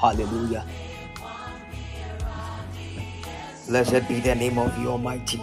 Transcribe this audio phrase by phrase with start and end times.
[0.00, 0.64] Hallelujah.
[3.68, 5.42] Blessed be the name of the Almighty.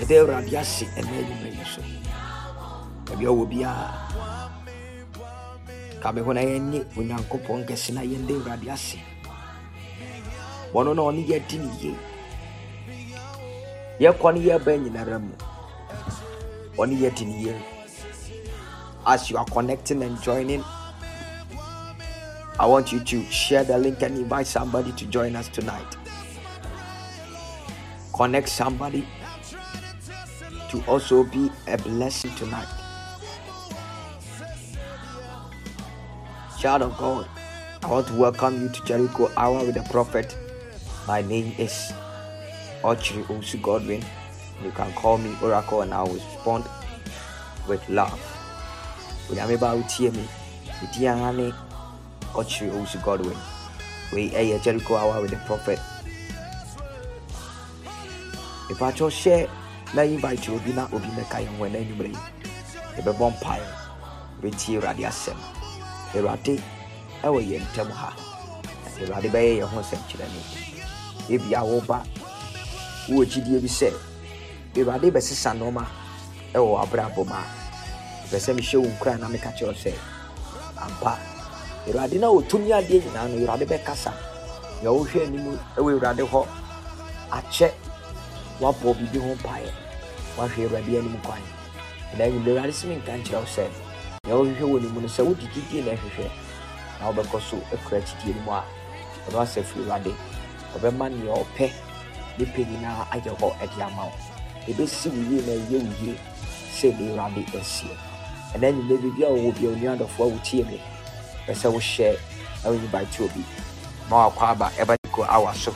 [0.00, 1.82] Ɛdɛ Awurade ase ɛnɛ anwummerɛ yi so.
[3.06, 4.05] Baabi a ɔwɔ biara,
[6.12, 7.18] na
[8.72, 8.98] ase.
[16.74, 17.54] Na.
[19.08, 20.64] As you are connecting and joining,
[22.58, 25.96] I want you to share the link and invite somebody to join us tonight.
[28.14, 29.06] Connect somebody
[30.70, 32.75] to also be a blessing tonight.
[36.66, 37.28] Child of God,
[37.84, 40.36] I want to welcome you to Jericho Hour with the Prophet.
[41.06, 41.92] My name is
[42.82, 44.02] Ochri Usu Godwin.
[44.64, 46.64] You can call me Oracle and I will respond
[47.68, 48.18] with love.
[49.30, 50.26] Onyame ba wotie me.
[50.82, 51.52] Me din ara ne
[52.34, 53.38] Ochri Usu Godwin.
[54.12, 55.78] We ɛyɛ Jericho Hour with the Prophet.
[58.70, 59.46] Ìpàtọ́ share
[59.94, 62.18] na invite obi na obi mɛka yɛn ho ɛna anwummerɛ yi.
[62.98, 63.86] Yɛbɛbɔ mpaeɛ.
[66.16, 66.60] Awurade
[67.22, 68.10] ɛwɔ yɛn ntam ha.
[68.96, 70.40] Na Awurade bɛyɛ yɛn ho nsɛnkyerɛnne.
[71.28, 72.02] Ebia woba
[73.08, 73.92] wowɔ gyidie bi sɛ
[74.76, 75.84] Awurade bɛsesa nneɛma
[76.54, 77.44] ɛwɔ w'abrabɔ mu a
[78.30, 79.92] pɛ sɛ mehyɛ wo nkura na meka kyerɛ sɛ
[80.80, 81.18] ampa
[81.86, 84.12] Awurade na ɔtumi adeɛ nyinaa no Awurade bɛkasa.
[84.82, 86.46] Nea wohwɛ anim ɛwɔ Awurade hɔ
[87.30, 87.70] akyɛ
[88.60, 89.70] wabɔ biribi ho mpaeɛ
[90.36, 91.42] wahwɛ awurade anim kwan
[92.12, 93.64] ɛna anwummerɛ awurade sɛ menka nkyerɛ sɛ
[94.26, 96.30] nea wohwehwɛ wɔ ne mu no sɛ wode gyidie na ɛhwehwɛ
[97.00, 98.62] na wobɛkɔ so akura gyidie no mu a
[99.30, 100.12] ɔno asɛ firi awurade
[100.76, 101.66] ɔbɛma nea ɔpɛ
[102.38, 104.12] ne pɛ nyinaa ayɛ hɔ ɛde ama wo
[104.68, 106.14] ɛbɛsi wo yie na ɛyɛ wo yie
[106.76, 107.96] sɛ ne awurade asie
[108.54, 110.80] ɛna anwummerɛ biribi a wɔwɔ bia onua adɔfoɔ a wotie me
[111.46, 112.18] pɛ sɛ wohyɛ
[112.64, 113.44] na wonyi baete obi
[114.10, 115.72] ma wakɔ aba ɛbɛde kɔ awa so.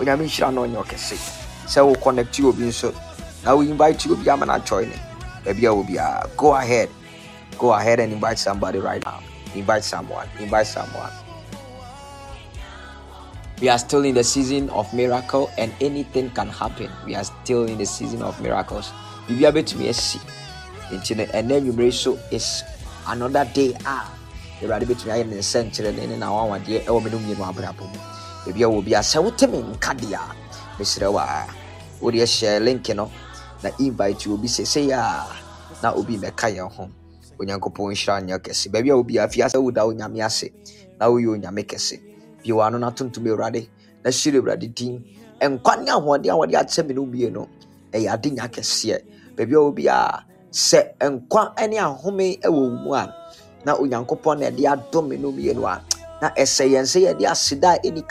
[0.00, 1.16] Onyame nhyira na ɔnyɛ ɔkɛse
[1.68, 2.88] sɛ wo connect obi nso
[3.44, 4.96] na wo invite obi ama no join ne
[5.44, 6.88] baabi a wɔ biara go ahead
[7.60, 9.20] go ahead and invite somebody right now
[9.54, 11.12] invite someone invite someone
[13.60, 17.64] we are still in the season of miracle and anything can happen we are still
[17.68, 18.90] in the season of miracles
[19.28, 20.18] biribia bɛtumi asi
[20.90, 22.64] nti no ɛnɛ nwummere so is
[23.06, 24.08] another day a
[24.64, 27.98] awurade bɛtumi ayɛ ne nsɛnkyerɛnne ne nawawadeɛ ɛwɔ me no mmienu abrabɔ mu
[28.46, 30.34] baabi a wɔ bia sɛ wote me nka deɛ a
[30.80, 31.46] mesrɛ wo a
[32.00, 33.10] wode hyɛ link no
[33.62, 35.26] na invite obi sesei a
[35.82, 36.88] na obi mmɛka yɛn ho
[37.40, 40.52] onyankopɔn nhyira nyɛ kɛse baabi a obi afia sɛ woda onyame ase.
[40.98, 41.96] Na woyɛ onyame kɛse
[42.42, 43.68] bie wano no atontom awurade
[44.04, 45.04] na hyire awurade din.
[45.40, 47.48] Nkwa ne ahoɔden a wɔde akyɛ me no mie no
[47.92, 49.00] ɛyɛ ade nya kɛseɛ
[49.36, 53.14] baabi a obi a sɛ nkwa ne ahome wɔ wo mu a
[53.64, 55.82] na onyankopɔn na ɛde adom me no mmienu a
[56.20, 58.02] na ɛsɛ yɛn sɛ yɛde aseda a ɛni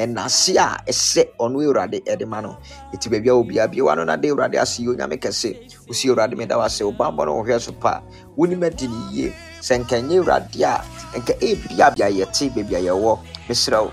[0.00, 2.56] ɛnase a ɛsɛ ɔno awurade ɛde ma no
[2.94, 5.52] ɛti baabi a obia biewa no na de awurade ase yɛ onyame kɛse
[5.86, 8.00] wosi awurade meda wo ase wobammɔ no wɔhwɛ so pa.
[8.36, 10.80] Wonim adi ne yie sɛ nka nyɛ awurade a
[11.18, 13.18] nka ɛbia bia yɛte baabi a yɛwɔ
[13.48, 13.92] mesrɛ wo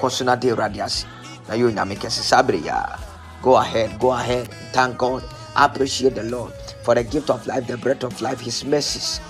[0.00, 1.06] kɔ so na de awurade ase
[1.48, 2.98] na yɛ onyame kɛse saa bere yɛ a
[3.42, 4.48] go ahead go ahead.
[4.72, 5.22] Thank god.
[5.54, 9.20] Appreciate the lord for the gift of life the breath of life his mercies.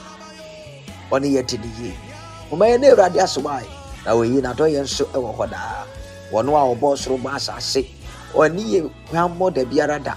[1.11, 1.95] Ɔne yɛ te ne yie
[2.51, 3.67] ɔma yɛ ne awurade ase wae
[4.05, 5.85] na wɔyi n'adɔyɛ nso wɔ hɔ daa
[6.33, 7.87] wɔno a ɔbɔɔ soro bɔ asase.
[8.35, 10.15] Ɔne yɛ hwammɔ da biara da.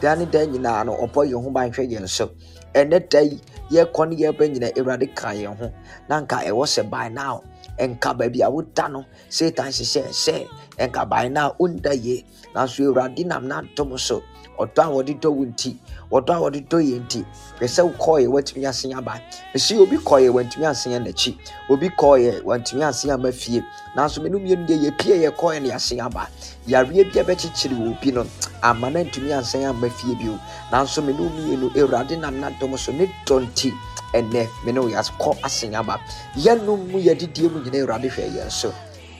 [0.00, 2.30] Da ne da nyinaa no ɔbɔ yɛn ho ban yɛn so
[2.74, 3.40] ɛnɛ da yi
[3.70, 5.72] yɛkɔ ne yɛba nyina awurade ka yɛn ho.
[6.08, 7.42] Na nka ɛwɔ sɛ by now.
[7.78, 9.04] Nka baabi a woda no.
[9.28, 10.46] Satan hyehyɛ sɛ
[10.78, 12.24] nka by now wonda yie
[12.54, 14.22] nanso awurade nam n'adom so.
[14.58, 15.76] Ɔdɔ a wɔde dɔ wo nti
[16.10, 17.24] wɔdɔ a wɔde dɔ yɛn nti
[17.58, 19.20] hwɛ sɛ wokɔɔyɛ woatumi asen aba.
[19.54, 21.36] Ɛsi obi kɔɔyɛ wantumi asen n'akyi.
[21.68, 23.62] Obi kɔɔyɛ wantumi asen ama fie.
[23.96, 26.28] Nanso me no mmienu deɛ yɛpie yɛ kɔɔyɛ ne yɛasen aba.
[26.68, 28.26] Yareɛ bi a bɛkyekyere wɔ obi no
[28.62, 30.38] ama no antumi ansen ama fie bio.
[30.70, 33.72] Nanso me no mmienu awurade nam n'adom so ne dɔ nti
[34.12, 35.98] ɛnɛ me ne wo yɛakɔ asen aba.
[36.36, 38.72] Yɛnom mu yɛdidie mu nyina awurade hwɛ yɛn so.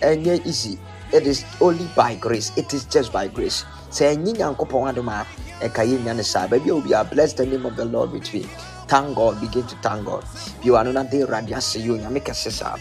[0.03, 0.79] Ɛnyɛ easy.
[1.13, 2.51] It is only by grace.
[2.57, 5.27] It is just by grace sɛ ɛnye nyankopɔn adom a
[5.61, 8.33] ɛka yɛnya ne saa baabi a obi a bless the name of the lord with
[8.35, 8.47] me.
[8.89, 10.25] Thank god begin to thank god.
[10.63, 12.77] Bio ano na de awurade ase yɛ onyame kɛse saa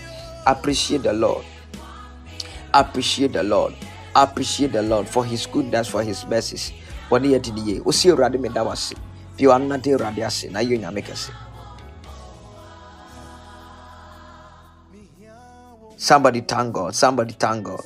[0.45, 1.43] appreciate the lord.
[2.73, 3.73] Appreciate the lord.
[4.15, 6.71] Appreciate the lord for his goodness for his mercies.
[7.09, 8.93] Wɔne yɛde ne yie wosi awurade meda wo ase
[9.37, 11.03] bio ano na de awurade ase na yɛ onyame
[15.97, 17.81] somebody thank god somebody thank god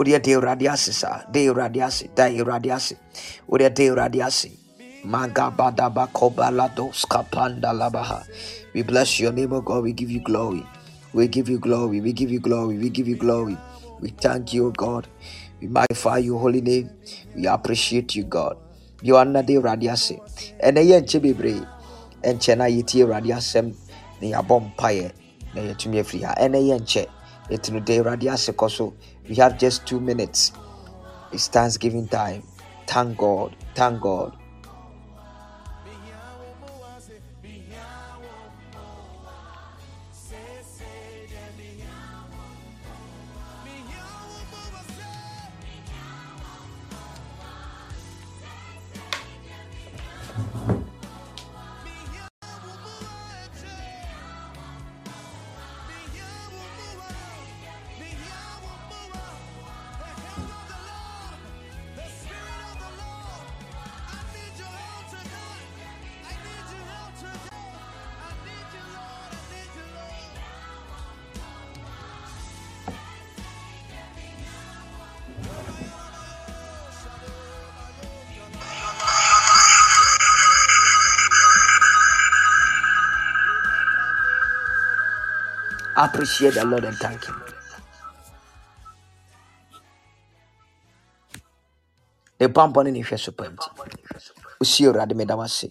[0.00, 2.96] wodeɛ de awurade ase saa de awurade ase da awurade ase
[3.48, 4.50] wodeɛ de awurade ase
[5.02, 5.08] we
[8.82, 9.82] bless your name o god.
[9.82, 10.62] We give you glory.
[11.14, 12.02] We give you glory.
[12.02, 12.76] We give you glory.
[12.76, 13.56] We give you glory.
[14.00, 15.08] We thank you o god.
[15.60, 16.90] We magnify your holy name.
[17.34, 18.58] We appreciate you god.
[19.00, 20.20] You are not de awurade ase
[20.62, 21.66] ɛnɛ yɛ nkyɛ bebree
[22.22, 23.72] ɛnkyɛ na yɛtie awurade asɛm
[24.20, 25.12] na yɛabɔ mpaeɛ
[25.54, 26.34] na yɛtumi afiri ha.
[26.36, 27.06] Ɛnɛ yɛ nkyɛ
[27.50, 28.52] ɛti de awurade ase
[29.30, 30.52] we have just two minutes.
[31.32, 32.42] It's thanksgiving time.
[32.86, 33.56] Thank god.
[33.76, 34.39] Thank god
[86.06, 87.36] appreciate the lord and thank him.
[92.40, 93.68] Ne bammɔ ne ne hwɛ so pam nti
[94.60, 95.68] wosie awurade meda wo ase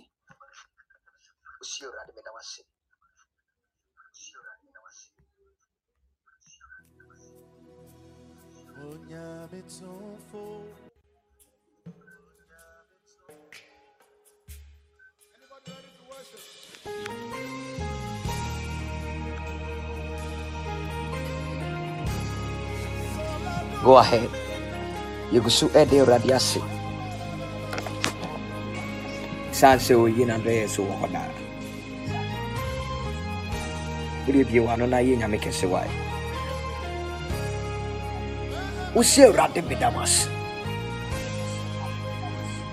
[23.84, 24.30] go ahead.
[25.32, 26.60] Yɛgu so ɛde awurade ase
[29.52, 31.30] san sɛ ɔyi nadɔyɛ so wɔ hɔ daa
[34.26, 35.90] wode bie wano na yɛ nyame kɛse wae
[38.96, 40.28] wosi awurade meda mo ase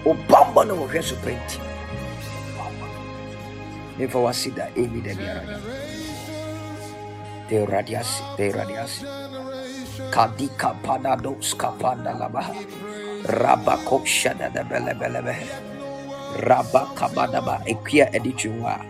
[0.07, 1.59] ɔbammɔ ne wɔhwɛ so pɛ nti.
[3.99, 5.43] Memfa wase da ɛnni da biara
[7.49, 8.77] da awurade ase da awurade
[10.11, 12.55] kadika panados kapanda labaha
[13.27, 15.47] rabako shada da bele bele behe
[16.43, 18.81] raba kabadaba ekua edi twinwa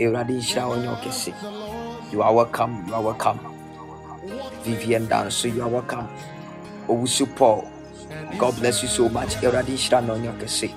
[0.00, 1.32] awurade nhyira wo nyɛ
[2.12, 3.40] you are welcome you are welcome.
[4.62, 6.08] Vivian dance you are welcome.
[6.88, 7.64] Owusu paul
[8.38, 9.36] god bless you so much.
[9.36, 9.62] Nhyira
[10.04, 10.70] na ɔnyɛ ɔkɛse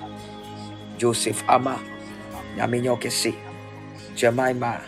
[0.98, 1.80] joseph ama
[2.56, 3.34] nyame nyɛ ɔkɛse
[4.16, 4.80] jemima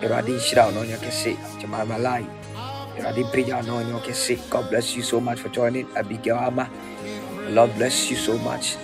[0.00, 2.24] wo na ɔnyɛ ɔkɛse jemima lai
[4.50, 5.86] god bless you so much for joining.
[5.96, 6.68] Abigail ama
[7.44, 8.76] the lord bless you so much.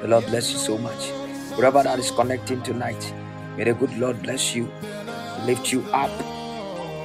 [0.00, 1.10] The lord bless you so much.
[1.56, 3.12] Whoever that is connecting tonight
[3.56, 4.68] may the good lord bless you
[5.46, 6.10] lift you up.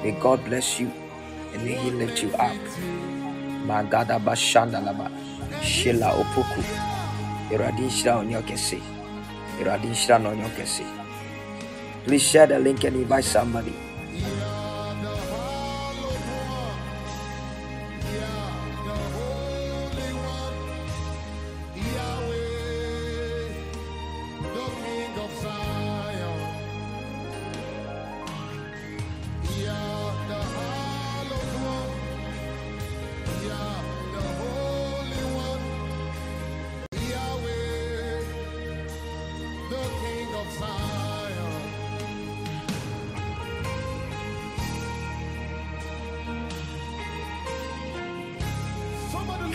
[0.03, 0.91] May god bless you
[1.53, 2.55] and may he lift you up.
[3.65, 5.11] Magada bashandalaba
[5.61, 6.63] shila opoku.
[7.49, 8.77] Wo nyɛ ɔkɛse
[9.57, 10.83] awurade nhyira na ɔnyɛ ɔkɛse
[12.05, 13.73] please share the link and invite somebody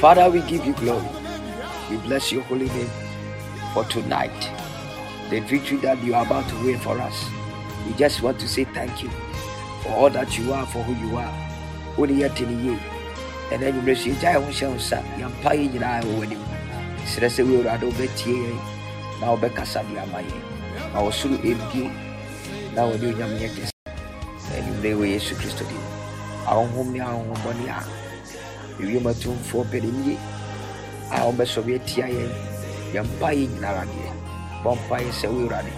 [0.05, 1.09] Father, we give you glory.
[1.91, 2.91] We bless your holy name
[3.73, 4.37] for tonight.
[5.31, 7.25] The victory that you are about to win for us.
[7.87, 9.09] We just want to say thank you
[9.83, 11.33] for all that you are, for who you are.
[11.97, 12.79] Only yet in year.
[13.51, 14.13] And then you bless you.
[14.17, 16.45] Jai Honsha Honsa, Yampai in I wedding.
[17.07, 18.61] Serese we were at Obetie,
[19.23, 20.29] now Becca Sabi Amaye.
[20.93, 23.71] Our Sulu Ebdi, now we do Yamiyakis.
[24.53, 25.63] And you lay with Jesus Christ.
[26.47, 28.04] Our home now, one year.
[28.81, 30.17] Ewiem atumfoɔ mpanimye
[31.11, 32.33] a wɔbɛsɔre atia yɛn
[32.95, 34.11] yɛmpa yɛ nyinara deɛ
[34.65, 35.73] bɔmpa yɛ sɛ woawurade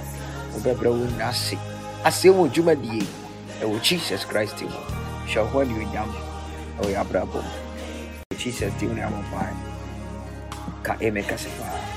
[0.54, 1.56] wobɛbrɛ wo nyina ase
[2.04, 3.04] aseɛ wɔ dwumadie
[3.62, 4.80] ɛwɔ jesus christ mu
[5.26, 6.10] hyɛ hɔ anuonyam
[6.78, 7.52] ɛwɔ yɛ abrabɔ mu
[8.38, 9.54] jesus di wo ne abɔmpae
[10.82, 11.96] ka ɛmɛ kase paa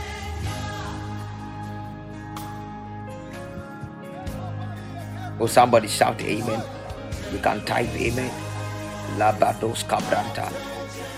[5.41, 6.61] Oh, somebody shout amen.
[7.31, 8.29] You can type amen.
[9.17, 10.51] Labados Cabranta.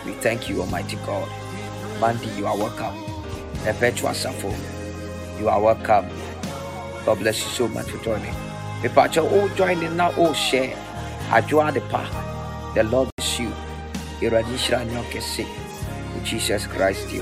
[0.06, 1.30] We thank you, Almighty God.
[2.00, 2.96] Mandy, you are welcome.
[3.64, 4.50] Perpetua Safo,
[5.40, 6.10] you are welcome.
[7.06, 8.34] God bless you so much for joining.
[8.82, 10.76] Mepacho, oh, join in now, all share.
[11.30, 12.02] Ajua the pa.
[12.74, 13.54] The Lord bless you.
[14.22, 15.46] Iradishra Nyokese.
[16.24, 17.22] Jesus Christ, you.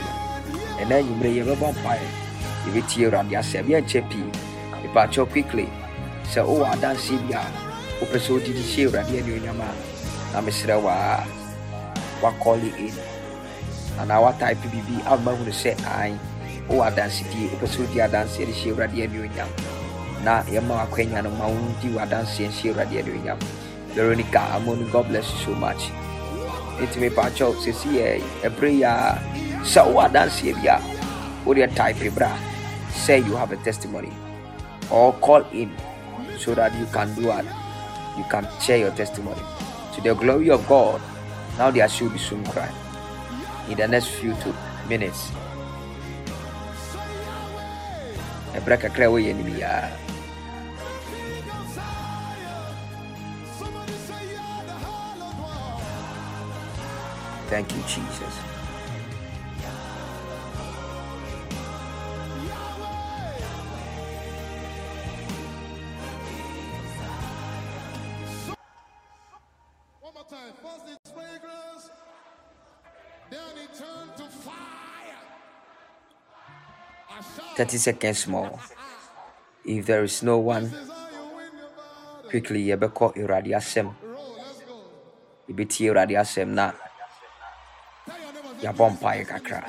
[0.79, 1.99] And then you may have a vampire.
[2.67, 4.31] If it's here on your seven chepi.
[4.83, 5.69] Mepacho quickly.
[6.31, 7.43] So, oh, I don't see ya.
[7.99, 9.67] Upeso didi share radio nyama.
[10.31, 11.25] Na mesrɛ waa
[12.21, 12.93] wakɔle in.
[13.99, 16.19] Anaa watype biribi ama hunu sɛ an
[16.69, 19.49] wowɔ adansedie wopɛ sɛ wodi adanseɛ de hyɛ awurade anuonyam
[20.23, 23.39] na yɛma wakwanya no ma wodi wɔ adanseɛ nhyɛ awurade anuonyam
[23.95, 25.91] veronica amonu god bless you so much.
[26.79, 28.93] Ɛtumi paakyɛw sɛsi yɛ ɛberɛ yi a
[29.63, 30.77] sɛ wowɔ adanseɛ bi a
[31.45, 34.11] wodeɛ type eh, berɛ a say you have a testimony.
[34.91, 35.71] Or call in
[36.37, 37.45] so that you can do what?
[38.17, 39.41] You can share your testimony.
[39.95, 41.01] To the glory of god
[41.59, 42.71] now there should be soon cry
[43.69, 44.55] in the next few two
[44.87, 45.29] minutes.
[48.57, 49.91] ɛberɛ kakra a wɔyɛ no biara
[57.49, 58.48] thank you jesus
[77.59, 78.57] 30 seconds more.
[79.65, 80.71] If there is no one,
[82.29, 83.91] quickly yɛbɛkɔ Awurade asɛm.
[85.49, 86.71] Yɛbɛtie Awurade asɛm na
[88.63, 89.67] yɛabɔ mpaeɛ kakra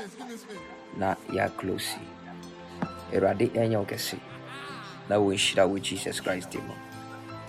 [0.96, 1.98] na yɛaclose.
[3.12, 4.20] Awurade ɛnyɛ kɛse
[5.08, 6.74] na wɔnhyira wɔ Jesus Christ din mu.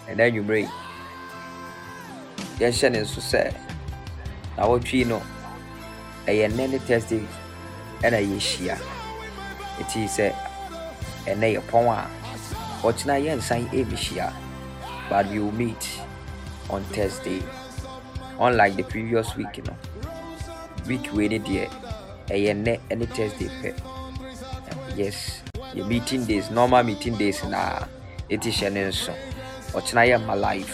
[0.10, 0.70] Ɛnɛ anwummere yi,
[2.58, 3.54] yɛnhyɛ ne nso sɛ
[4.58, 5.22] na wɔtwi no
[6.26, 7.22] ɛyɛ nnɛ ne Thursday
[8.02, 9.01] ɛna yɛhyia.
[9.82, 10.28] Ɛti sɛ
[11.32, 12.06] ɛnɛ yɛ pɔn a
[12.88, 14.28] ɔkyena yɛnsan ɛmmɛhyia
[15.10, 15.84] but we will meet
[16.70, 17.42] on Thursday
[18.40, 19.78] unlike the previous week you know.
[20.88, 21.66] Week wei ne deɛ
[22.30, 23.50] ɛyɛ nnɛ ɛne Thursday
[24.96, 25.42] yes
[25.76, 27.80] yɛ meeting days normal meeting days na
[28.30, 29.14] ɛti hyɛ ne nso
[29.74, 30.74] ɔkyena yɛ ma live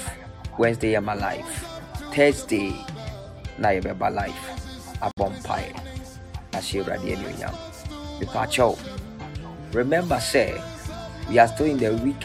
[0.58, 1.52] Wednesday yɛ ma live
[2.14, 2.74] Thursday
[3.58, 4.44] na yɛbɛba live
[5.02, 5.72] abɔ mpaeɛ
[6.58, 7.56] ahyɛ Awurade anuonyam
[8.20, 8.97] mepakyɛw
[9.78, 10.60] remember say
[11.30, 12.24] we are still in the week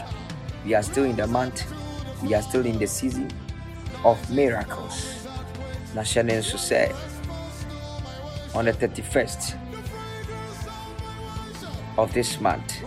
[0.65, 1.71] we are still in the month
[2.23, 3.29] we are still in the season
[4.03, 5.27] of miracles.
[5.93, 6.41] Na hyɛ ne
[8.55, 9.55] on the 31st
[11.97, 12.81] of this month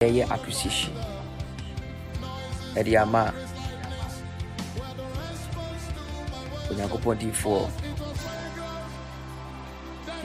[0.00, 0.94] ɛyɛ acquisition.
[2.74, 3.34] Ɛde ama
[6.70, 7.68] onyankopɔn diifoɔ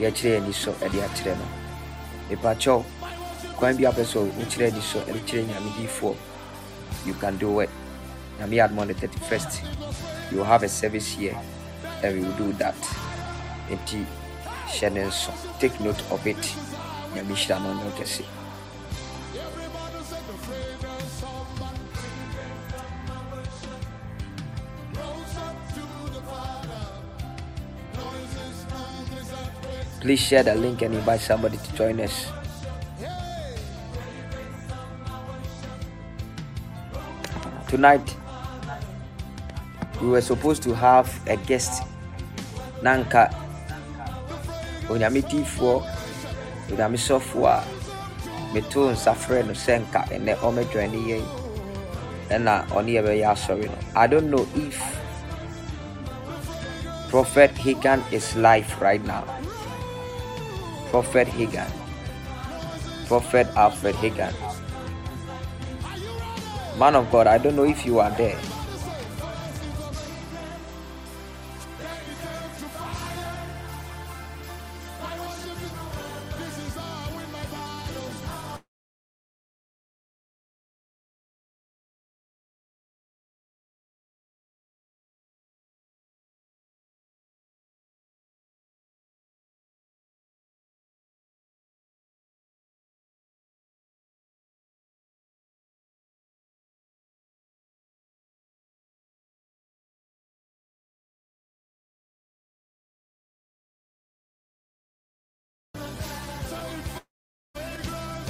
[0.00, 1.46] yɛkyerɛ yɛn ani sɔ ɛde akyerɛ no.
[2.30, 2.97] Mepakyɛw
[3.58, 6.14] kwan bi a pɛ sɛ wokyerɛ ani sɔ ɛde kyerɛ nyame diifoɔ
[7.06, 7.70] you can do it.
[8.38, 9.62] Nyame adom on the 31st
[10.30, 11.36] you have a service here
[12.02, 12.76] and we will do that.
[13.68, 14.06] Nti
[14.68, 16.38] hyɛ ne nso take note of it.
[17.14, 18.24] Nyame hyira no ɔnyɛ kɛse
[30.00, 32.37] Please share the link and invite somebody to join us.
[37.68, 38.16] Tonight,
[40.00, 41.82] we were supposed to have a guest.
[42.80, 43.28] Nanka,
[44.88, 45.84] onyame tifoɔ
[46.70, 47.64] onyame sɔfoɔ a
[48.54, 51.24] metoo nsa frɛ no sɛ nka ɛnɛ ɔmɛdwan ne yɛn
[52.30, 53.78] ɛna ɔne yɛbɛyɛ asɔre no.
[53.94, 54.80] I don't know if
[57.10, 59.24] prophet hagan is live right now.
[60.90, 61.70] Prophet hagan.
[63.08, 64.32] Prophet alfred hagan
[66.78, 68.57] man of god i don't know if you are there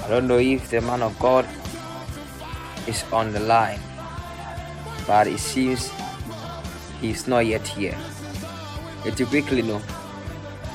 [0.08, 1.46] I don't know if the man of God
[2.86, 3.78] is on the line,
[5.06, 5.92] but it seems
[6.98, 7.94] he's not yet here.
[9.04, 9.82] It quickly no,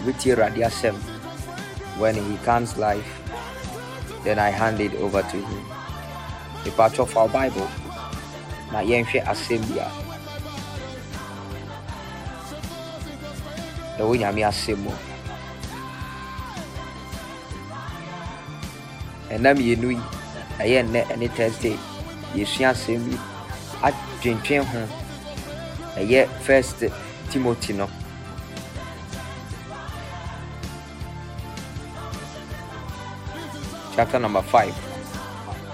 [0.06, 0.94] with radiasem.
[1.98, 3.10] When he comes live,
[4.24, 5.66] then I hand it over to him.
[6.64, 7.68] The part of our Bible,
[8.72, 9.90] na yɛnhwɛ asɛm a
[13.98, 15.13] ɛwɔ nyame asɛm
[19.34, 20.02] ɛna mmienu yi
[20.64, 21.78] ɛyɛ nnɛ ɛne thursday.
[22.36, 23.16] Yɛsua asɛm bi
[23.88, 24.82] adwentwen ho
[25.98, 26.84] ɛyɛ first
[27.30, 27.88] timothy no.
[33.96, 34.74] Chapter number 5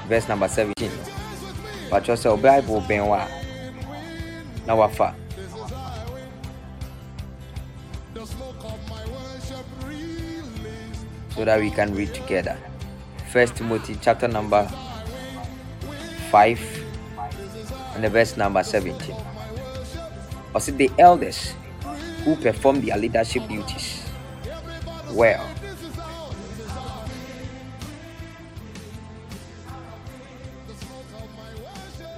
[0.09, 0.91] verse number 17
[1.89, 3.27] patwɛ sɛ wo bible bɛn wɔ a
[4.67, 5.15] na wafa
[11.35, 12.57] so that we can read together
[13.31, 14.65] First Timothy chapter number
[16.31, 16.85] 5
[17.93, 19.15] and the verse number 17.
[20.55, 21.53] Also, the elders
[22.23, 24.03] who perform their leadership duties
[25.11, 25.47] well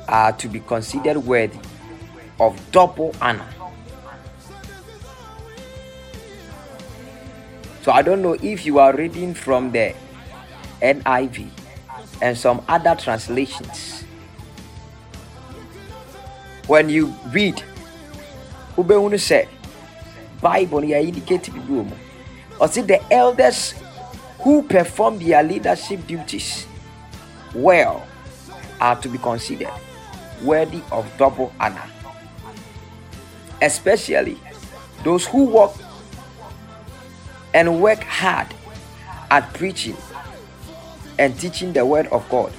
[0.08, 1.60] are to be considered worthy
[2.40, 3.48] of double honor.
[7.82, 9.94] So I don't know if you are reading from the
[10.82, 11.50] NIV
[12.22, 14.04] and some other translations.
[16.68, 17.64] When you read,
[18.78, 19.48] wobɛhunu sɛ
[20.42, 21.96] bible yɛ indicate wɔ mu
[22.60, 23.74] ɔse the elders
[24.40, 26.66] who perform their leadership duties
[27.54, 28.06] well
[28.80, 29.70] are to be considered
[30.42, 31.84] worthy of double honor,
[33.62, 34.38] especially
[35.04, 35.72] those who work
[37.54, 38.48] and work hard
[39.30, 39.96] at preaching
[41.22, 42.52] and teaching the word of God.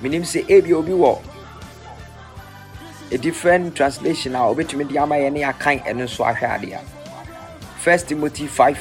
[0.00, 1.20] menim sɛ ebi obi wɔ
[3.12, 6.80] a different translation a obetumi de ama yɛn ne akan ɛno nso ahwɛ
[7.84, 8.78] first timothy 5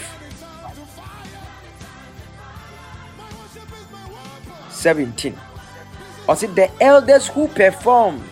[4.72, 5.36] 17
[6.26, 8.24] ɔsi the elders who perform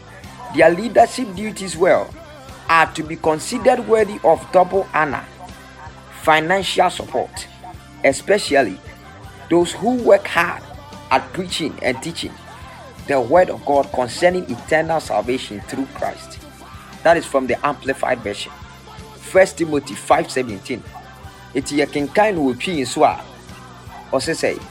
[0.55, 2.07] their leadership duties well
[2.69, 5.25] are to be considered worthy of double honor
[6.27, 7.47] financial support
[8.03, 8.77] especially
[9.49, 10.61] those who work hard
[11.09, 12.33] at preaching and teaching
[13.07, 16.37] the word of God concerning eternal salvation through Christ.
[17.03, 18.51] That is from the Amplified Version.
[19.31, 20.83] First Timothy 5:17.
[21.55, 23.23] Eti yɛ kenkan no wɔ twi nso a
[24.11, 24.61] ɔsɛ sɛ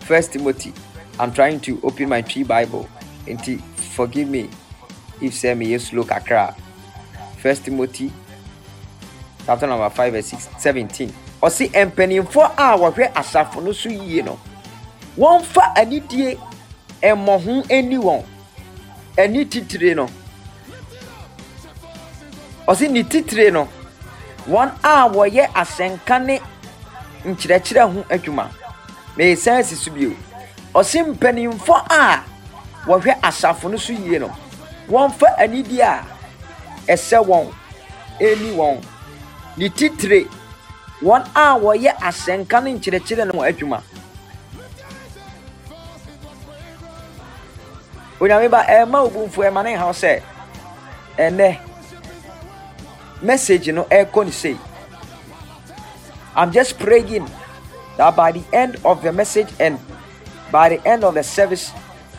[0.00, 0.72] First Timothy.
[1.20, 2.88] I'm trying to open my Twi Bible.
[3.26, 3.60] Nti
[3.94, 4.48] forgive me
[5.20, 6.54] if sɛ me yɛ slow kakra.
[7.36, 8.10] First Timothy
[9.46, 11.12] chapter number 5 verse 6, 17.
[11.42, 14.38] Ɔsi mpanimfoɔ a wɔhwɛ asafo no so yie no
[15.18, 16.38] wɔmfa anidie
[17.02, 18.24] ɛmmɔ ho ani wɔn.
[19.18, 20.08] Ani titire no.
[22.66, 23.68] Ɔsi ne titire no
[24.48, 26.40] wɔn a wɔyɛ asɛnka ne
[27.24, 28.48] nkyerɛkyerɛ ho adwuma.
[29.16, 30.12] Meesan si so bio.
[30.74, 32.24] Ɔsi mpanimfo a
[32.86, 34.30] wɔhwɛ asafo no so yie no
[34.88, 36.04] wɔmfa anidie a
[36.88, 37.52] ɛsɛ wɔn
[38.20, 38.82] ani wɔn
[39.56, 40.26] ne titire.
[41.02, 43.82] Wɔn a wɔyɛ asɛnka ne nkyerɛkyerɛ no adwuma.
[48.20, 50.22] onyame ba ɛma obumfu ɛma ne ha sɛ
[51.18, 51.58] ɛnɛ
[53.22, 54.56] message no ɛkɔ ne sei.
[56.36, 57.28] I'm just praying
[57.96, 59.78] that by the end of the message and
[60.50, 61.70] by the end of the service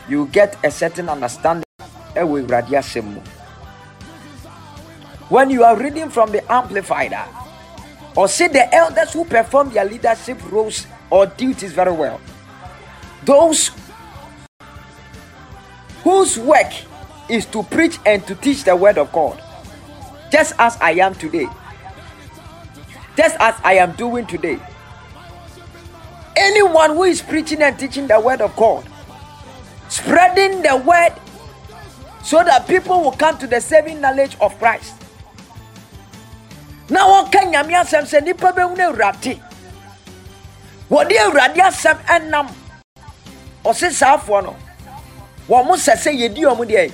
[0.08, 1.64] you get a certain understanding
[2.14, 3.20] ɛwɔ awurade asɛm mu
[5.28, 7.26] when you are reading from the amplified uh,
[8.16, 12.20] or see the elders who perform their leadership roles or duties very well
[13.24, 13.70] those
[16.02, 16.72] whose work
[17.28, 19.42] is to preach and to teach the word of God,
[20.30, 21.48] just as I am today,
[23.16, 24.60] just as I am doing today.
[26.36, 28.86] Anyone who is preaching and teaching the word of God,
[29.88, 31.14] spreading the word
[32.22, 34.94] so that people will come to the saving knowledge of Christ.
[36.88, 39.40] Na wɔka nyame asɛm sɛ nnipa bɛhu no awurade.
[40.90, 42.48] Wɔde awurade asɛm ɛnam.
[43.64, 44.56] Ɔse saafoɔ no
[45.48, 46.92] wɔn mo sɛ sɛ yɛdi wɔn deɛ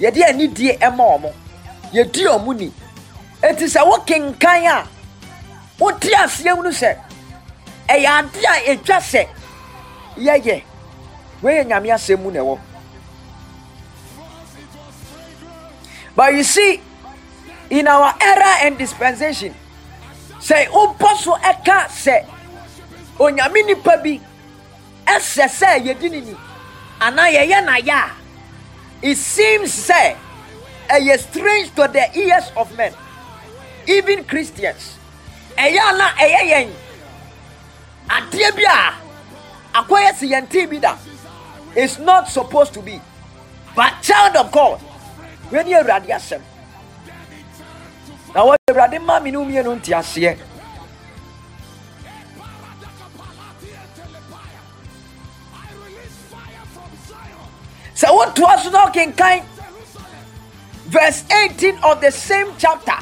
[0.00, 1.32] yɛde anidie ɛma wɔn
[1.92, 2.72] yɛdi wɔn ni.
[3.42, 4.86] Eti sɛ wokenkan a
[5.78, 6.96] wote aseɛ mu no sɛ
[7.88, 9.26] ɛyɛ ade a etwa sɛ
[10.16, 10.62] yɛyɛ.
[11.42, 12.58] Wɔyɛ nyame asɛm mu na ɛwɔ.
[16.16, 16.80] But you see
[17.70, 19.54] in our era and dispensation
[20.40, 22.26] sɛ wopɔ so ɛka sɛ
[23.18, 24.20] onyame nipa bi
[25.06, 26.36] ɛsɛ sɛ ni
[27.00, 28.10] anaa yɛyɛ
[29.02, 30.16] it seems sɛ
[30.88, 32.92] ɛyɛ strange to the ears of men
[33.88, 34.96] even christians.
[35.56, 36.70] Ɛyɛ ana ɛyɛ yɛn.
[38.08, 38.94] Adeɛ bi a
[39.82, 40.98] akɔyɛ si yɛn
[41.74, 43.00] is not supposed to be.
[43.74, 44.80] But child of god
[45.50, 46.42] wei ni awurade asɛm
[48.38, 50.36] na wɔde awurade maa mi ne mmienu nte aseɛ.
[57.98, 59.42] Sɛ wotoa so na ɔkenkan
[60.86, 62.94] verse 18 of the same chapter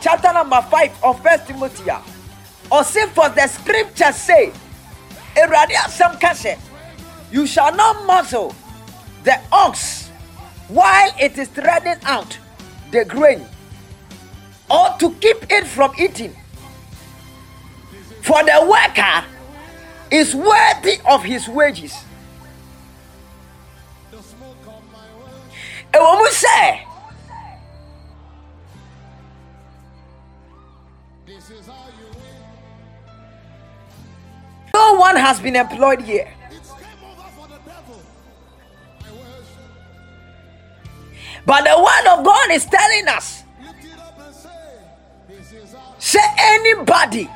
[0.00, 2.02] chapter number 5 of first timothy a
[2.68, 4.52] ɔse for the scripture say
[5.36, 6.58] awurade asɛm ka sɛ
[7.30, 8.52] you shall not muzzle
[9.22, 10.08] the ox
[10.66, 12.36] while it is treading out
[12.90, 13.46] the grain
[14.72, 16.34] or to keep it from eating.
[18.22, 19.24] For the worker
[20.10, 21.94] is worthy of his wages.
[25.92, 26.86] Ɛwɔ mu sɛ
[34.74, 36.32] no one has been employed here.
[41.44, 43.41] But the word of god is telling us
[46.02, 47.30] say anybody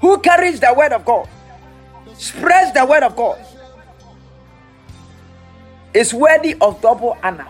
[0.00, 1.28] who carries the word of god
[2.16, 3.38] spreads the word of god
[5.94, 7.46] is worthy of double honor.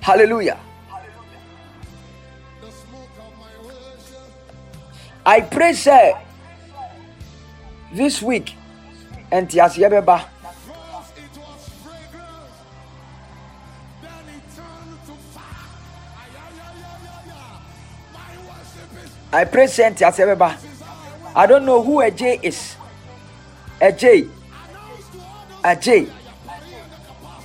[0.00, 0.58] Hallelujah.
[5.24, 6.14] I pray, sir,
[7.92, 8.54] this week,
[9.30, 9.90] and Tiasia
[19.32, 20.58] I present Tiasia
[21.36, 22.74] I don't know who a J is.
[23.80, 24.26] A J.
[25.64, 26.08] A J.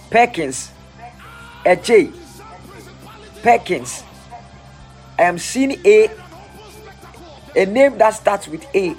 [0.09, 0.71] Perkins.
[1.65, 2.09] A J.
[3.43, 4.03] Perkins.
[5.19, 6.09] I am seeing A.
[7.55, 8.95] A name that starts with A.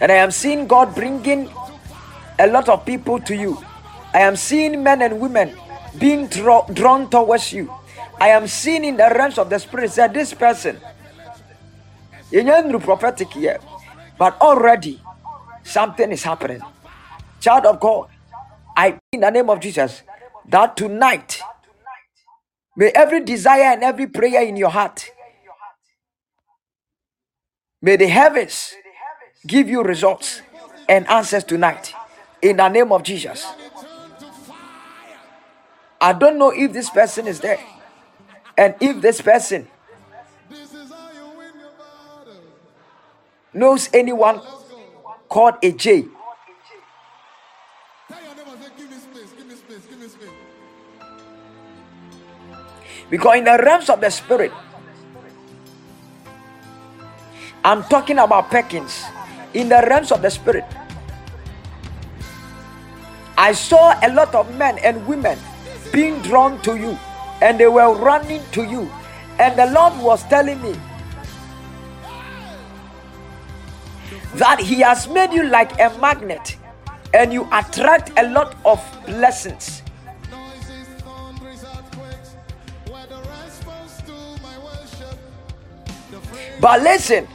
[0.00, 1.48] And I am seeing God bringing
[2.38, 3.58] a lot of people to you.
[4.12, 5.56] I am seeing men and women
[5.98, 7.72] being draw, drawn towards you.
[8.20, 10.78] I am seeing in the realms of the spirit that this person,
[12.30, 13.58] you're prophetic here,
[14.18, 15.00] but already
[15.62, 16.60] something is happening.
[17.40, 18.08] Child of God,
[18.76, 20.02] I in the name of Jesus
[20.46, 21.40] that tonight
[22.76, 25.10] may every desire and every prayer in your heart
[27.80, 28.74] may the heavens
[29.46, 30.42] give you results
[30.88, 31.94] and answers tonight
[32.44, 33.46] in the name of Jesus.
[35.98, 37.58] I don't know if this person is there
[38.56, 39.66] and if this person
[43.54, 44.42] knows anyone
[45.26, 46.04] called a J.
[53.08, 54.52] Because in the realms of the spirit,
[57.64, 59.02] I'm talking about Perkins.
[59.54, 60.64] In the realms of the spirit,
[63.36, 65.38] I saw a lot of men and women
[65.92, 66.98] being drawn to you
[67.42, 68.90] and they were running to you.
[69.38, 70.74] And the Lord was telling me
[74.34, 76.56] that He has made you like a magnet
[77.12, 79.82] and you attract a lot of blessings.
[86.60, 87.26] But listen,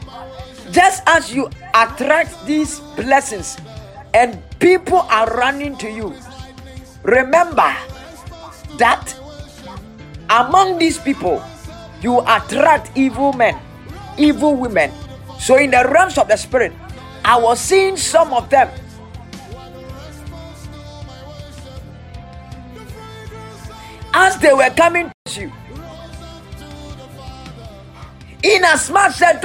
[0.71, 3.57] just as you attract these blessings
[4.13, 6.13] and people are running to you,
[7.03, 7.75] remember
[8.77, 9.15] that
[10.29, 11.43] among these people
[12.01, 13.59] you attract evil men,
[14.17, 14.91] evil women.
[15.39, 16.73] So, in the realms of the spirit,
[17.23, 18.69] I was seeing some of them.
[24.13, 25.51] As they were coming to you.
[28.41, 29.39] In as much as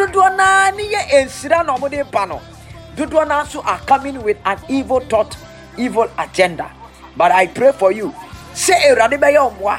[2.97, 5.37] ne naa nso are coming with an evil thought
[5.77, 6.71] evil agenda.
[7.17, 8.15] But i pray for you.
[8.55, 9.79] Sɛ awurade bɛyɛ ɔmoa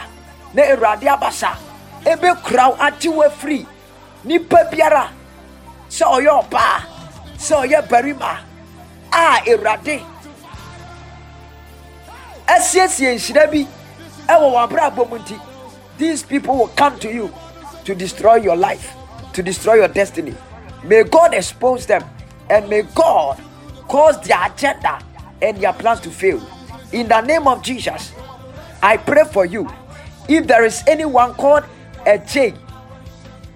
[0.54, 1.56] na awurade abasa
[2.06, 3.66] wo agye wo afiri.
[4.24, 5.10] Nipa biara
[5.90, 6.82] sɛ ɔyɛ ɔbaa
[7.38, 8.40] sɛ ɔyɛ barima
[9.12, 10.04] a awurade
[12.48, 13.68] asiesie nhyira bi
[14.28, 15.40] ɛwɔ wɔn
[15.98, 17.34] these people will come to you
[17.86, 18.94] to destroy your life
[19.36, 20.34] to destroy your destiny.
[20.84, 22.04] May God expose them
[22.50, 23.42] and may God
[23.88, 25.00] cause their agenda
[25.42, 26.42] and their plans to fail.
[26.92, 28.14] In the name of Jesus,
[28.82, 29.70] I pray for you.
[30.28, 31.66] If there is anyone called
[32.06, 32.54] a J,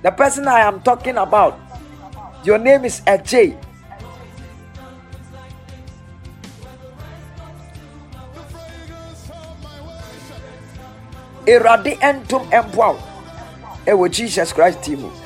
[0.02, 1.60] the person I am talking about,
[2.43, 3.58] your name is a J.
[11.45, 13.02] Erade entum empoa.
[13.86, 15.19] Ewo Jesus Christ team.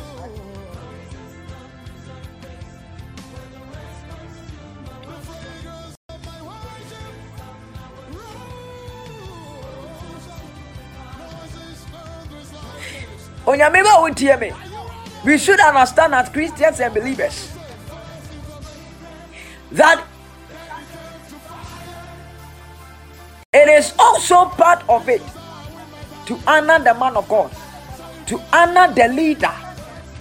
[13.54, 14.52] Onyame ba wotie me.
[15.24, 17.52] We should understand as christians and believers
[19.72, 20.04] that
[23.54, 25.22] it is also part of it
[26.26, 27.52] to honor the man of god
[28.28, 29.52] to honor the leader.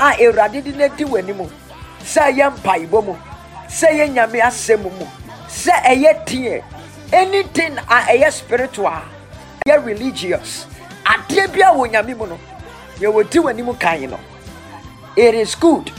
[0.01, 1.49] A awurade de n'adi w'anim
[2.03, 3.15] sɛ ɛyɛ mpaebɔ mu.
[3.69, 5.07] Sɛ ɛyɛ nyame asɛm mu.
[5.49, 6.63] Sɛ ɛyɛ teɛ.
[7.13, 9.03] Anything a ɛyɛ spiritual
[9.67, 10.67] ɛyɛ religious.
[11.05, 12.39] Adeɛ bi a wɔ nyame mu no
[13.01, 14.19] yɛwɔ di w'anim kan no
[15.17, 15.91] it is good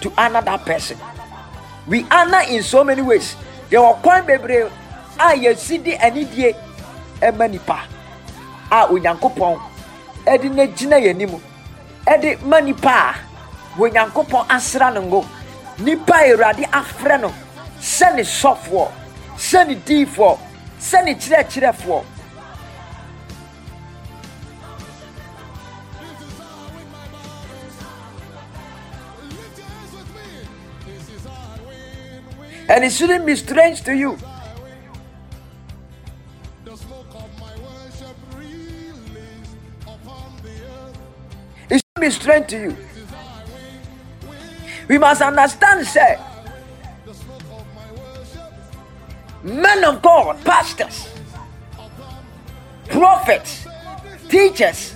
[0.00, 0.98] to honor that person.
[1.86, 3.36] We honor in so many ways.
[3.70, 4.70] Yɛwɔ kwan bebree
[5.18, 6.54] a yɛsi de anidie
[7.20, 7.80] ɛma nipa
[8.70, 9.60] a onyankopɔn
[10.26, 11.40] ɛde ne gyina yɛn anim
[12.06, 13.14] ɛde ma nipa a
[13.78, 15.24] onyankopɔn asra no ngo.
[15.78, 17.32] Nipa a awurade afrɛ no
[17.80, 18.88] sɛ ne sɔfoɔ
[19.36, 20.38] sɛ ne diifoɔ
[20.78, 22.04] sɛ ne kyerɛkyerɛfoɔ
[32.68, 34.18] And it shouldn't be strange to you.
[41.68, 42.76] It shouldn't be strange to you.
[44.88, 46.18] We must understand, sir.
[49.42, 51.08] Men of God, pastors,
[52.88, 53.66] prophets,
[54.28, 54.94] teachers,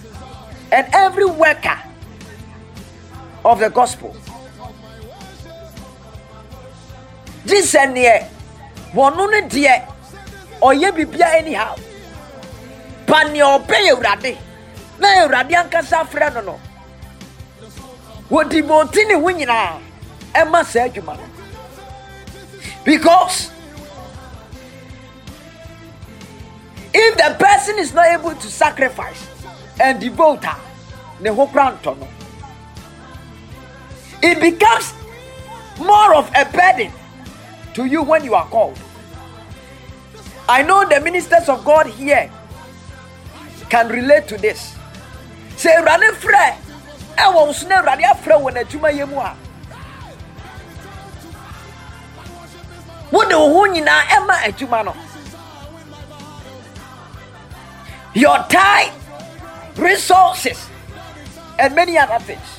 [0.72, 1.78] and every worker
[3.44, 4.16] of the gospel.
[7.48, 8.14] Gye sɛ neɛ
[8.94, 9.74] wɔno no deɛ
[10.60, 11.74] ɔyɛ biribia anyhow.
[13.06, 14.36] Pa neɛ yɛ awurade
[14.98, 16.60] na awurade ankasa frɛ no no.
[18.30, 19.80] Wɔdi ma ɔti ne ho nyinaa.
[20.34, 21.24] Ɛma saa adwuma no.
[22.84, 23.50] Because
[26.92, 29.26] if the person is not able to sacrifice
[29.80, 30.60] and devote her
[31.20, 32.08] ne ho kora ntɔ no.
[34.20, 34.92] It becomes
[35.78, 36.92] more of a burden
[37.78, 38.76] to you when you are called.
[40.48, 42.28] I know the ministers of God here
[43.70, 44.74] can relate to this.
[45.56, 46.56] Say, Rani Fre, eh,
[47.16, 49.36] I won't snare Rani Afre when a Juma Yemua.
[53.10, 54.96] What the Hunina Emma eh, a Jumano?
[58.14, 58.92] Your time,
[59.76, 60.68] resources,
[61.60, 62.57] and many other things.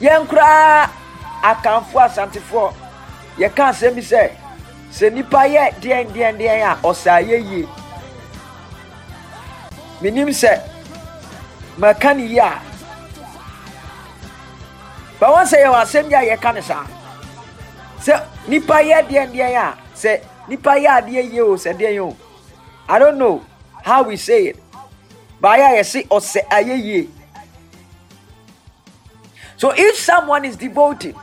[0.00, 0.88] Yɛn koraa
[1.42, 2.72] akamfo asantefoɔ.
[3.38, 4.30] Yɛka asɛm bi sɛ
[4.92, 7.68] sɛ nipa yɛ deɛn deɛn deɛn a ɔsaa yɛ yie.
[10.00, 10.60] Menim sɛ
[11.78, 12.60] maka ne yie a
[15.20, 16.86] ba wɔn sɛ yɛwɔ asɛm bi a yɛka ne saa.
[18.00, 22.16] Sɛ nipa yɛ deɛn deɛn a sɛ nipa yɛ adeɛ yie o sɛ deɛn o.
[22.88, 23.44] I don't know
[23.82, 24.56] how we say it.
[25.42, 27.10] Baayɛ a yɛse ɔsɛ ayɛ yie
[29.56, 31.14] So if someone is devoted,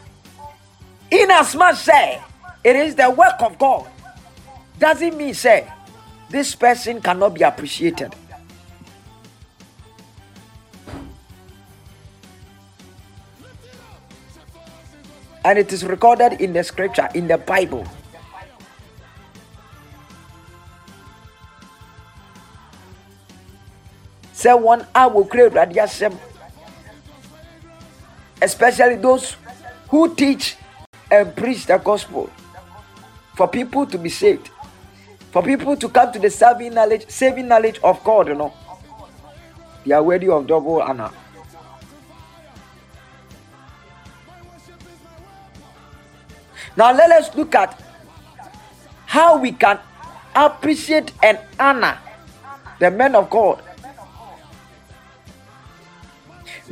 [1.11, 2.19] in as much say
[2.63, 3.87] it is the work of God,
[4.79, 5.71] doesn't mean say
[6.29, 8.13] this person cannot be appreciated.
[15.45, 17.85] And it is recorded in the scripture, in the Bible.
[24.31, 26.17] Say one I will create radiation
[28.43, 29.37] especially those
[29.89, 30.57] who teach
[31.09, 32.29] and preach the gospel.
[33.35, 34.49] For people to be saved.
[35.31, 38.53] For people to come to the saving knowledge saving knowledge of god you know.
[39.85, 41.09] They are worthy of double honor.
[46.77, 47.79] Now let us look at
[49.05, 49.79] how we can
[50.35, 51.97] appreciate and honor
[52.79, 53.61] the men of god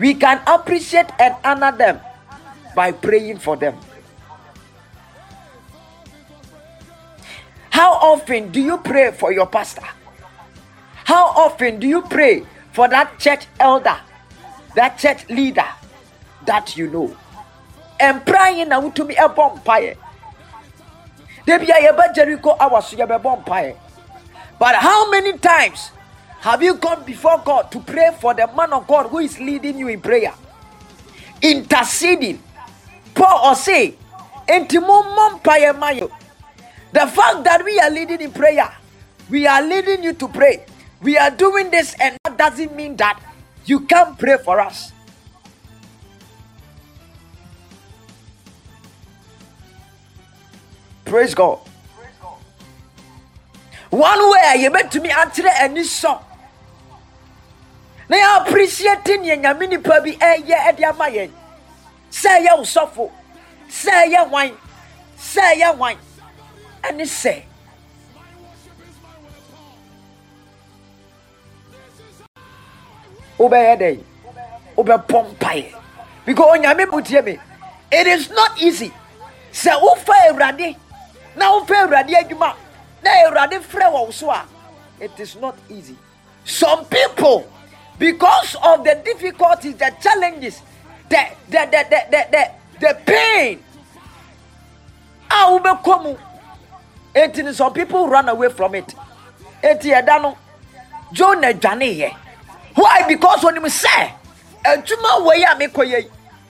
[0.01, 2.01] we can appreciate and honor them
[2.75, 3.77] by praying for them.
[7.69, 9.85] How often do you pray for your pastor?
[11.05, 13.95] How often do you pray for that church elder,
[14.75, 15.69] that church leader
[16.47, 17.15] that you know?
[17.99, 19.95] And praying now to be a vampire.
[21.45, 23.75] Debi a Jericho ya vampire.
[24.57, 25.91] But how many times
[26.41, 29.77] have you gone before God to pray for the man of God who is leading
[29.77, 30.33] you in prayer?
[31.39, 32.41] Interceding.
[33.13, 33.93] Paul or say,
[34.47, 34.65] The
[37.13, 38.73] fact that we are leading in prayer,
[39.29, 40.65] we are leading you to pray.
[40.99, 43.21] We are doing this, and that doesn't mean that
[43.65, 44.91] you can't pray for us.
[51.05, 51.59] Praise God.
[53.91, 56.25] One way you meant to me answer any song
[58.11, 61.31] na yɛ appreciate neɛ nyame nipa bi ɛyɛ ɛde ama yɛn
[62.11, 63.09] sɛ ɛyɛ wosɔfo
[63.69, 64.51] sɛ ɛyɛ wan
[65.17, 65.95] sɛ ɛyɛ wan
[66.83, 67.43] ɛne sɛ
[73.39, 74.03] wobɛyɛ dɛn
[74.75, 75.73] wobɛpɔ mpaeɛ
[76.25, 77.39] because oh, onyame butie me
[77.93, 78.91] it is not easy.
[79.53, 80.75] Sɛ wofa awurade
[81.37, 82.55] na wofa awurade eh, adwuma
[83.03, 84.45] na awurade frɛ wɔ so a
[84.99, 85.95] it is not easy.
[86.43, 87.49] Some people
[88.01, 90.61] because of the difficulties, the challenges,
[91.07, 92.43] the the the the the, the,
[92.81, 93.61] the pain.
[95.29, 96.17] Ah, wobɛkɔ mu
[97.53, 98.95] some people run away from it?
[99.63, 100.35] Enti ɛda no
[101.13, 102.11] jona dwaneyɛ
[102.73, 103.05] why?
[103.07, 103.55] Because yɛ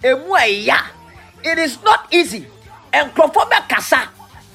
[0.03, 0.77] emu ɛya
[1.43, 2.47] it is not easy.
[2.93, 4.07] Nkurɔfoɔ bɛkasa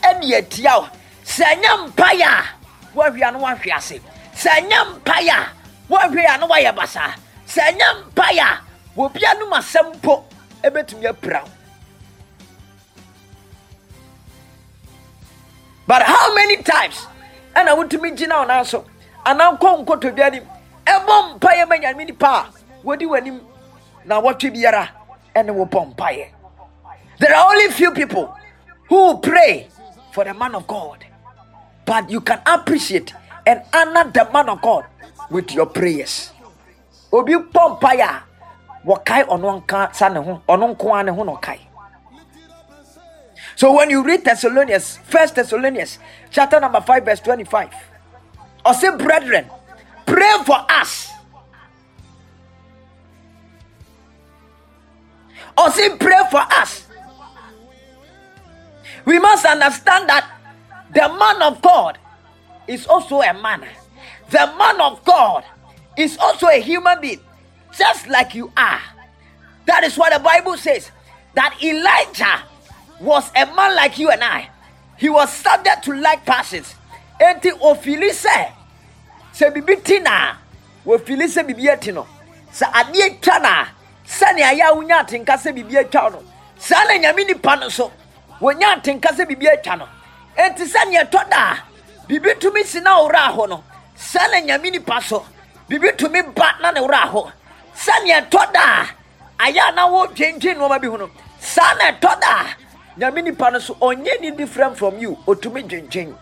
[0.03, 0.89] ɛne atia o
[1.25, 2.45] sɛ ɛnyɛ mpaeɛ a
[2.95, 4.01] woahwea no woahwe ase
[4.35, 5.49] sɛ ɛnyɛ mpaeɛ
[5.91, 7.15] wɔahwɛ a na wɔayɛ basaa
[7.47, 8.61] sɛ ɛnyɛ mpaeɛ a
[8.97, 10.25] wɔbi anom asɛm mpo
[10.63, 11.51] ɛbɛtumi apira wo.
[15.87, 17.07] But how many times
[17.55, 18.85] ɛna wotumi gyina wo nanso
[19.25, 20.45] anaa nkɔ nkɔtɔdwa anim
[20.87, 22.47] ɛbɔ mpaeɛ ma nyame nipa a
[22.85, 23.41] wɔdi w'anim
[24.05, 24.89] na wɔtwe biara
[25.35, 26.29] ɛne wobɔ mpaeɛ.
[27.19, 28.37] There are only few people
[28.89, 29.69] who pray
[30.13, 31.05] for the man of god
[31.85, 33.13] but you can appreciate
[33.47, 34.85] and honor the man of god
[35.31, 36.33] with your prayers.
[37.13, 38.23] Obi pɔ mpaeɛ a
[38.87, 41.49] wɔkae ho ɔno ne ho
[43.57, 45.99] so when you read thessalonians first thessalonians
[46.31, 47.73] chapter number five verse twenty-five
[48.65, 49.51] ɔsɛ brethren
[50.05, 51.11] pray for us.
[55.57, 56.87] Ɔsɛ pray for us.
[59.05, 60.29] We must understand that
[60.93, 61.99] the man of god
[62.67, 63.65] is also a man.
[64.31, 65.45] The man of God
[65.97, 67.21] is also a human being,
[67.77, 68.81] just like you are.
[69.67, 70.91] That is what the Bible says
[71.35, 72.43] that Elijah
[73.01, 74.49] was a man like you and I.
[74.97, 76.75] He was subject to like passions.
[77.21, 78.53] Enti o sɛ
[79.33, 80.37] se bibitina ti na
[80.87, 82.07] ofili sɛ bibi eti no
[82.53, 83.67] sɛ adeɛ twa na
[84.07, 86.23] sɛnea yɛ awonya atenka sɛ bibi etwa no
[86.59, 87.91] saa na nyame so
[88.41, 88.83] wonya
[89.29, 89.89] bibi no
[90.37, 91.31] enti sɛnea ɛtɔ
[93.97, 95.25] saa na nyame nipa so
[95.69, 97.25] biribi tumi ba na ne uraho.
[97.25, 97.33] hɔ
[97.75, 98.87] sɛnea ɛtɔ da a
[99.45, 101.11] ayɛ a na wɔdwendwen nneɔma bi ho no.
[101.41, 105.67] Saa na ɛtɔ da a nyame nipa no so ɔnyɛ ni different from you ɔtumi
[105.69, 106.15] dwendwen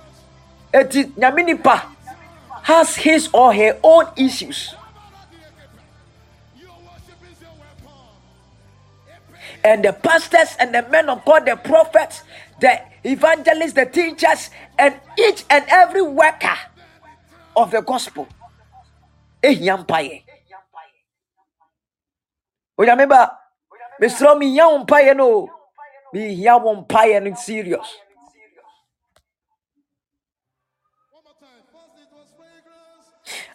[0.72, 1.82] eti nyame nipa
[2.62, 4.74] has his or her own issues.
[9.62, 12.22] And the pastors and the men of god the prophets
[12.60, 16.56] the evangelists the teachers and each and every worker
[17.56, 18.26] of the gospel.
[19.42, 20.22] Ehia mpa yɛ.
[22.78, 23.38] Onyame ba,
[24.00, 25.50] mesrɛ mi hia no.
[26.12, 27.96] Mi hia wo mpa serious.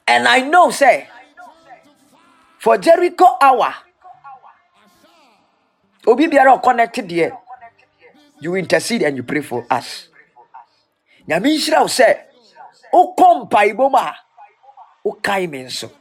[0.07, 1.07] And I know, say,
[2.57, 3.75] for Jericho hour,
[6.07, 7.37] Obi biara connected here.
[8.39, 10.07] You intercede and you pray for us.
[11.27, 11.87] Now, nhyira wo
[12.91, 14.15] o compaiboma,
[15.03, 15.91] o caimenso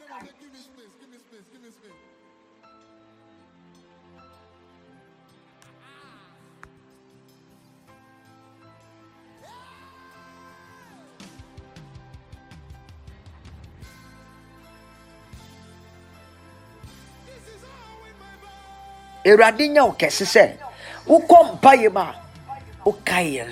[19.28, 20.58] Eradinha o que se sente?
[21.04, 22.16] O compaima
[22.82, 23.50] o caia.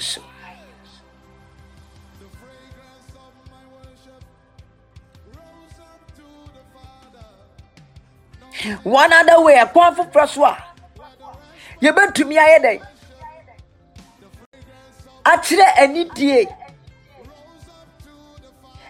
[8.82, 10.56] one other way ɛkwan foforɔ so a
[11.82, 12.86] yɛbɛtumi ayɛ dɛn?
[15.24, 16.46] Akyerɛ anidie.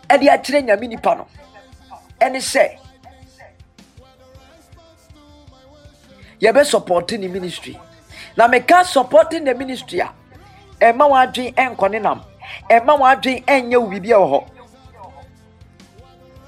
[0.08, 1.26] Ɛde akyerɛ nyame nipa no.
[2.20, 2.78] Ɛne sɛ
[6.40, 7.78] yɛbɛ supporting the ministry.
[8.36, 10.12] Na meka supporting the ministry a
[10.80, 12.22] ɛma wadwen ɛnkɔ ne nam.
[12.70, 14.50] Ɛma wadwen ɛnyɛ wo biribi wɔ hɔ.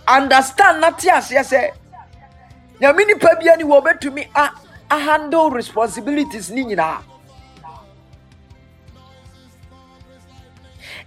[0.06, 1.72] Understand na te aseɛ sɛ
[2.80, 4.50] nyame nipa bia ni wɔbɛtumi a
[4.90, 7.02] ahandle responsibilities ne nyinaa.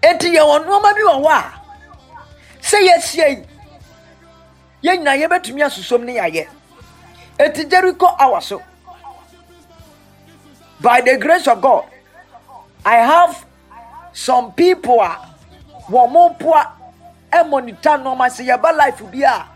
[0.01, 1.43] Enti yɛwɔ nneɛma bi wɔ hɔ a
[2.61, 3.45] sɛ yɛahyia yi
[4.83, 6.47] yɛn nyinaa yɛbɛtumi asusom ne yɛayɛ.
[7.39, 8.61] Eti jericho hour so.
[10.79, 11.85] By the grace of god
[12.83, 13.45] i have
[14.13, 15.17] some people a
[15.89, 16.73] wɔn mo poa
[17.31, 18.27] ɛmɔ nita nneɛma.
[18.29, 19.50] Sɛ yɛba life bi a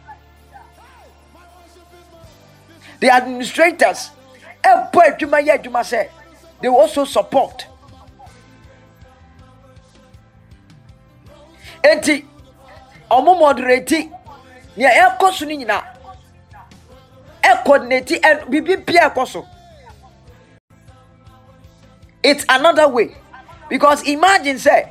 [2.99, 4.11] the administrators
[4.63, 6.09] ɛbɔ adwuma yɛ adwuma sɛ
[6.61, 7.65] they will also support
[11.83, 12.25] enti
[13.11, 14.09] ɔmo moderate
[14.77, 15.83] nea ɛkɔ so no nyinaa
[17.43, 19.45] ɛkɔdinati ɛn bibi bia ɛkɔ so
[22.23, 23.15] it's another way
[23.69, 24.89] because imagine sɛ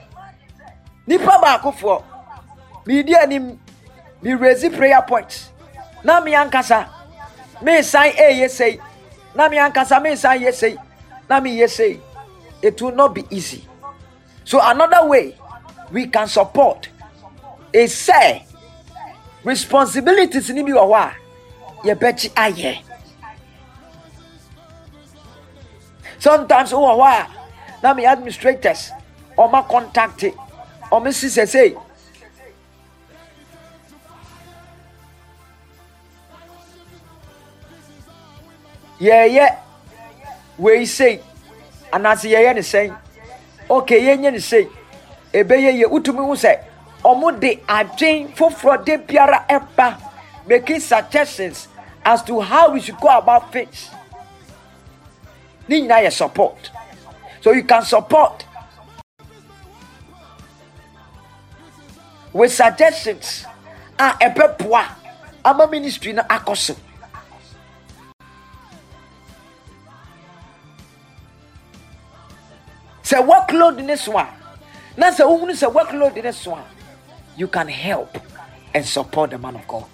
[1.07, 2.03] nipa baakofoɔ
[2.87, 3.59] mi di anim
[4.23, 5.51] mi raise prayer points.
[6.05, 6.89] na mi ankasa
[7.65, 8.81] mesan ɛyɛ eh, sɛyi
[9.35, 10.77] na me ankasa mesan yɛ sɛyi
[11.29, 12.01] na me yɛ sɛyi
[12.63, 13.67] it will not be easy.
[14.45, 15.37] So another way
[15.91, 16.89] we can support
[17.73, 18.45] is say
[19.45, 21.15] responsibilities ni bi wɔ hɔ a
[21.89, 22.79] yɛbɛkyi ayɛ
[26.19, 27.29] sometimes wɔ hɔ a
[27.83, 28.91] na me administrators
[29.39, 30.25] ɔma contact
[30.93, 31.81] or si sɛ sɛyi.
[39.01, 39.57] Yɛyɛ
[40.59, 41.21] wei sei
[41.93, 42.97] anaasɛ yɛyɛ ne sɛn
[43.69, 44.69] okay yɛnyɛ ne sei
[45.33, 46.59] ɛbɛyɛ yie wotumi hu sɛ
[47.05, 49.97] ɔmo de adwen foforɔ de biara ɛba
[50.47, 51.69] making suggestions
[52.05, 53.91] as to how we should go about things.
[55.69, 56.71] Ne nyinaa yɛ support.
[57.41, 58.45] So you can support
[62.33, 63.47] with suggestions.
[63.99, 64.85] A ɛbɛboa
[65.45, 66.77] ama ministry no akɔ so
[73.15, 74.27] sɛ workload ne so a
[74.97, 76.65] na sɛ wohunu sɛ workload ne so a
[77.37, 78.19] you can help
[78.75, 79.87] and support the man of god.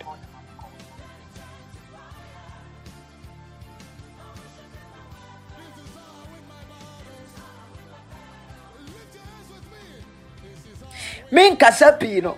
[11.31, 12.37] Menkasa pii no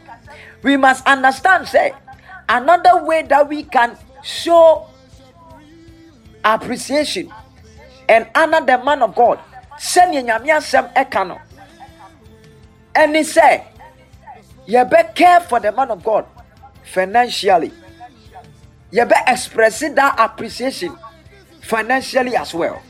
[0.63, 1.93] we must understand say
[2.49, 4.87] another way that we can show
[6.45, 7.33] appreciation
[8.09, 9.39] and honor the man of god
[9.79, 11.39] sɛnea nyame asɛm ɛka no
[12.95, 13.63] ɛne sɛ
[14.69, 16.25] yɛbɛ care for the man of god
[16.85, 17.73] financially.
[18.93, 20.97] Yɛbɛ express that appreciation
[21.63, 22.83] financially as well.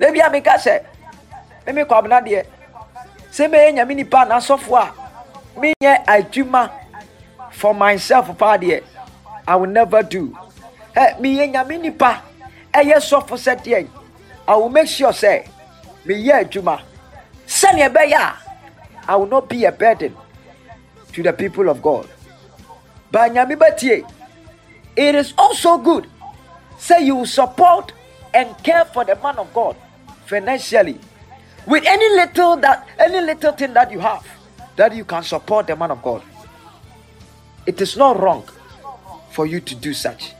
[0.00, 0.80] Na bia meka sɛ
[1.66, 2.44] meme kwabena deɛ
[3.30, 4.92] sɛ mɛyɛ nyame nipa n'asɔfo a
[5.60, 6.70] menyɛ adwuma
[7.52, 8.80] for myself paa deɛ
[9.50, 10.32] i will never do.
[10.94, 12.22] Ɛ meyɛ nyame nipa
[12.72, 13.88] ɛyɛ sɔfo sɛ
[14.46, 15.44] i will make sure sɛ
[16.06, 16.80] meyɛ adwuma
[17.46, 18.32] sɛnea ɛbɛyɛ
[19.08, 20.16] i will not be a burden
[21.12, 22.08] to the people of god.
[23.10, 24.08] But nyame bɛtie
[24.94, 26.06] it is also good.
[26.78, 27.92] Say you support
[28.32, 29.74] and care for the man of god
[30.26, 31.00] financially
[31.66, 34.24] with any little that any little thing that you have
[34.76, 36.22] that you can support the man of god.
[37.66, 38.44] It is not wrong
[39.40, 40.32] for you to do such.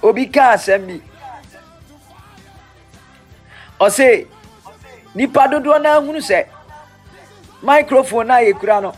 [0.00, 0.96] Obi kaa asɛm bi
[3.84, 4.08] ɔse
[5.16, 6.40] nipa dodoɔ naa hunu sɛ
[7.62, 8.92] microphone a yɛkura no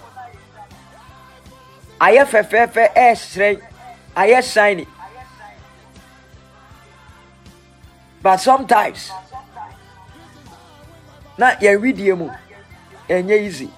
[2.06, 3.48] ayɛ fɛfɛɛfɛ ɛɛsrɛ
[4.20, 4.84] ayɛ shiny
[8.22, 9.10] but sometimes
[11.38, 12.28] na yɛn widie mu.
[13.08, 13.70] Ɛnyɛ easy.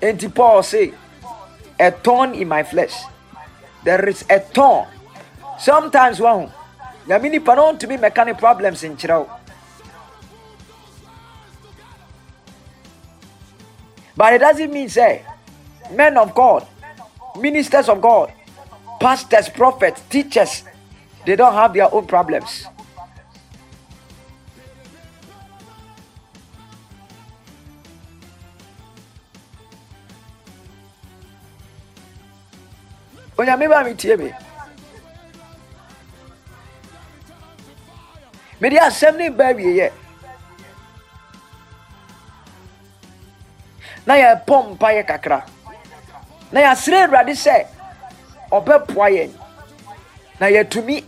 [0.00, 0.94] Nti paul say
[1.78, 2.94] a thorn in my flesh.
[3.82, 4.86] There is a thorn.
[5.58, 6.50] Sometimes wɔn
[7.06, 9.30] nyame nipa no ntumi mɛka ne problems nkyerɛ wo.
[14.16, 15.22] But it doesn't mean say
[15.90, 16.66] men of God,
[17.36, 18.32] ministers of God,
[19.00, 20.62] pastors, prophets, teachers,
[21.26, 22.66] they don't have their own problems.
[33.38, 34.30] Onyame ba metie me
[38.60, 39.90] mede asɛm ne ba awieyɛ
[44.06, 45.40] na yɛbɔ mpaeɛ kakra.
[46.52, 47.66] Na yɛasrɛ awurade sɛ
[48.52, 49.30] ɔbɛboa yɛn
[50.40, 51.04] na yɛatumi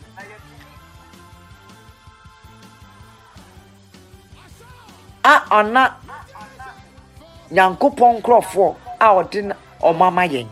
[5.23, 5.83] a ɔna
[7.51, 10.49] nyankopɔn nkurɔfoɔ a ɔde na- ɔmo ama yɛn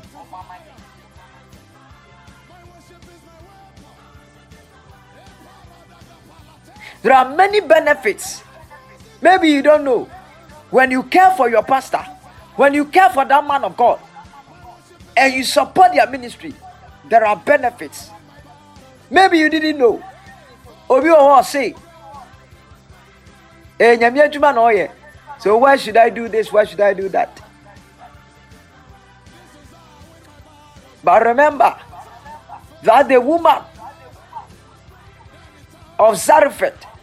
[7.05, 8.43] There are many benefits.
[9.21, 10.09] Maybe you don't know.
[10.71, 12.01] When you care for your pastor,
[12.57, 14.01] when you care for that man of God,
[15.15, 16.55] and you support their ministry,
[17.11, 18.09] there are benefits.
[19.11, 20.03] Maybe you didn't know.
[20.89, 21.75] Obi hɔ say,
[23.79, 24.89] "Eh.
[25.39, 26.51] So why should I do this?
[26.51, 27.39] Why should I do that?"
[31.05, 31.77] But remember
[32.83, 33.63] that the woman
[35.99, 36.94] of Zarephath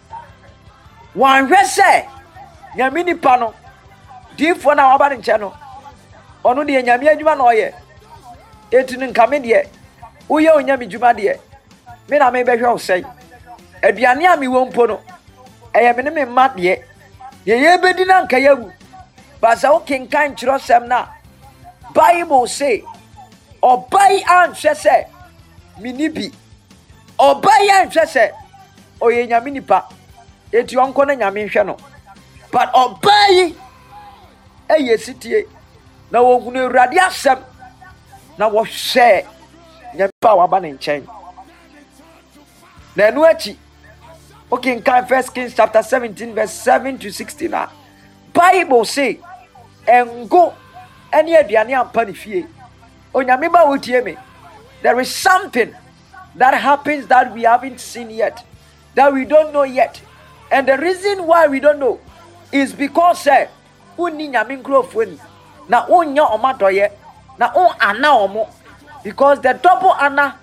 [1.15, 2.05] wanhwɛ sɛ
[2.75, 3.53] nyame nipa no
[4.37, 5.53] diifoɔ no a waba ne nkyɛn no
[6.43, 7.73] ɔno deɛ nyame adwuma na ɔyɛ.
[8.71, 9.67] Ɛtu no nka me deɛ
[10.29, 11.37] woyɛ wo nyame dwuma deɛ
[12.09, 13.05] me na mebɛhwɛ wo sɛe.
[13.83, 14.99] Aduane a mewɔ mpo no
[15.73, 16.83] ɛyɛ me ne me mma deɛ.
[17.45, 18.71] Deɛ yɛbɛdi na nka yɛawu.
[19.41, 21.09] Ba sɛ wokenkan kyerɛsɛm no a
[21.93, 22.83] bible se
[23.61, 25.05] ɔba yi anhwɛ sɛ
[25.79, 26.31] menni bi.
[27.19, 28.31] Ɔba yi anhwɛ sɛ
[29.01, 29.85] ɔyɛ nyame nipa
[30.51, 31.77] eti ɔnkɔ na nyame nhwɛ no.
[32.51, 33.55] But ɔbaa yi
[34.69, 35.47] ɛyɛ sitie
[36.11, 37.39] na wɔhunu awurade asɛm
[38.37, 39.25] na wɔhwɛ
[39.95, 41.07] nyame a waba ne nkyɛn
[42.95, 43.57] na ɛno akyi
[44.49, 47.69] wokenkan first kings chapter 17 verse 7 to 16 a
[48.33, 49.19] bible say
[49.87, 50.53] ɛngo
[51.23, 52.45] ne aduane ampa ne fie.
[53.13, 54.17] Onyame ba wotie me
[54.81, 55.73] there is something
[56.35, 58.43] that happens that we haven't seen yet
[58.95, 60.01] that we don't know yet
[60.51, 61.99] and the reason why we don't know
[62.51, 63.47] is because sɛ
[63.97, 65.19] wonni nyame nkurɔfoɔ ni.
[65.69, 66.91] Na wonyɛ ɔma
[67.37, 68.49] na wo ana ɔmo.
[69.03, 70.35] Because the double honor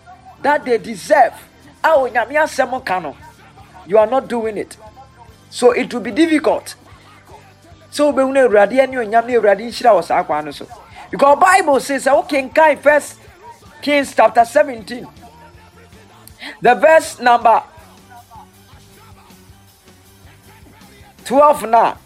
[0.42, 1.34] that they deserve
[1.84, 3.16] a onyame asɛm ka no
[3.86, 4.76] you are not doing it.
[5.50, 6.74] So it will be difficult.
[7.92, 10.66] Sɛ wobɛhu no awurade ne onyam ne awurade nhyira wɔ saa kwan no so.
[11.10, 13.18] Because bible says sɛ wokenkan first
[13.82, 15.06] kings chapter 17
[16.60, 17.62] the verse number
[21.28, 21.98] 12 now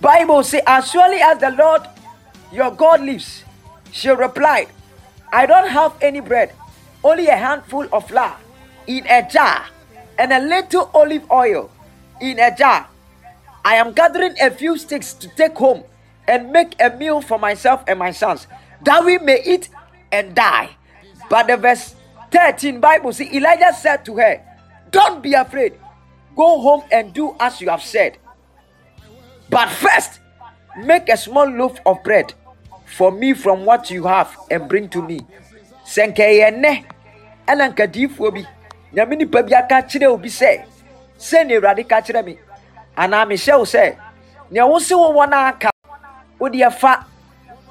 [0.00, 1.82] bible say as surely as the lord
[2.52, 3.44] your god lives
[3.90, 4.68] she replied
[5.32, 6.52] i don't have any bread
[7.02, 8.36] only a handful of flour
[8.86, 9.64] in a jar
[10.18, 11.70] and a little olive oil
[12.20, 12.86] in a jar.
[13.64, 15.82] I am gathering a few sticks to take home
[16.28, 18.46] and make a meal for myself and my sons
[18.84, 19.68] that we may eat
[20.12, 20.70] and die.
[21.28, 21.94] But the verse
[22.30, 24.40] 13 bible see elijah said to her
[24.90, 25.74] don't be afraid.
[26.36, 28.18] Go home and do as you have said.
[29.48, 30.20] But first,
[30.78, 32.34] make a small loaf of bread
[32.86, 35.20] for me from what you have and bring to me.
[35.84, 36.84] Sɛ nka ɛyɛ nnɛ
[37.48, 38.46] ɛna nka diifoɔ bi.
[38.94, 40.62] Nyame nipa bi aka kyerɛ obi sɛ
[41.18, 42.38] sɛnea awurade ka kyerɛ me
[42.96, 43.96] anaa mehyɛ wo sɛ
[44.50, 45.70] nea wo se wo wɔ no aka
[46.38, 47.04] wode ɛfa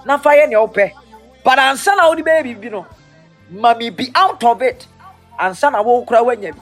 [0.06, 0.92] na fa yɛ nea wopɛ
[1.44, 2.86] but ansa na wode bɛyɛ biribi no
[3.50, 4.88] ma me be out of it.
[5.40, 6.62] Ansa na wo kora woanya bi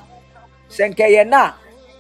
[0.69, 1.53] sɛ nka ɛyɛ nna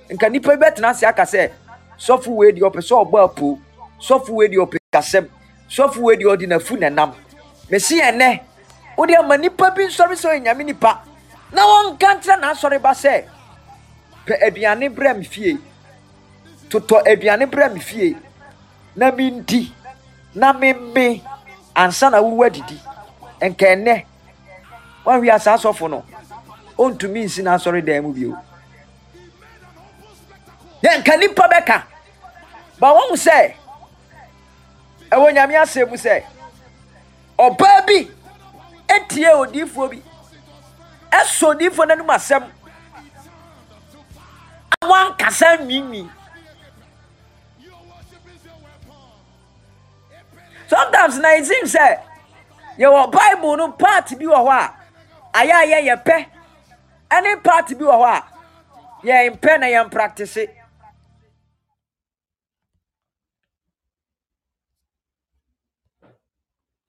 [0.09, 1.51] a nka nipa bi bɛtena ase aka sɛ
[1.97, 3.59] sɔfo wei deɛ ɔpɛ sɛ ɔbɔ apuo
[3.99, 5.27] sɔfo wei deɛ ɔpɛ kasɛm.
[5.69, 7.13] Sɔfo wei deɛ ɔde n'afu n'ɛnam
[7.69, 8.39] mesi ɛnɛ
[8.97, 11.03] wode ama nipa bi nsɔre sɛ ɔyɛ nyame nipa.
[11.51, 13.25] Na wɔnka nkyerɛ n'asɔre ba sɛ
[14.25, 15.57] pɛ aduane brɛ me fie.
[16.69, 18.17] Totɔ aduane brɛ me fie.
[18.95, 19.71] Na mendi
[20.35, 21.21] na memme
[21.75, 22.77] ansa na wowu adidi.
[23.41, 24.03] Nka ɛnɛ
[25.07, 26.03] woahwe a saa sɔfo no
[26.77, 28.35] ɔntumi nsi n'asɔre dan mu bio
[30.83, 31.83] yɛ nka nipa bɛka
[32.79, 33.55] ba wɔn sɛ
[35.11, 36.23] ɛwɔ nyame asɛm sɛ
[37.39, 38.11] ɔbaa bi
[38.95, 40.03] etie odiifoɔ bi
[41.11, 42.43] ɛsɔ odiifoɔ n'anim asɛm
[44.83, 46.09] wankasa nwiinwii
[50.67, 51.97] sometimes na it seems sɛ
[52.77, 54.76] yɛwɔ bible no part bi wɔ hɔ a
[55.39, 56.17] ayɛ a yɛyɛ pɛ
[57.15, 58.19] ɛne part bi wɔ hɔ a
[59.07, 60.37] yɛn mpɛ na yɛn practice.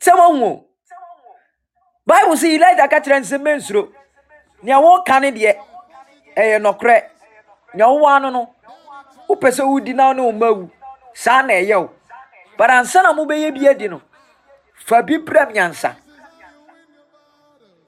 [0.04, 0.64] sɛ wɔn o
[2.06, 3.82] bible sɛ elija ka kyerɛ nsɛm mɛnsuro
[4.62, 5.52] nea wɔka ne deɛ
[6.36, 6.96] ɛyɛ nɔkorɛ
[7.74, 8.54] nea wɔwɔ ano no
[9.28, 10.70] wopɛ sɛ wodi na ne wo ma wu.
[11.14, 11.90] Saa na ɛyɛ wo.
[12.56, 14.00] But ansa na mobɛyɛ bi adi no
[14.74, 15.96] fa bi brɛ nyansa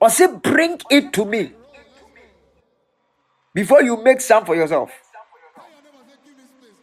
[0.01, 1.53] ɔse bring it to me
[3.53, 4.89] before you make some for yourself.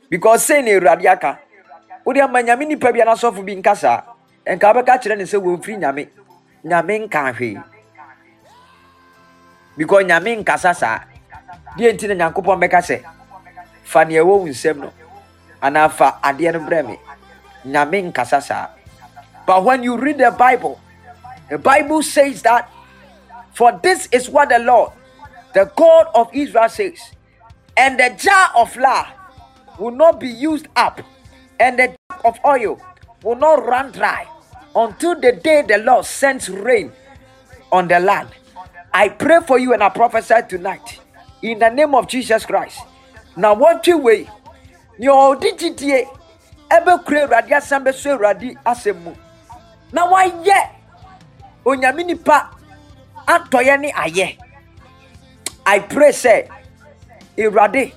[0.08, 1.38] Because say na awurade aka
[2.04, 4.02] wode ama nyame nipa bi anasɔfo bi nka saa
[4.46, 7.62] nka bɛka kyerɛ ne sɛ wɔmfiri
[9.76, 11.00] because nyame nkasa saa.
[11.76, 13.02] Deɛ nti na nyankopɔn bɛka sɛ
[13.84, 14.92] fa neɛ ɛwɔ wo nsɛm no
[15.62, 15.88] anaa
[19.46, 20.78] but when you read the bible
[21.48, 22.68] the bible says that
[23.58, 24.92] for this is what the lord
[25.54, 27.12] the god of israel says
[27.76, 29.06] and the jar of flour
[29.78, 31.00] will not be used up
[31.60, 32.80] and the jar of oil
[33.22, 34.26] will not run dry
[34.74, 36.92] until the day the Lord sends rain
[37.72, 38.28] on the land.
[38.92, 41.00] I pray for you and I prophesy tonight
[41.42, 42.80] in the name of Jesus Christ.
[43.36, 44.28] Now, what you wait,
[44.98, 49.12] your digit ebe kure awurade asɛm bɛso awurade asɛm mu
[49.92, 50.68] na wayɛ
[51.64, 52.50] onyame nipa
[53.28, 54.36] atɔyɛ ne ayɛ.
[55.66, 56.48] I pray sɛ
[57.36, 57.92] awurade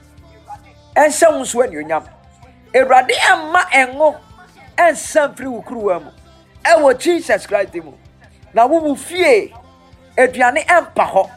[0.95, 2.05] ɛnsɛ wo nso anuonyam.
[2.75, 4.17] Awurade ɛmma ɛngo
[4.77, 6.11] ɛnsa mfiri wo kuruwa mu.
[6.65, 7.93] Ɛwɔ jesus christ mu.
[8.53, 9.53] Na wo mu fie
[10.17, 11.29] aduane ɛmpa hɔ.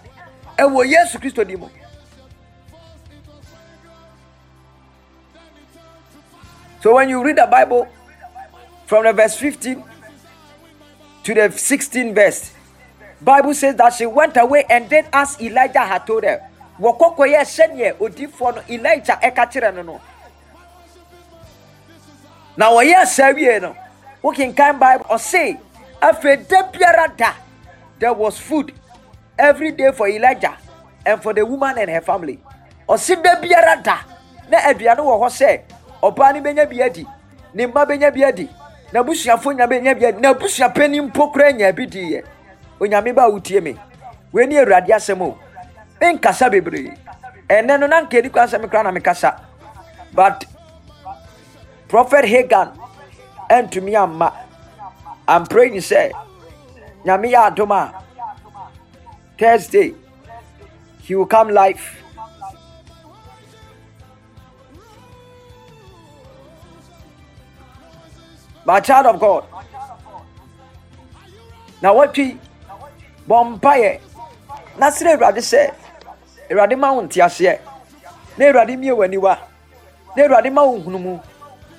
[0.58, 1.68] Ɛwɔ yesu kristo di mu.
[6.82, 7.88] So when you read the bible
[8.86, 9.82] from the verse 15
[11.22, 12.53] to the 16 verse
[13.20, 16.40] bible says that she went away and did as elijah had told her
[16.80, 20.00] wɔkɔkɔyɛ sɛneɛ odiifoɔ no elijah ɛka kyerɛ no no.
[22.56, 23.74] Na wɔyɛ saa wie no
[24.22, 25.58] wokenkan bible ɔse
[26.00, 27.32] afei da biara da
[27.98, 28.72] there was food
[29.38, 30.56] every day for elijah
[31.06, 32.38] and for the woman and her family.
[32.88, 33.98] Ɔsi da biara da
[34.48, 35.60] na aduane wɔ hɔ sɛ
[36.02, 37.06] ɔbaa no bɛnya bi adi
[37.54, 38.48] ne mma bɛnya bi adi
[38.92, 42.22] n'abusuafo nya bɛnya bi adi n'abusua panyin mpo kora nya bi di yɛ
[42.80, 43.76] onyame ba wotie me.
[44.32, 45.38] Wei ne awurade asɛm o.
[46.00, 46.92] Menkasa bebree.
[47.48, 49.40] Ɛnɛ no na kwan sɛ me kora na mekasa.
[50.12, 50.44] But
[51.88, 52.72] prophet hagan
[53.50, 54.32] ɛntumi amma.
[55.26, 56.12] I'm praying sɛ
[57.04, 58.02] nyame yɛ adom a
[59.38, 59.94] thursday
[61.02, 62.00] he will come live.
[68.66, 69.44] My child of god
[71.82, 72.38] na wɔtwi
[73.28, 74.00] bɔ mpaeɛ
[74.78, 75.70] na srɛ awurade sɛ
[76.50, 77.58] awurade ma wo nteaseɛ
[78.38, 79.38] na awurade mie w'aniwa
[80.16, 81.20] na awurade ma wo nhunumu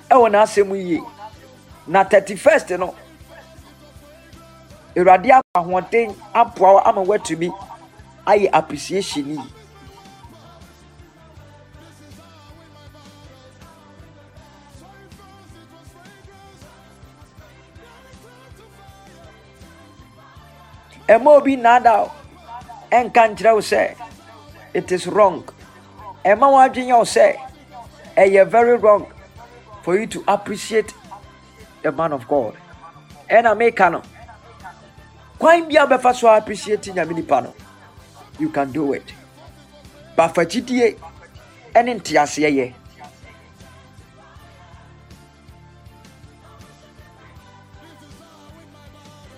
[0.10, 1.02] ɛwɔ n'asɛm yie
[1.88, 2.96] na 31st no.
[4.96, 7.52] Awurade ahoɔden aboa wo ama woatumi
[8.26, 9.39] ayɛ appreciation yi
[21.08, 22.12] ɛma obi nnaada wo
[22.91, 23.95] ɛnka nkyerɛ wo sɛ
[24.74, 25.43] it is wrong.
[26.26, 27.36] Ɛma wo adwene wo sɛ
[28.18, 29.06] ɛyɛ very wrong
[29.84, 30.93] for you to appreciate
[31.84, 32.58] the man of god.
[33.30, 34.01] Ɛna meka no
[35.38, 37.53] kwan bi a bɛfa so appreciate nyame nipa no
[38.39, 39.14] you can do it.
[40.18, 40.97] Bafa gyidie
[41.74, 42.74] ɛne nteaseɛ yɛ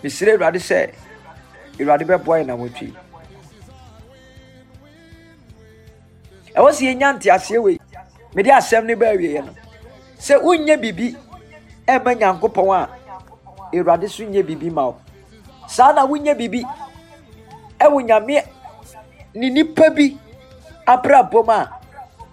[0.04, 1.07] mesrɛ awurade sɛ
[1.80, 2.94] awurade bɛboa yɛ na wɔtwi
[6.58, 7.80] ɛwɔ sɛ yɛnya nteaseɛ wei
[8.36, 9.52] mede asɛm no baawieɛ no
[10.20, 11.16] sɛ wonyɛ biribi
[11.88, 12.90] ɛmma nyankopɔn a
[13.74, 14.98] awurade so nyɛ biribi ma wo
[15.68, 16.64] saa na wonyɛ biribi
[17.80, 18.44] ɛwɔ nyame
[19.36, 20.18] ne nipa bi
[20.88, 21.70] abrabom a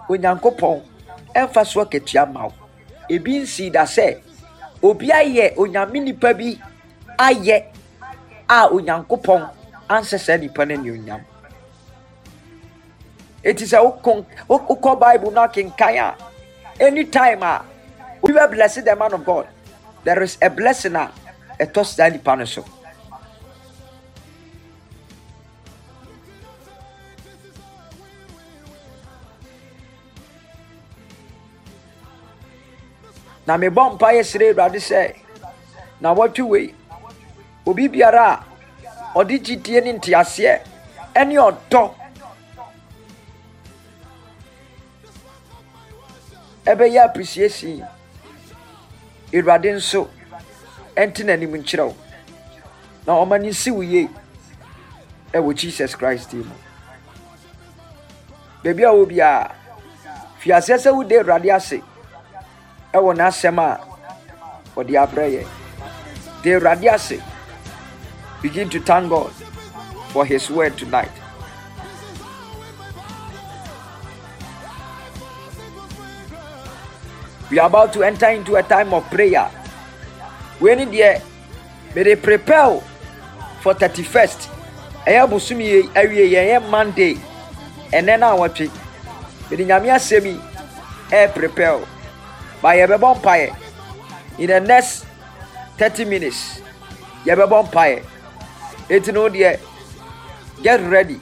[0.08, 0.80] onyankopɔn
[1.34, 2.52] ɛmfa so akatua ma wo
[3.10, 4.16] ebi nsii da sɛ
[4.82, 6.58] obi ayɛ onyame nipa bi
[7.18, 7.73] ayɛ
[8.48, 9.48] a onyankopɔn
[9.88, 11.20] ansɛ saa nipa no anuonyam
[13.42, 13.78] eti sɛ
[14.48, 16.16] wokɔ bible na kenkan a
[16.80, 17.64] anytime a
[18.22, 19.46] obi bɛ the man of god
[20.04, 21.10] there is a blessing a
[21.60, 22.64] ɛtɔ saa nipa no so.
[33.46, 35.14] Na mebɔ mpaeɛ srɛ awurade sɛ
[36.00, 36.74] na wɔtwe wei
[37.66, 38.44] obi biara a
[39.18, 40.54] ɔde gyidie ne nteaseɛ
[41.14, 41.82] ɛne ɔdɔ.
[46.66, 47.84] Ɛbɛyɛ appreciation
[49.32, 50.08] awurade nso
[50.96, 51.94] ɛnte n'anim nkyerɛ
[53.06, 54.08] na ɔma ne nsi wo yie
[55.32, 56.54] ɛwɔ jesus christ din mu.
[58.62, 59.54] Baabi a wɔ biara
[60.38, 61.82] fi aseɛ sɛ wode awurade ase
[62.92, 63.80] ɛwɔ n'asɛm a
[64.76, 65.46] ɔde abrɛ yɛ.
[66.42, 67.20] De awurade ase
[68.44, 69.32] begin to thank god
[70.12, 71.08] for his word tonight.
[77.50, 79.48] We are about to enter into a time of prayer.
[80.60, 81.22] Wei ni deɛ
[81.96, 82.84] mede prepare
[83.64, 84.48] for 31st
[85.08, 87.16] ɛyɛ bosom yi awie yɛn yɛ monday.
[87.96, 88.68] Ɛnɛ no a wɔtwe
[89.50, 90.36] mede nyame asɛm yi
[91.32, 91.80] prepare
[92.60, 93.56] but yɛbɛbɔ
[94.38, 95.06] in the next
[95.78, 96.60] 30 minutes
[97.24, 98.12] yɛbɛbɔ
[98.88, 99.58] eti no deɛ
[100.62, 101.20] get ready.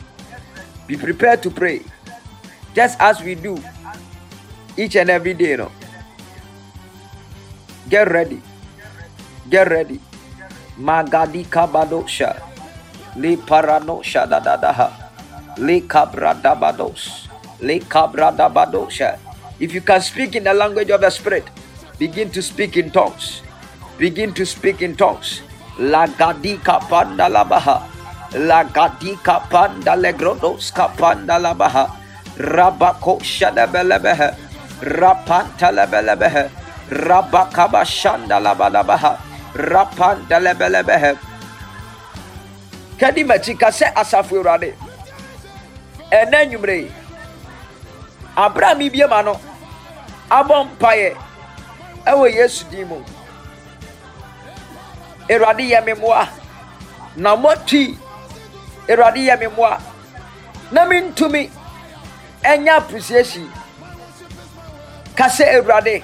[0.86, 1.82] Be prepared to pray.
[2.74, 3.58] Just as we do
[4.76, 5.72] each and every day You know?
[7.88, 8.42] get ready.
[9.50, 10.00] Get ready.
[10.78, 12.40] Magadi kabadosha
[13.16, 14.88] le paranosha da da da ha.
[15.58, 17.28] Le kabradabados
[17.60, 19.18] le kabradabadosha
[19.60, 21.44] if you can speak in the language of the spirit
[21.98, 23.42] begin to speak in tongues.
[23.98, 25.42] Begin to speak in tongues
[25.78, 27.80] lagadika panda labaha
[28.34, 31.88] lagadika panda legrodos kapanda labaha
[32.36, 34.28] rabako shadabelebehe
[34.82, 36.50] rapanta lebelebehe
[36.90, 39.16] rabakaba shanda labalabaha
[39.54, 41.16] rapanda lebelebehe
[43.00, 44.74] kadi makyi ka sɛ asafo awurade
[46.12, 46.90] ɛnɛ nnwumere yi
[48.36, 49.34] aberɛ a mebiema no
[50.30, 51.16] abɔ mpaeɛ
[52.06, 53.00] ɛwɔ yesu din mu
[55.30, 56.28] awurade yɛ me mmoa
[57.16, 57.98] na moatwi
[58.88, 59.80] awurade yɛ me mmoa
[60.72, 61.50] na mentumi
[62.44, 63.50] ɛnyɛ appreciation
[65.16, 66.02] ka sɛ awurade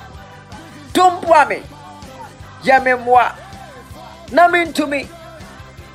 [1.48, 1.62] me
[2.64, 3.32] yɛ me mmoa
[4.32, 5.08] na mentumi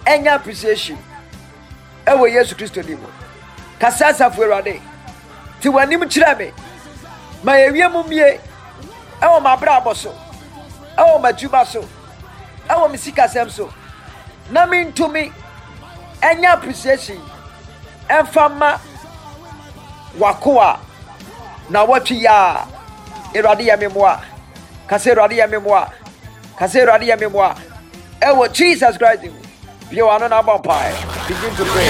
[0.05, 0.97] ɛnyɛ appreciation
[2.05, 3.07] ɛwɔ yesu kristo di mu
[3.79, 4.81] kasa asafo awurade
[5.61, 6.51] te w'anim kyerɛ me
[7.43, 8.39] ma yɛwie mu mie
[9.21, 10.13] ɛwɔ m'abrabɔ so.
[10.97, 11.81] Ɛwɔ m'adwuma so
[12.69, 13.73] ɛwɔ me sikasɛm so.
[14.51, 15.31] Na mentumi
[16.21, 17.21] ɛnyɛ appreciation.
[18.09, 18.77] Ɛmfa ma
[20.17, 20.79] wako a
[21.69, 22.67] na wɔtwe yɛ a
[23.37, 24.21] awurade yɛ me mmoa.
[24.87, 25.89] Kasa awurade yɛ mmoa.
[26.57, 27.55] Kasa awurade yɛ mmoa.
[28.21, 29.31] Ɛwɔ jesus christ mu.
[29.89, 30.93] Bie w'ano na abɔ mpae.
[31.27, 31.89] Begin to pray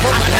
[0.00, 0.38] Yeah.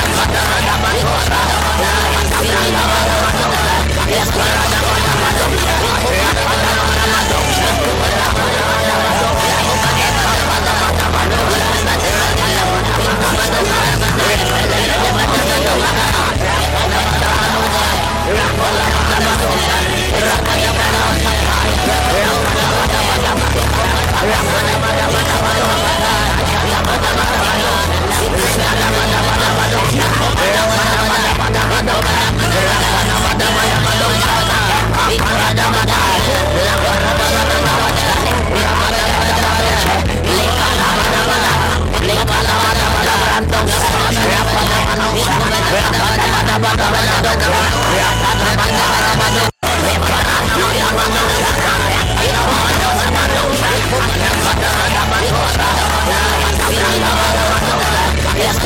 [58.39, 58.57] Yes,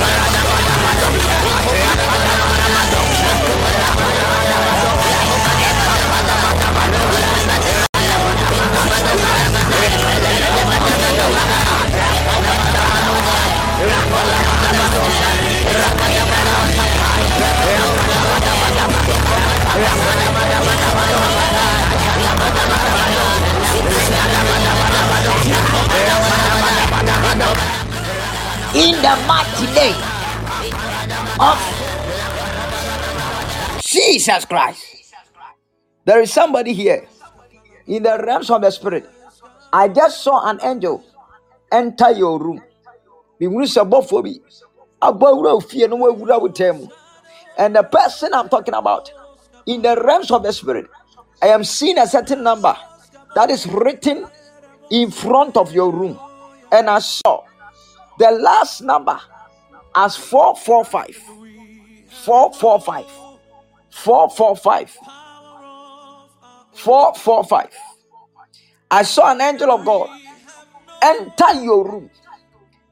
[28.74, 30.02] in the mighty name
[31.38, 31.58] of
[33.84, 34.82] Jesus Christ.
[36.04, 37.06] There is somebody here
[37.86, 39.08] in the realms of the spirit.
[39.72, 41.04] I just saw an angel
[41.70, 42.62] enter your room.
[43.40, 44.40] Mihunu sɛ bɔfoɔ bi
[45.00, 46.88] abɔ awura wo fie na wɔawura wo tam mu.
[47.58, 49.10] And the person I'm talking about
[49.66, 50.86] in the realms of the spirit,
[51.42, 52.76] I am seeing a certain number
[53.34, 54.26] that is written
[54.90, 56.18] in front of your room.
[56.70, 57.44] And I saw
[58.18, 59.18] the last number
[59.94, 61.16] as 445.
[62.24, 63.06] 445.
[63.90, 64.98] 445.
[66.74, 67.68] 445.
[68.90, 70.10] I saw an angel of God
[71.02, 72.10] enter your room.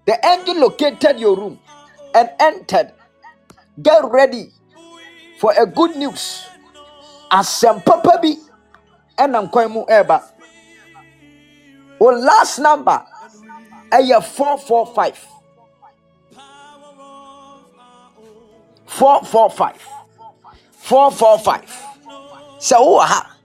[0.07, 1.59] The angel located your room
[2.15, 2.93] and entered.
[3.81, 4.51] Get ready
[5.39, 6.47] for a good news.
[7.31, 8.35] Asɛm papa bi
[9.17, 10.23] ɛnam kwan mu ɛreba.
[11.99, 13.05] Wo last number
[13.93, 15.27] ɛyɛ 445.
[18.87, 19.87] 445.
[20.73, 21.87] 445.
[22.59, 23.37] Sɛ wowɔ ha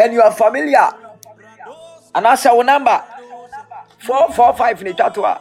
[0.00, 0.88] and you are familiar.
[2.14, 3.02] Anaasɛ wo number.
[3.98, 5.40] 445 ne twa to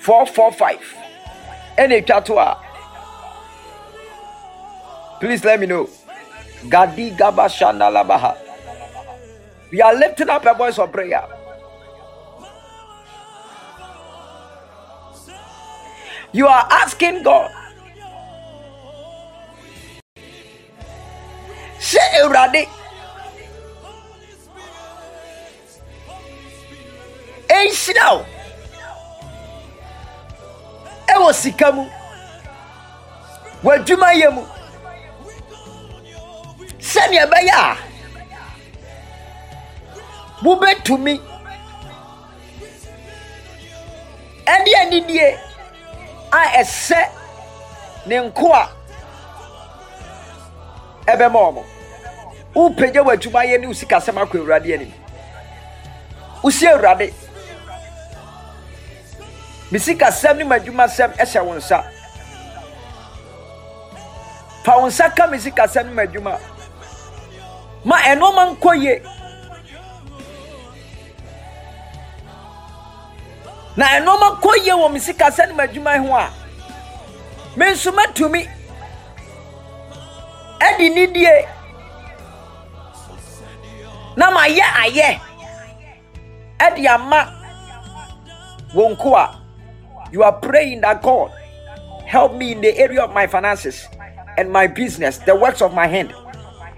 [0.00, 0.80] four four five.
[1.78, 2.56] Ɛna etwa to
[5.20, 5.88] please let me know.
[6.68, 8.36] Gadi gaba shanda labaha.
[9.72, 11.24] We are lifting up a voice of prayer.
[16.32, 17.50] You are asking god
[21.80, 22.62] sɛ awurade
[27.48, 28.24] ɛnhyira wo
[31.12, 31.84] ɛwɔ sika mu
[33.64, 34.42] w'adwumayɛ mu
[36.90, 37.76] sɛnea ɛbɛyɛ a
[40.44, 41.14] wobɛtumi
[44.46, 45.38] ɛde anidie
[46.32, 47.00] a ɛsɛ
[48.06, 48.77] ne nko a
[51.12, 51.64] ɛbɛma ɔmo
[52.54, 54.92] wopagya w'adwumayɛ ne wo sikasɛm akɔ awurade anim
[56.42, 57.12] wosi awurade
[59.70, 61.84] me sikasɛm ne m'adwumasɛm ɛhyɛ wo nsa
[64.64, 66.38] fa wo nsa ka me sikasɛm ne m'adwuma
[67.84, 69.02] ma ɛnɔɔma nkɔ yie
[73.76, 76.30] na ɛnɔɔma nkɔ yie wɔ me sikasɛm ne m'adwuma ho a.
[77.56, 78.46] Me nso matumi
[80.60, 81.46] ɛde nidie
[84.16, 85.20] na mayɛ ayɛ
[86.58, 87.38] ɛde ama.
[88.74, 89.40] Wɔn ko a
[90.12, 91.32] you are praying that god
[92.06, 93.88] help me in the area of my finances
[94.36, 96.12] and my business the works of my hand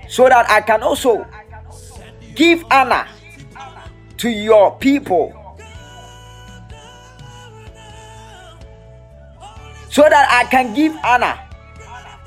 [0.09, 1.27] so that i can also
[2.35, 3.07] give honor
[4.17, 5.33] to your people.
[9.91, 11.39] So that i can give honor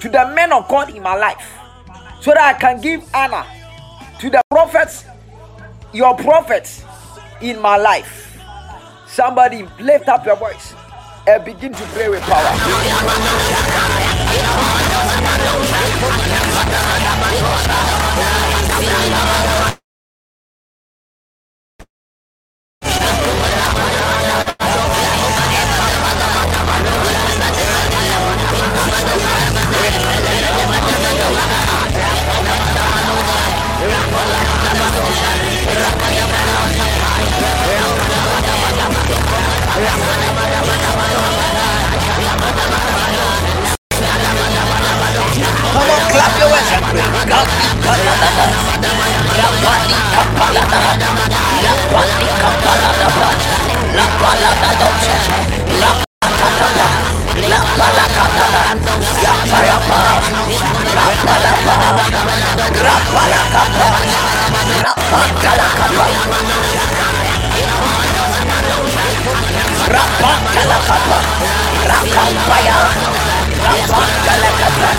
[0.03, 1.39] to the men of god in my life
[2.21, 3.43] so that i can give honor
[4.23, 5.03] to the prophets,
[5.91, 6.85] your prophets
[7.41, 8.39] in my life.
[9.05, 10.73] Somebody lift up your voice
[11.27, 12.53] and begin to pray with power.
[39.83, 39.91] Come
[45.91, 47.03] on, clap your hands and pray.
[47.83, 48.39] Rapati kapalada.
[49.35, 50.79] Rapati kapalada.
[51.67, 53.07] Rapati kapalada.
[53.91, 55.17] Lapalada dosha.
[55.83, 56.87] Lapalada.
[57.51, 58.23] Lapalada.
[59.19, 59.99] Yapayapa.
[60.95, 61.75] Rapalapa.
[62.87, 63.87] Rapalakapa.
[64.85, 66.07] Rapakalakapa.
[69.93, 71.17] Rapakalakapa.
[71.85, 72.77] Rakampaya.
[73.61, 74.89] Rapakalakapa.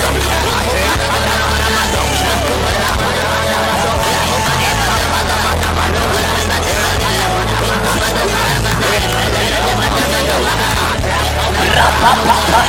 [11.75, 12.61] Rapapapa.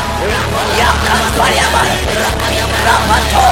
[0.79, 1.83] Yakampayama.
[2.85, 3.47] Rapato.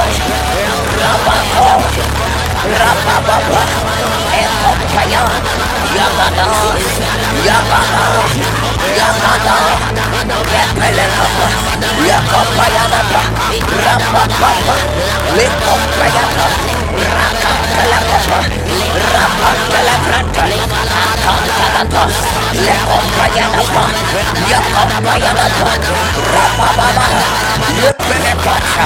[1.00, 2.43] Rapato.
[2.64, 3.62] Rapapapa.
[4.32, 5.24] Ekompaya.
[5.96, 6.48] Yagada.
[7.44, 8.06] Yagada.
[9.00, 9.56] Yagada.
[10.48, 11.48] Repelekapa.
[12.08, 13.22] Yakampayanapa.
[13.84, 14.76] Rapapapa.
[15.36, 16.46] Lekompayapa.
[17.18, 18.40] Rakampelekapa.
[19.12, 20.44] Rapapelekranta.
[21.04, 22.04] Akampanata.
[22.64, 23.84] Lekompanyanapa.
[24.52, 25.72] Yakampayanapa.
[26.32, 27.06] Rapapapa.
[27.84, 28.86] Lepelekapa.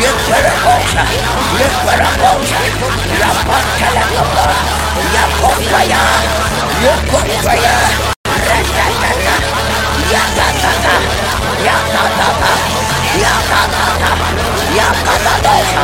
[0.00, 1.04] Lepelekosha.
[1.58, 3.05] Lepelekosha.
[3.14, 4.46] Rapapelekapa.
[5.14, 6.02] Yakompaya.
[6.82, 7.74] Yakompaya.
[8.26, 9.34] Ratatata.
[10.12, 10.94] Yatatata.
[11.62, 12.50] Yatatata.
[13.22, 14.10] Yatatata.
[14.76, 15.82] Yakatadosha.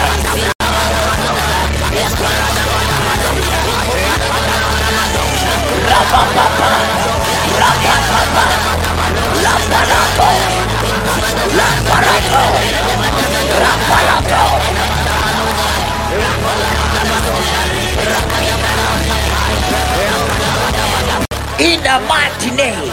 [21.61, 22.91] In the mighty name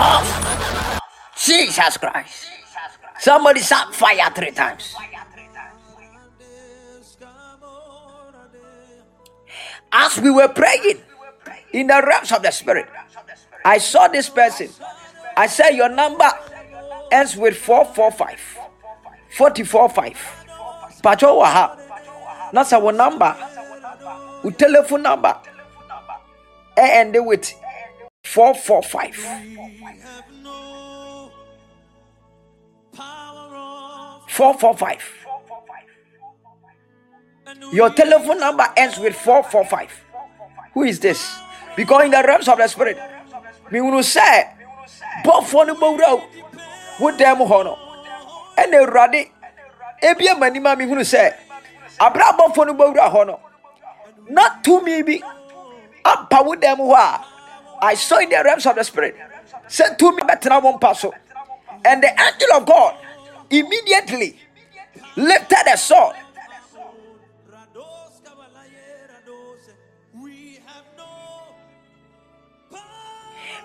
[0.00, 0.24] of
[1.36, 2.46] Jesus Christ.
[3.18, 4.94] Somebody shout fire three times.
[9.92, 11.02] As we were praying
[11.72, 12.86] in the realms of the spirit,
[13.64, 14.68] I saw this person.
[15.36, 16.30] I said, Your number
[17.12, 18.53] ends with 445.
[19.34, 21.02] 445.
[21.02, 21.76] Pacho waha.
[22.52, 23.36] That's our number.
[24.44, 25.36] We telephone number.
[26.76, 27.52] And end with
[28.22, 29.16] 445.
[34.28, 35.26] 445.
[37.72, 39.90] Your telephone number ends with 445.
[40.74, 41.38] Who is this?
[41.76, 42.98] Because in the realms of the spirit,
[43.72, 44.48] me will say,
[45.24, 46.22] bɔfoɔ no bɔwura wo
[47.00, 47.46] wo dan mu
[48.56, 49.30] ɛna awurade
[50.02, 51.34] ebia m'anim me hunu sɛ
[52.00, 53.40] abere abɔfoɔ no bɔwura hɔ no.
[54.28, 55.22] Na tumi bi
[56.04, 57.24] apa wo dan mu hɔ a
[57.82, 59.16] I saw in the realms of the spirit
[59.68, 61.12] sɛ tumi bɛtena wɔn mpa so.
[61.84, 62.96] And the angel of God
[63.50, 64.38] immediately
[65.16, 66.16] lifted a sword.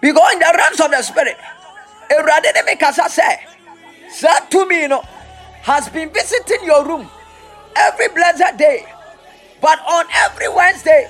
[0.02, 1.38] Because in the realms of the spirit.
[2.10, 2.76] Awurade ne me
[4.22, 5.02] that to me, you know,
[5.62, 7.10] has been visiting your room
[7.76, 8.86] every blessed day.
[9.62, 11.10] But on every Wednesday,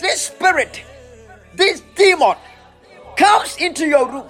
[0.00, 0.82] this spirit,
[1.54, 2.36] this demon,
[3.16, 4.26] comes into your room.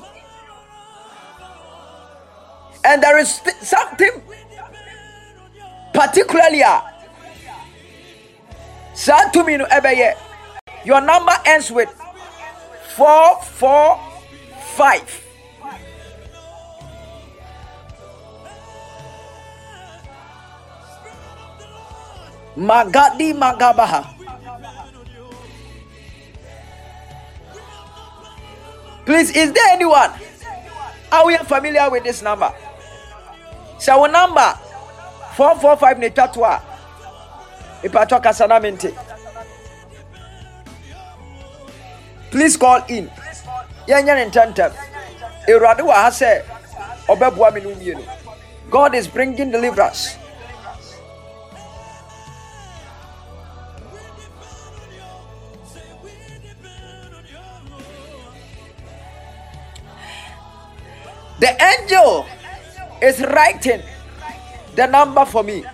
[2.84, 4.10] And there is th- something
[5.94, 6.88] particularly ah,
[8.94, 9.58] said to me,
[10.84, 11.88] Your number ends with
[12.96, 15.21] 445.
[22.56, 24.04] Magadi Magabaha.
[29.04, 30.10] Please, is there anyone?
[31.10, 32.52] Are we familiar with this number?
[33.78, 34.54] So our number
[35.36, 36.46] 445 Netatwa.
[36.46, 36.60] Ah.
[37.82, 38.94] Ipatoka Sanamente.
[42.32, 43.10] please call in
[45.48, 46.42] awurade wɔ ha sɛ
[47.08, 47.94] ɔbɛboa me
[48.70, 50.16] god is bringing deliverance
[61.42, 62.24] the angel
[63.02, 63.82] is writing
[64.76, 65.64] the number for me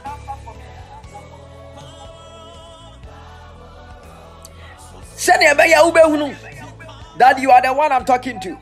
[7.18, 8.56] that you are the one I'm talking to.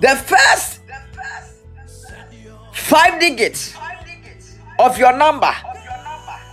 [0.00, 0.80] The first
[2.72, 3.74] five digits
[4.78, 5.54] of your number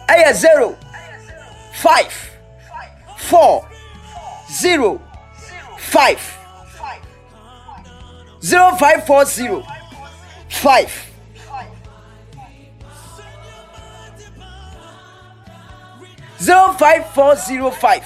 [0.10, 0.78] a zero
[1.74, 2.14] five
[3.18, 3.68] four
[4.52, 5.02] zero
[5.78, 6.20] five
[8.42, 9.64] zero five four zero
[10.50, 10.92] five
[16.42, 18.06] zero five four zero five.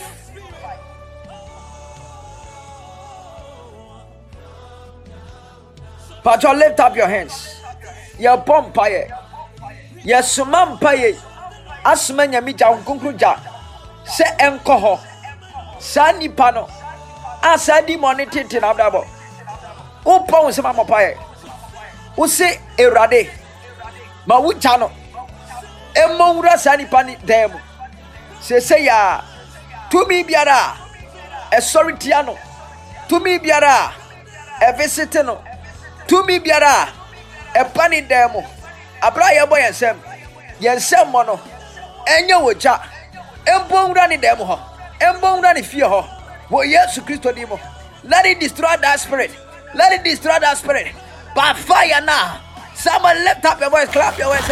[6.24, 7.56] Patro, lift up your hands.
[8.20, 9.10] Yɛ bɔ mpaeɛ.
[10.06, 11.31] Yɛ soma mpaeɛ.
[11.84, 13.36] Asoma nyame gya nkonkro gya
[14.06, 15.00] sɛ ɛnkɔ hɔ.
[15.80, 16.68] Saa nipa no
[17.44, 19.06] a saa di mɔ ne tete na abdabɔ.
[20.06, 21.18] Wopɔ wo nsɛm amɔ paeɛ.
[22.16, 23.30] Wose Awurade
[24.26, 24.92] ma wo gya no.
[25.96, 27.60] Ɛmmɔ nwura saa nipa ne dan mu.
[28.42, 29.22] sese ya
[29.90, 30.58] tumi biara
[31.52, 32.36] a ɛsɔre tia no
[33.08, 33.94] tumi biara
[34.60, 35.38] a ɛvisiti no
[36.08, 36.88] tumi biara
[37.54, 38.42] a ɛba ne dan mu
[39.02, 39.98] abira a yɛbɔ yɛn nsam
[40.60, 41.40] yɛn nsam mɔ no
[42.16, 42.80] ɛnyɛ wɔ gya
[43.46, 44.58] ɛmbɔ nwura ne mu hɔ
[45.00, 46.06] ɛmbɔ nwura ne fie hɔ
[46.50, 47.58] wɔ yesu kristo ni mu
[48.04, 49.32] let it destroy that spirit.
[49.76, 50.94] Let it destroy that spirit.
[51.36, 52.42] By fire now.
[52.76, 54.48] Someone lift up your voice clap your voice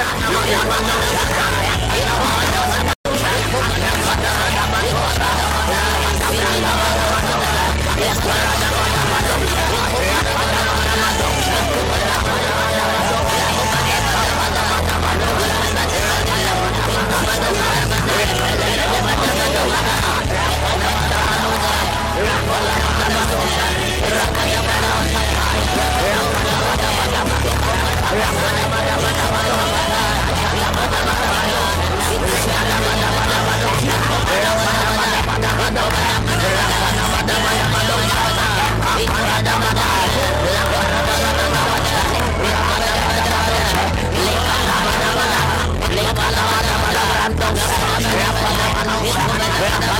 [49.01, 49.38] Yeah.
[49.59, 49.99] Raka,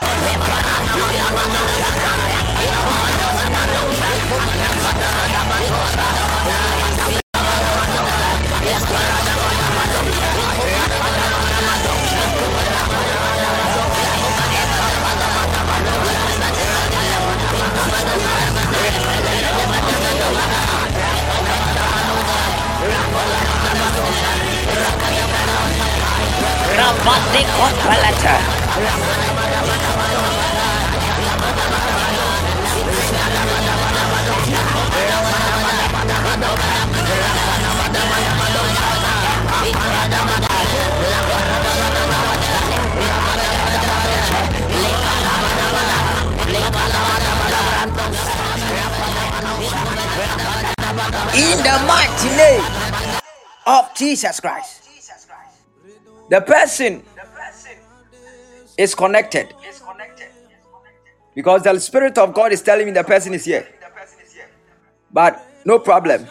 [0.00, 0.36] Likadada.
[28.76, 29.15] Likadada.
[51.06, 52.64] In the mighty name
[53.66, 54.82] of Jesus Christ.
[56.28, 57.02] The person
[58.76, 59.54] is connected
[61.34, 63.68] because the Spirit of God is telling me the person is here.
[65.12, 66.26] But no problem.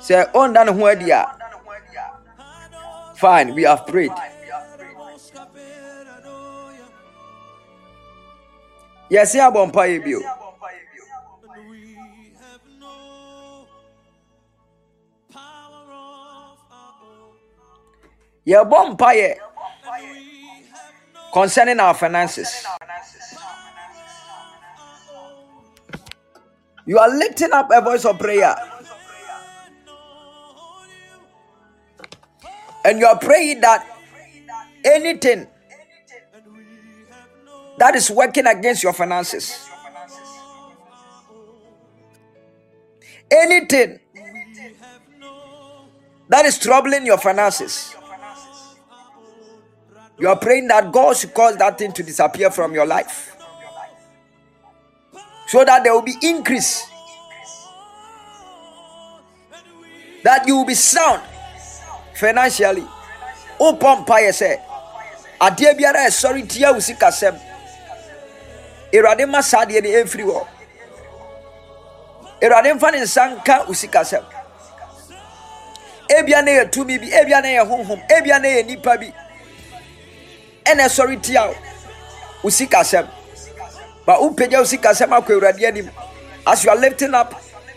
[0.00, 0.46] Say, oh,
[1.12, 1.38] are.
[3.16, 4.10] Fine, we have prayed.
[9.08, 10.24] Yes, yeah, bompa you.
[18.46, 19.38] Yɛbɔ mpaeɛ
[21.32, 22.64] concerning our finances.
[26.86, 28.54] You are lifting up a voice of prayer.
[32.84, 33.84] And you are praying that
[34.84, 35.48] anything
[37.78, 39.66] that is working against your finances
[43.30, 43.98] anything
[46.28, 47.95] that is troubling your finances
[50.18, 53.36] you are praying that God should cause that thing to disappear from your life.
[55.48, 56.84] So that there will be increase,
[60.24, 61.22] that you will be sound
[62.14, 62.84] financially.
[63.58, 64.60] Open mpaeɛ sɛ
[65.40, 67.38] adeɛ biara eh, ɛsɔre tia wo sikasɛm
[68.92, 70.46] awurade ma saa adeɛ no ɛmfiri hɔ
[72.42, 74.24] awurade mfa ne nsa nka wo sikasɛm
[76.10, 77.40] ebia na yɛ tumi bi ebia
[80.66, 81.46] ɛna ɛsɔre tia
[82.42, 83.08] wo sikasɛm
[84.04, 85.90] but wopagya wo sikasɛm akɔ awurade anim
[86.46, 87.34] as you are lifting up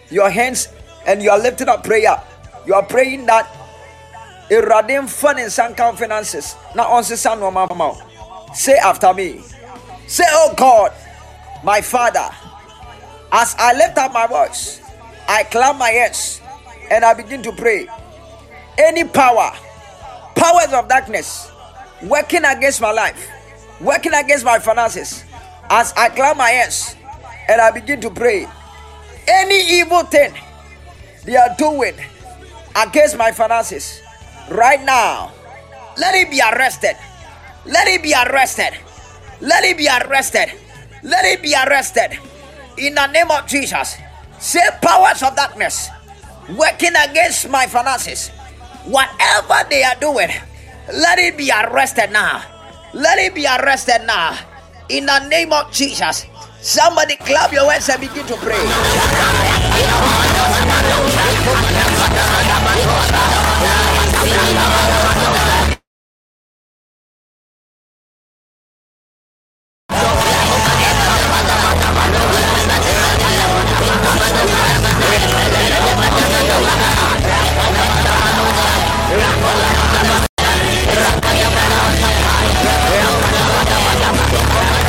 [0.09, 0.67] your hands
[1.05, 2.21] and you are lifting up prayer
[2.65, 3.47] you are praying that
[4.49, 6.55] awurade mfa ne nsa nka finances.
[6.75, 7.97] Na ɔnsesa nnoɔma ma wo
[8.53, 9.41] say after me.
[10.07, 10.91] Say oh god
[11.63, 12.29] my father
[13.31, 14.81] as i lift up my voice
[15.27, 16.41] i clap my hands
[16.89, 17.87] and i begin to pray.
[18.77, 19.51] Any power
[20.35, 21.48] powers of darkness
[22.03, 23.27] working against my life,
[23.81, 25.23] working against my finances,
[25.69, 26.95] as I clap my hands
[27.47, 28.47] and I begin to pray,
[29.27, 30.33] any evil thing
[31.25, 31.95] they are doing
[32.75, 34.01] against my finances
[34.49, 35.31] right now,
[35.97, 36.95] let it be arrested.
[37.65, 38.71] Let it be arrested.
[39.41, 40.51] Let it be arrested.
[41.03, 42.17] Let it be arrested.
[42.77, 43.97] In the name of Jesus.
[44.39, 45.89] Say powers of darkness
[46.57, 48.29] working against my finances.
[48.85, 50.29] Whatever they are doing
[50.93, 52.41] let it be arrested now.
[52.93, 54.37] Let it be arrested now.
[54.89, 56.25] In the name of Jesus.
[56.61, 58.57] Somebody clap your hands and begin to pray.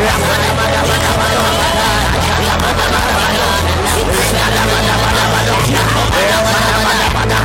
[0.00, 1.09] Yeah.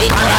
[0.00, 0.38] Yeah.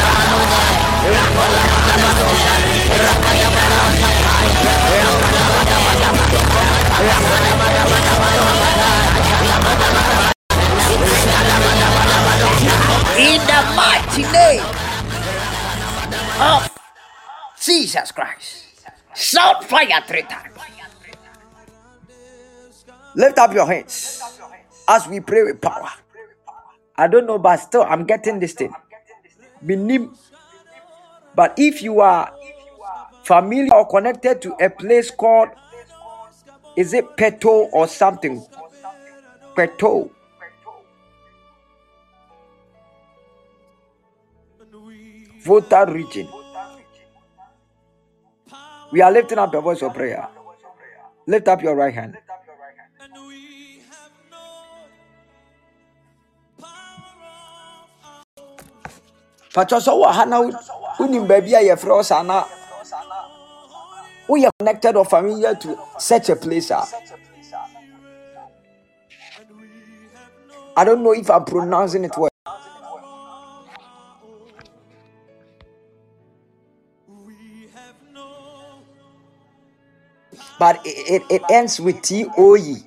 [13.17, 14.65] In the mighty name
[16.39, 16.69] of
[17.59, 18.65] Jesus Christ.
[19.15, 20.57] Shout fire three times.
[23.15, 24.21] Lift up your hands
[24.87, 25.89] as we pray with power.
[26.95, 28.73] I don't know, but still, I'm getting this thing.
[29.61, 30.15] Minim.
[31.35, 32.31] But if you are
[33.23, 35.49] familiar or connected to a place called,
[36.77, 38.45] is it Peto or something?
[39.55, 40.11] Peto.
[45.43, 46.27] Volta region.
[48.91, 50.27] We are lifting up your voice of prayer.
[51.27, 52.17] Lift up your right hand.
[59.55, 62.45] Ha na wo- wonim baabi a yɛfrɛ wo saa na
[64.27, 66.83] woyɛ connected or familiar to such a place a
[70.77, 72.29] I don't know if I'm pronouncing it well.
[80.57, 82.77] But it, it, it ends with T O E.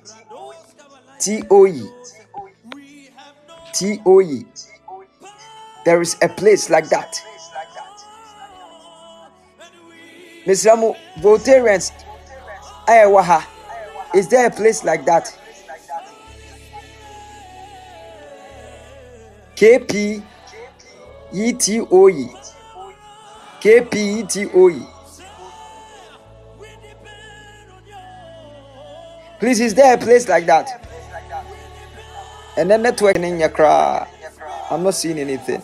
[1.19, 1.83] T O E.
[3.73, 4.45] T O E.
[5.83, 7.21] There is a place like that.
[10.45, 10.77] Mr.
[10.77, 11.91] Mo, Voltarians,
[12.87, 13.43] Ayawaha,
[14.13, 15.35] is there a place like that?
[19.55, 20.21] K P
[21.33, 22.29] E T O E.
[23.59, 24.85] K P E T O E.
[29.39, 30.85] Please, is there a place like that?
[32.57, 34.07] And then network in your.
[34.71, 35.61] I'm not seeing anything.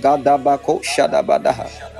[0.00, 1.99] Gadabako Shadabadaha.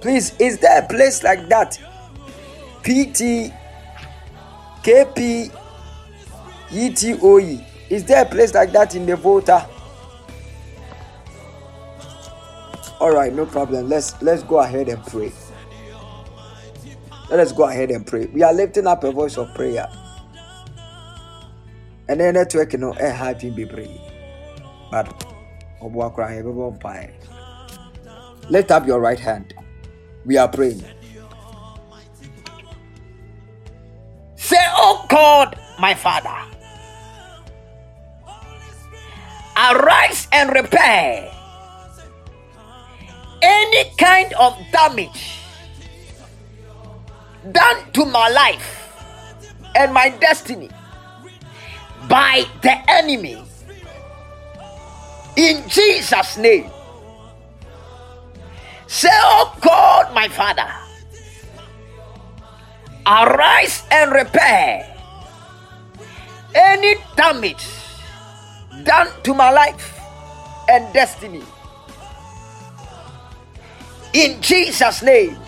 [0.00, 1.78] Please, is there a place like that?
[2.82, 3.52] PT,
[4.82, 5.50] KP,
[6.70, 7.64] ETOE.
[7.90, 9.66] Is there a place like that in the Volta?
[13.00, 13.88] All right, no problem.
[13.88, 15.32] Let's let's go ahead and pray.
[17.30, 18.26] Let us go ahead and pray.
[18.26, 19.88] We are lifting up a voice of prayer.
[22.08, 24.00] And then network no eh happy be pray.
[24.90, 25.24] But.
[28.50, 29.54] Lift up your right hand.
[30.24, 30.84] We are praying.
[34.36, 36.36] Say, Oh God, my Father,
[39.56, 41.32] arise and repair
[43.42, 45.38] any kind of damage
[47.52, 48.92] done to my life
[49.76, 50.68] and my destiny
[52.08, 53.42] by the enemy.
[55.36, 56.70] In Jesus' name.
[58.90, 60.66] Say, Oh God, my Father,
[63.06, 64.82] arise and repair
[66.52, 67.62] any damage
[68.82, 69.94] done to my life
[70.68, 71.46] and destiny.
[74.12, 75.38] In Jesus' name.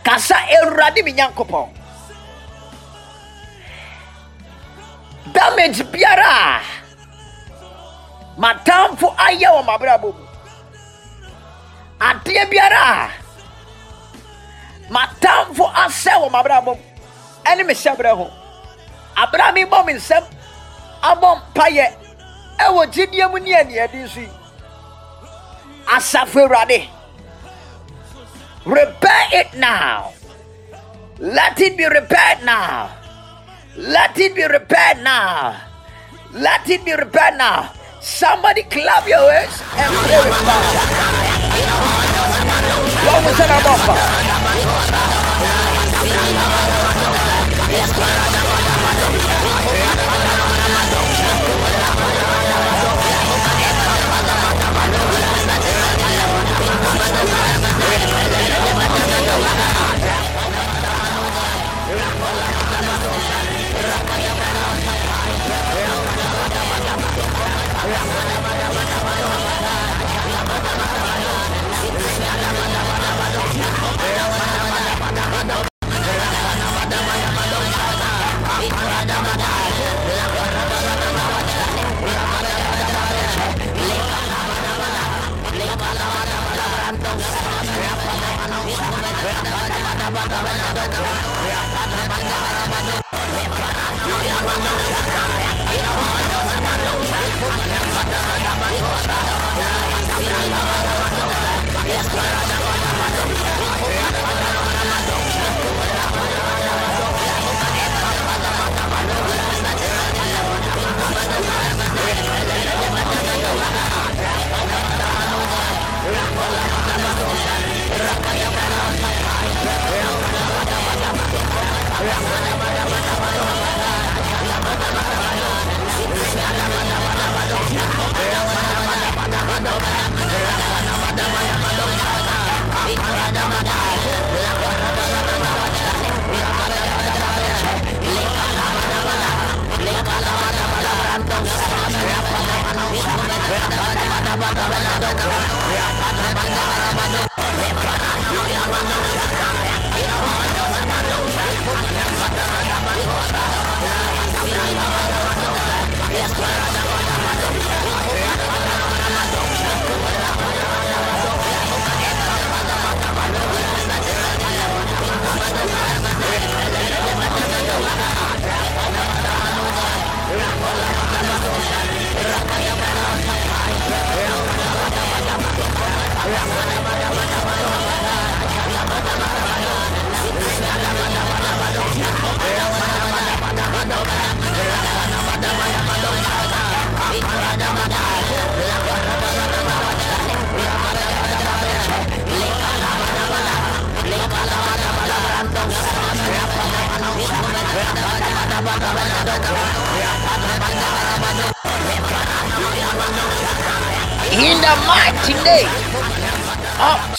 [0.00, 1.68] Kasa Eradi Minyankopon.
[5.36, 6.64] Damage biara.
[8.40, 10.27] Matamfo ayɛ wɔ m'abrabɔ mu.
[12.00, 13.10] Adeɛ biara.
[14.90, 16.82] Matamfo asɛ wɔ m'abrabɔ mu.
[17.44, 18.30] Ɛne me hyɛbrɛ ho.
[19.16, 20.24] Abra mi bɔ me nsɛm.
[21.02, 21.86] Abɔ mpayɛ.
[22.58, 24.28] Ɛwɔ gyidie mu ne aniɛde so yi.
[25.86, 26.88] Asafo Awurade.
[28.64, 30.12] Repair it now.
[31.18, 32.90] Let it be repaired now.
[33.76, 35.56] Let it be repaired now.
[36.32, 37.70] Let it be repaired now.
[38.00, 41.18] Somebody clap your hands and pray with God.
[43.06, 44.37] What was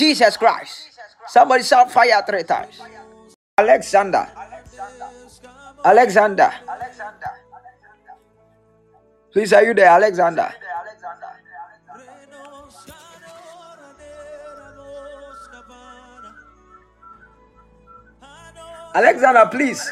[0.09, 0.89] Jesus Christ.
[1.27, 2.81] Somebody shout fire three times.
[3.57, 4.25] Alexander.
[5.85, 6.51] Alexander.
[9.31, 10.49] Please, are you there, Alexander?
[18.95, 19.91] Alexander, please.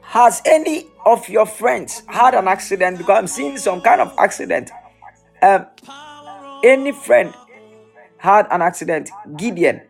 [0.00, 2.98] Has any of your friends had an accident?
[2.98, 4.70] Because I'm seeing some kind of accident.
[5.42, 5.66] Um,
[6.62, 7.34] any friend
[8.18, 9.10] had an accident?
[9.36, 9.80] Gideon,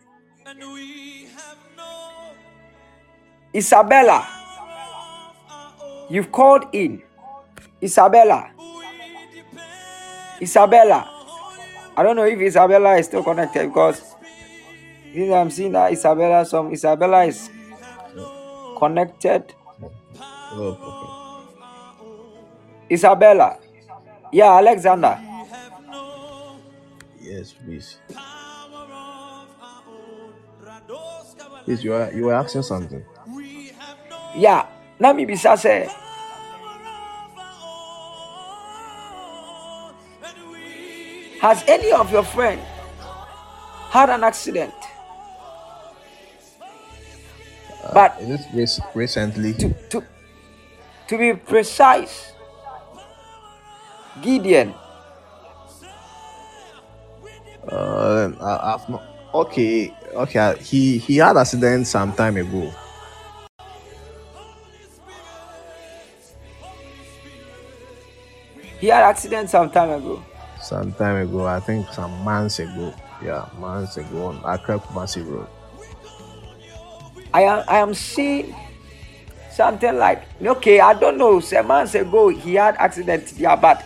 [3.54, 4.28] Isabella,
[6.08, 7.02] you've called in.
[7.82, 8.50] Isabella,
[10.40, 11.08] Isabella.
[11.96, 14.14] I don't know if Isabella is still connected because
[15.14, 17.50] I'm seeing that Isabella, some Isabella is
[18.78, 19.54] connected.
[20.52, 21.46] Oh,
[22.90, 23.58] Isabella.
[24.32, 25.18] Yeah, Alexander.
[27.20, 27.98] Yes, please.
[31.64, 33.04] Please, you are you were asking something.
[34.34, 34.66] Yeah.
[34.98, 35.88] Let me be say.
[41.40, 42.60] Has any of your friend
[43.88, 44.74] had an accident?
[47.82, 49.54] Uh, but Is this recently?
[49.54, 50.04] to, to,
[51.10, 52.32] to be precise,
[54.22, 54.74] Gideon,
[57.66, 59.02] Uh, I, I've not.
[59.34, 60.54] Okay, okay.
[60.62, 62.72] He he had accident some time ago.
[68.80, 70.24] he had accident some time ago.
[70.62, 72.94] Some time ago, I think some months ago.
[73.22, 75.46] Yeah, months ago on Accra Kumasi Road.
[77.34, 78.54] I am I am seeing
[79.50, 81.40] something like okay, I don't know.
[81.40, 83.84] Some months ago he had accident yeah, but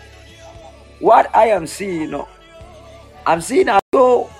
[1.01, 2.28] what I am seeing, you know,
[3.27, 4.31] I'm seeing as though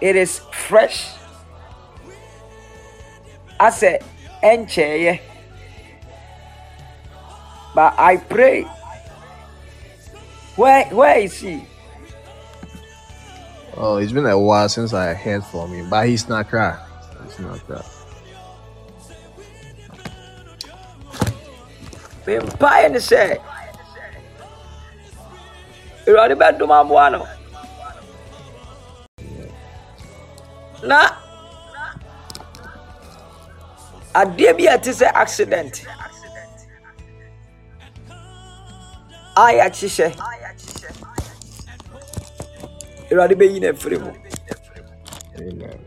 [0.00, 1.14] it is fresh.
[3.58, 4.00] As a
[4.42, 5.20] enche,
[7.74, 8.62] but I pray.
[10.56, 11.62] Where where is he?
[13.76, 16.78] Oh, it's been a while since I heard from him, but he's not crying.
[17.26, 17.99] He's not cry.
[22.26, 23.38] Mpaeɛ ne sɛ
[26.06, 27.26] awurade bɛdom aboa no
[30.82, 30.98] na
[34.14, 35.74] adeɛ bi a ɛte sɛ accident.
[39.36, 40.08] A yɛakyehyɛ
[43.10, 44.10] awurade bɛyi no afiri mu
[45.40, 45.80] Amen.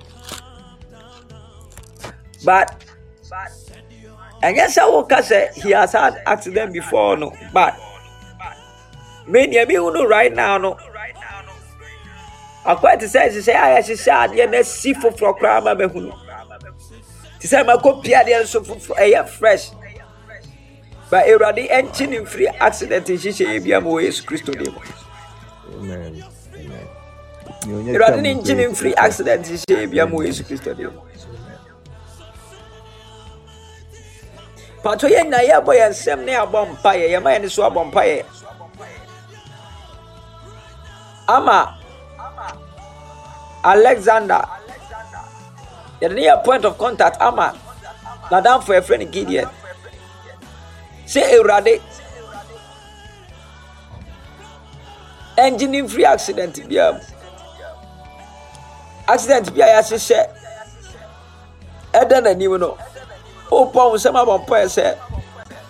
[2.43, 2.83] but
[4.43, 7.75] ɛnyɛ sɛ woka sɛ he has had accident before no but
[9.27, 10.77] me nea mehu no right now no.
[12.65, 16.19] Akɔɛ te sɛ hyehyɛ a yɛhyehyɛ adeɛ na asi foforɔ koraa ma mahu no.
[17.39, 19.71] Te sɛ makɔpia adeɛ nso foforɔ ɛyɛ fresh.
[21.09, 24.53] But awurade ɛnkye ne mfiri accident nhyehyɛeɛ bia ma wɔ yesu kristo.
[24.55, 25.97] Nea
[27.67, 30.91] onye awurade ne mu nkye ne mfiri accident nhyehyɛeɛ bia ma wɔ yesu kristo dim
[34.83, 37.05] patɔ yɛn nyinaa yɛbɔ yɛn nsɛm na yɛabɔ mpaeɛ.
[37.13, 38.25] Yɛma yɛn so abɔ mpaeɛ.
[41.27, 41.77] Ama
[43.63, 44.43] alexander.
[46.01, 47.15] Yɛde ne yɛ point of contact.
[47.21, 47.53] Ama
[48.29, 49.49] nadamfo yɛfrɛ no gideon.
[51.07, 51.81] Sɛ awurade
[55.37, 56.99] ɛngye ne mfiri accident biara mu.
[59.07, 60.27] Accident bi a yɛahyehyɛ.
[61.93, 62.77] Ɛda n'anim no
[63.49, 64.95] wopɔ wo nsɛm abɔ mpaeɛ sɛ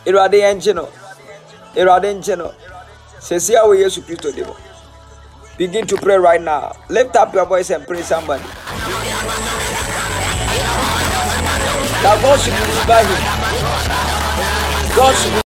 [0.05, 0.89] awurade yɛnkye no
[1.75, 2.51] awurade nkye no
[3.19, 4.53] sɛsi a wɔ yesu kristo di mu
[5.57, 6.75] begin to pray right now.
[6.89, 8.43] Lift up your voice and pray somebody.
[12.03, 13.03] That God should deliver
[15.37, 15.42] him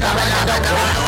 [0.00, 1.07] Bye-bye.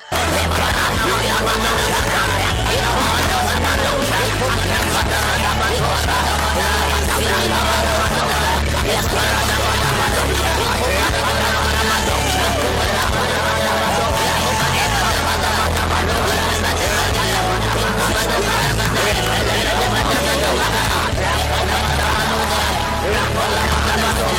[1.11, 1.25] よかっ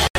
[0.07, 0.12] た。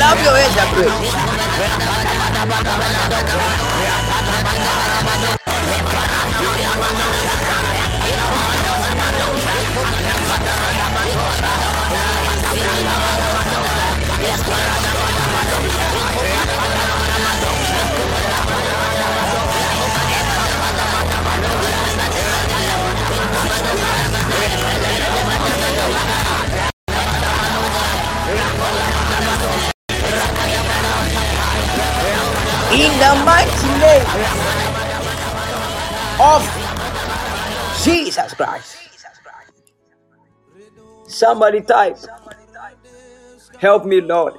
[0.00, 0.60] Clap your hands
[32.72, 34.06] In the mighty name
[36.20, 36.42] of
[37.82, 38.76] Jesus Christ.
[41.08, 41.98] Somebody type,
[43.58, 44.34] Help me, Lord.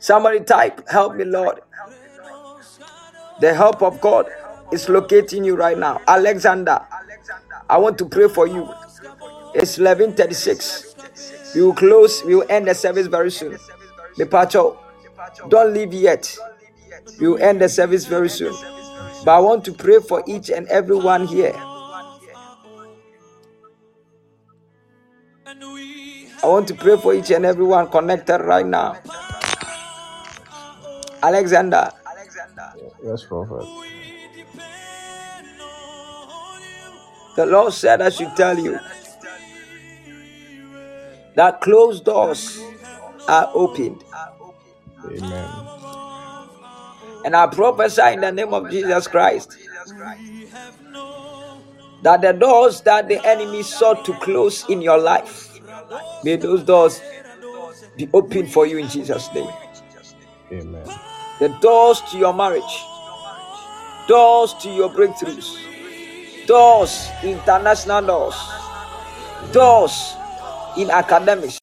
[0.00, 1.60] Somebody type, Help me, Lord.
[3.40, 4.26] The help of God
[4.70, 6.00] is locating you right now.
[6.06, 6.80] Alexander,
[7.70, 8.68] I want to pray for you.
[9.54, 11.54] It's 1136.
[11.54, 13.58] We will close, we will end the service very soon.
[14.16, 14.70] Departure,
[15.48, 16.36] don't leave yet.
[17.20, 18.52] We will end the service very soon.
[19.24, 21.54] But I want to pray for each and every one here.
[26.42, 28.96] I want to pray for each and every one connected right now.
[31.22, 31.90] Alexander,
[33.04, 33.64] Yes, Prophet.
[37.36, 38.78] the Lord said I should tell you
[41.36, 42.60] that closed doors
[43.28, 44.04] are opened.
[45.06, 45.48] Amen.
[47.24, 49.56] And I prophesy in the name of Jesus Christ
[52.02, 55.60] that the doors that the enemy sought to close in your life,
[56.24, 57.00] may those doors
[57.96, 59.50] be opened for you in Jesus' name.
[60.50, 60.86] Amen.
[61.38, 62.84] The doors to your marriage,
[64.08, 65.56] doors to your breakthroughs,
[66.46, 68.34] doors, international doors,
[69.52, 70.14] doors
[70.76, 71.58] in academics,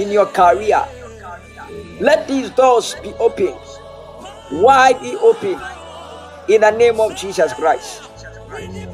[0.00, 0.82] in your career.
[2.00, 3.54] Let these doors be open,
[4.50, 5.60] widely open,
[6.48, 8.02] in the name of Jesus Christ.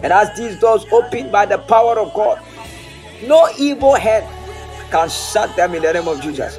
[0.02, 2.42] And as these doors open by the power of God,
[3.24, 4.26] no evil hand
[4.90, 6.58] can shut them in the name of Jesus.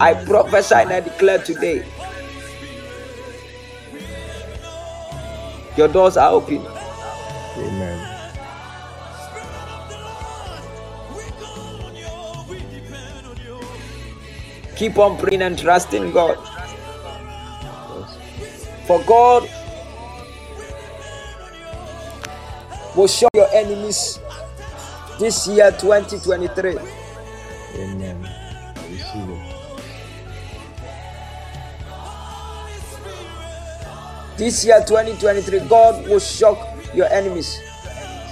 [0.00, 1.84] I prophesy and I declare today
[5.76, 6.64] your doors are open.
[7.56, 7.97] Amen.
[14.78, 16.38] Keep on praying and trusting God.
[18.86, 19.50] For God
[22.94, 24.20] will show your enemies
[25.18, 26.78] this year 2023.
[27.74, 28.22] Amen.
[28.88, 29.54] Receive it.
[34.38, 36.56] This year 2023, God will shock
[36.94, 37.58] your enemies.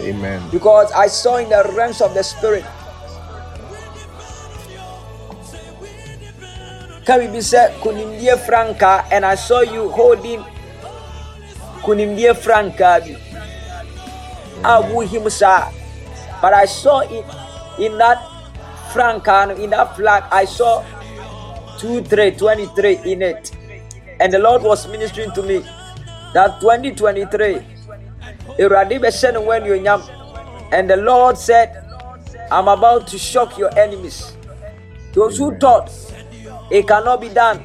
[0.01, 0.49] Amen.
[0.53, 2.65] Because I saw in the realms of the spirit.
[7.07, 10.45] Be said kunimdie franca and I saw you holding
[11.83, 13.15] kunimdie franca bi.
[14.63, 15.71] Awu him sir.
[16.43, 17.25] But I saw it
[17.79, 18.19] in that
[18.93, 20.85] franca in that flag I saw
[21.79, 23.53] 2 3 23 in it.
[24.19, 25.59] And the Lord was ministering to me
[26.35, 27.77] that 2023
[28.59, 30.03] Awurade bɛhyɛ ne ho anuonyam.
[30.73, 31.71] And the Lord said,
[32.51, 34.37] I'm about to shock your enemies.
[35.13, 35.89] Those who thought
[36.71, 37.63] it cannot be done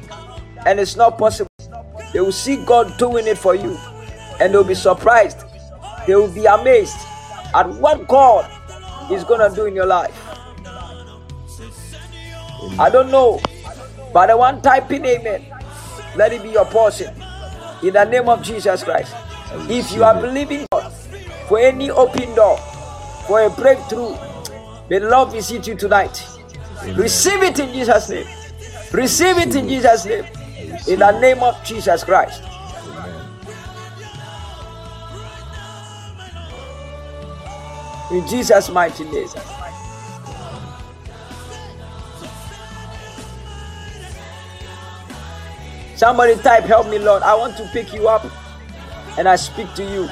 [0.66, 1.50] and it's not possible,
[2.12, 3.76] they will see God doing it for you
[4.40, 5.38] and they'll be surprised.
[6.06, 6.96] They will be amazed
[7.54, 8.50] at what God
[9.10, 10.16] is going to do in your life.
[12.78, 13.40] I don't know,
[14.12, 15.46] but the one typing amen,
[16.16, 17.14] let it be your portion
[17.82, 19.14] in the name of Jesus Christ.
[19.68, 20.92] If you are believing God
[21.48, 22.56] for any open door,
[23.26, 24.16] for a breakthrough,
[24.88, 26.24] may the Lord visit you tonight.
[26.96, 28.26] Receive it in Jesus' name.
[28.92, 30.24] Receive it in Jesus' name.
[30.86, 32.42] In the name of Jesus Christ.
[38.10, 39.28] In Jesus' mighty name.
[45.96, 47.22] Somebody type, help me, Lord.
[47.22, 48.26] I want to pick you up
[49.16, 50.08] and I speak to you.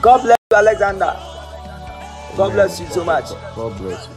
[0.00, 1.14] God bless you, Alexander.
[2.36, 3.30] God bless you so much.
[3.54, 4.15] God bless you.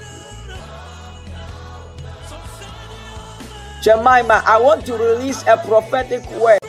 [3.82, 6.60] Jemima, I want to release a prophetic word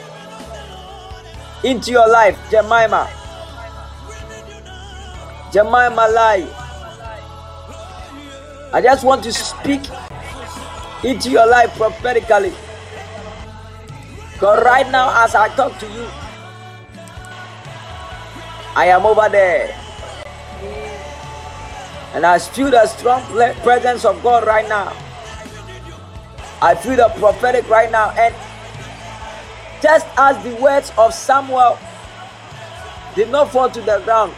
[1.64, 3.10] into your life, Jemima.
[5.52, 6.46] Jemima Lai.
[8.72, 9.82] I just want to speak
[11.02, 12.52] into your life prophetically.
[14.32, 16.06] Because right now, as I talk to you,
[18.76, 19.74] I am over there.
[22.14, 23.22] And I feel the strong
[23.62, 24.92] presence of God right now.
[26.62, 28.10] I feel the prophetic right now.
[28.10, 28.34] And
[29.82, 31.78] just as the words of Samuel
[33.14, 34.34] did not fall to the ground,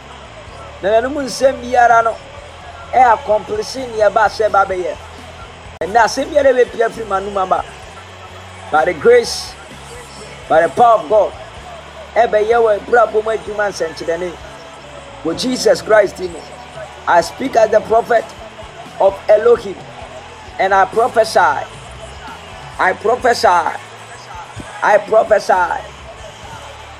[0.83, 2.13] na n'anum nsɛm biara no
[2.91, 4.95] ɛ accomplish nea ɛba sɛ ɛba bɛyɛ
[5.81, 7.63] ɛnna asɛm biara bɛpia firi m'anum aba
[8.69, 9.53] by the grace
[10.49, 11.33] by the power of God
[12.15, 14.33] ɛbɛyɛ wɔ ebrabɔ mu adwuma nsɛnkyerɛnne
[15.23, 16.39] wɔ Jesus Christ mu
[17.07, 18.25] I speak as the prophet
[18.99, 19.77] of Elohim
[20.59, 21.63] and I prophesy
[22.79, 23.47] I prophesy.
[23.47, 25.81] I prophesy.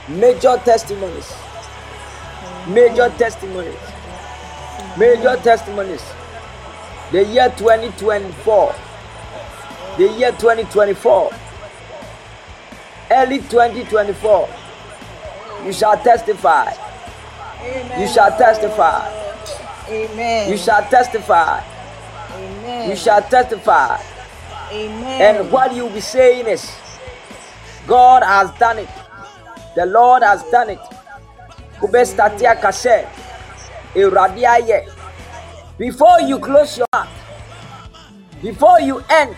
[0.10, 1.34] Major testimonies.
[2.68, 3.80] Major testimonies.
[4.98, 6.04] Major testimonies.
[7.12, 8.76] The year 2024
[9.98, 11.32] the year 2024
[13.12, 14.50] early 2024
[15.66, 16.74] you shall testify.
[17.62, 18.02] Amen.
[18.02, 19.08] you shall testify.
[19.88, 20.50] Amen.
[20.50, 21.62] you shall testify.
[22.34, 22.90] Amen.
[22.90, 24.02] you shall testify
[24.72, 25.22] Amen.
[25.38, 26.72] and what you'll be saying is
[27.88, 28.90] god has done it.
[29.76, 30.80] The lord has done it.
[35.78, 37.10] Before you close your mouth
[38.42, 39.36] before you end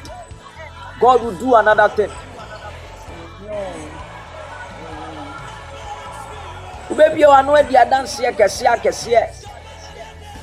[0.99, 2.11] god will do another thing.
[6.89, 9.23] Wobɛbia wano adi adanseɛ kɛseɛ akɛseɛ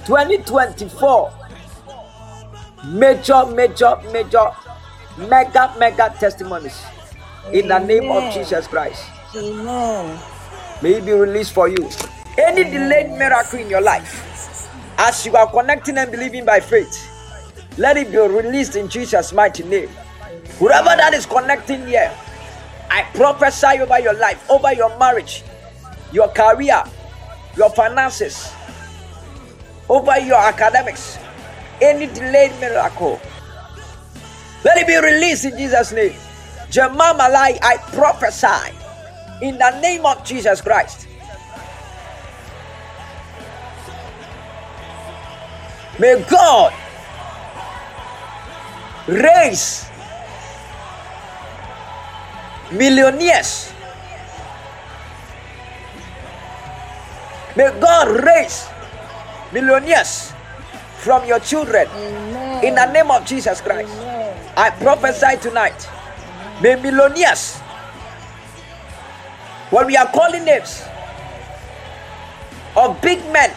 [0.06, 1.41] 2024
[2.84, 4.50] major major major
[5.16, 6.82] mega mega testimonies
[7.52, 9.04] in the name of jesus christ
[9.36, 10.18] Amen.
[10.82, 11.88] may it be released for you.
[12.36, 14.68] Any delayed miracle in your life,
[14.98, 17.08] as you are connecting and believing by faith,
[17.78, 19.88] let it be released in Jesus' mighty name.
[20.58, 22.12] Whoever that is connecting here,
[22.90, 25.44] I prophesy over your life, over your marriage,
[26.12, 26.82] your career,
[27.56, 28.52] your finances,
[29.88, 31.18] over your academics.
[31.82, 33.20] Any delayed miracle,
[34.64, 36.14] let it be released in Jesus' name.
[36.70, 38.70] Jemima Lai, I prophesy
[39.42, 41.08] in the name of Jesus Christ.
[45.98, 46.72] May God
[49.08, 49.90] raise
[52.70, 53.72] millionaires.
[57.56, 58.68] May God raise
[59.52, 60.31] millionaires
[61.02, 62.64] from your children Amen.
[62.64, 63.90] in the name of Jesus Christ.
[63.98, 64.52] Amen.
[64.56, 65.88] I prophesy tonight.
[66.62, 67.58] May millionaires,
[69.70, 70.84] when we are calling names
[72.76, 73.50] of big men,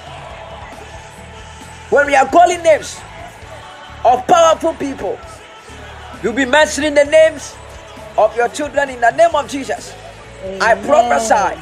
[1.92, 3.00] when we are calling names
[4.04, 5.20] of powerful people,
[6.24, 7.54] you'll be mentioning the names
[8.18, 9.94] of your children in the name of Jesus.
[10.62, 10.86] I Amen.
[10.88, 11.62] prophesy,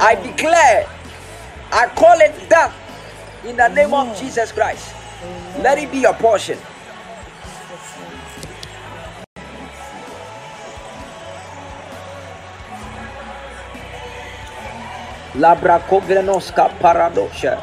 [0.00, 0.88] I declare,
[1.70, 2.72] I call it done
[3.46, 4.94] in the name of Jesus Christ.
[5.60, 6.58] Let it be your portion.
[15.34, 17.60] Labrakovenoska paradosha.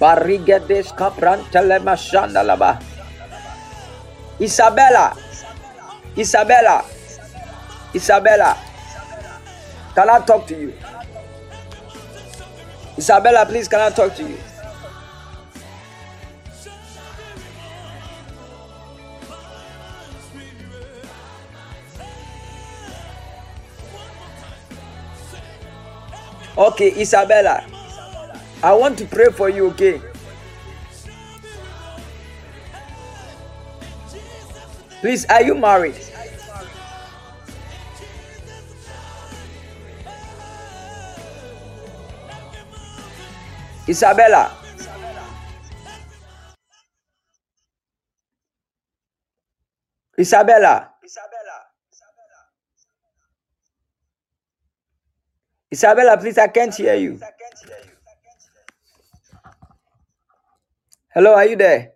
[0.00, 2.78] Barigedeska prantele mashanda laba.
[4.40, 5.14] Isabella.
[6.16, 6.84] Isabella.
[7.94, 8.56] Isabella.
[9.94, 10.72] Can I talk to you?
[12.98, 14.36] Isabella, please, can I talk to you?
[26.58, 27.64] Okay, Isabella.
[28.64, 30.02] I want to pray for you, okay?
[35.00, 35.94] Please, are you married?
[43.88, 44.52] Isabella.
[50.18, 50.92] Isabella.
[55.72, 57.20] Isabella, please, I can't hear you.
[61.14, 61.92] Hello, are you there?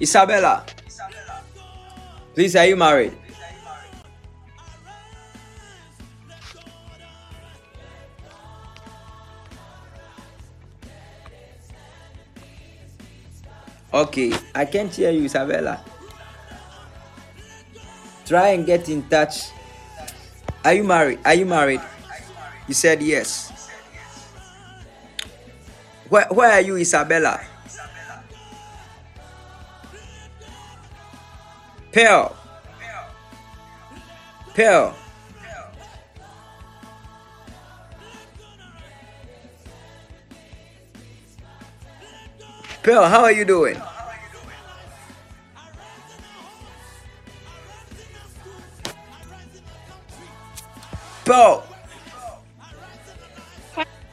[0.00, 0.64] Isabella.
[2.34, 3.12] Please, are you married?
[13.92, 15.82] Okay, I can't hear you, Isabella.
[18.24, 19.50] Try and get in touch.
[20.64, 21.18] Are you married?
[21.24, 21.82] Are you married?
[22.68, 23.50] You said yes.
[26.08, 27.49] Where, where are you, Isabella?
[31.92, 32.36] Pearl.
[34.54, 34.96] Pearl.
[42.82, 43.76] Pearl, how are you doing?
[51.24, 51.66] Pearl.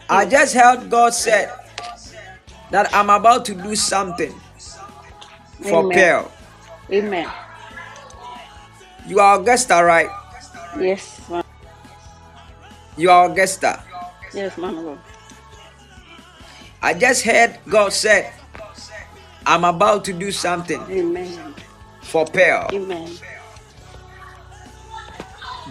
[0.09, 1.51] I just heard God said
[2.71, 4.33] that I'm about to do something
[5.61, 5.91] for Amen.
[5.91, 6.31] Pearl.
[6.91, 7.29] Amen.
[9.07, 10.09] You are Augusta, right?
[10.77, 11.43] Yes, man.
[12.97, 13.81] You are Augusta.
[14.33, 14.99] Yes, of
[16.81, 18.33] I just heard God said,
[19.45, 21.55] I'm about to do something Amen.
[22.01, 22.67] for Pearl.
[22.73, 23.09] Amen.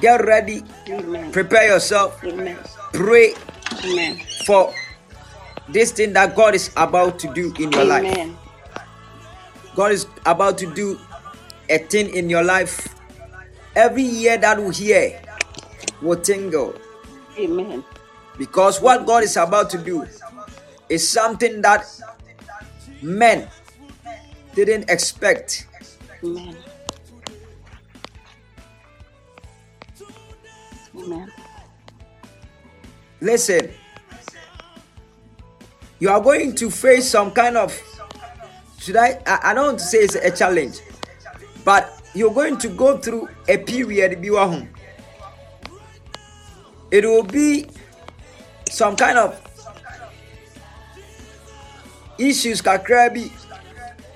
[0.00, 1.30] Get ready, Amen.
[1.30, 2.58] prepare yourself, Amen.
[2.92, 3.34] pray
[3.84, 4.20] Amen.
[4.46, 4.72] for
[5.68, 8.30] this thing that God is about to do in your life.
[9.74, 10.98] God is about to do
[11.68, 12.95] a thing in your life.
[13.76, 15.20] Every year that we hear
[16.00, 16.74] will tingle
[17.38, 17.84] Amen.
[18.38, 20.06] because what God is about to do
[20.88, 21.84] is something that
[23.02, 23.46] men
[24.54, 25.66] didn't expect.
[26.24, 26.56] Amen.
[30.96, 31.32] Amen.
[33.20, 33.70] Listen,
[35.98, 37.78] you are going to face some kind of
[38.78, 40.80] should I I, I don't want to say it's a challenge,
[41.62, 44.66] but you're going to go through a period bi wɔ ho.
[46.90, 47.66] It will be
[48.70, 49.38] some kind of
[52.18, 52.62] issues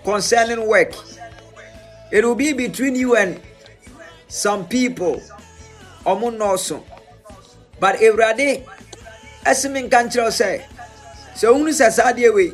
[0.04, 0.94] concerning work.
[2.10, 3.40] It will be between you and
[4.28, 5.20] some people.
[6.06, 6.82] Ɔmo nnɔɔso.
[7.78, 8.64] But Awurade
[9.44, 10.62] ɛsi mi nka nkyerɛw sɛ
[11.34, 12.52] sɛ ohun sɛ saa adeɛ wei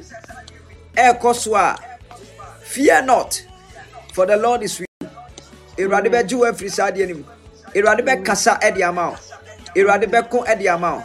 [1.34, 1.76] so
[2.62, 3.44] fear not
[4.12, 4.86] for the Lord is with.
[5.78, 7.24] Awurade bɛgye wo afiri saa adeɛ no mu.
[7.76, 9.16] Awurade bɛkasa ɛde ama wo.
[9.76, 11.02] Awurade bɛko ɛde ama wo.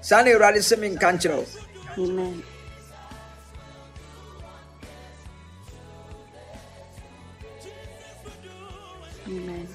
[0.00, 1.08] Saa na Awurade mi nka.
[1.98, 2.42] Amen.
[9.28, 9.68] Amen.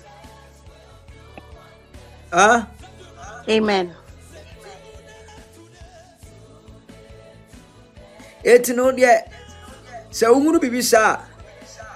[2.34, 2.68] Ah,
[3.50, 3.96] Amen.
[8.44, 9.14] eti no deɛ
[10.18, 11.20] sɛ ohun bibi saa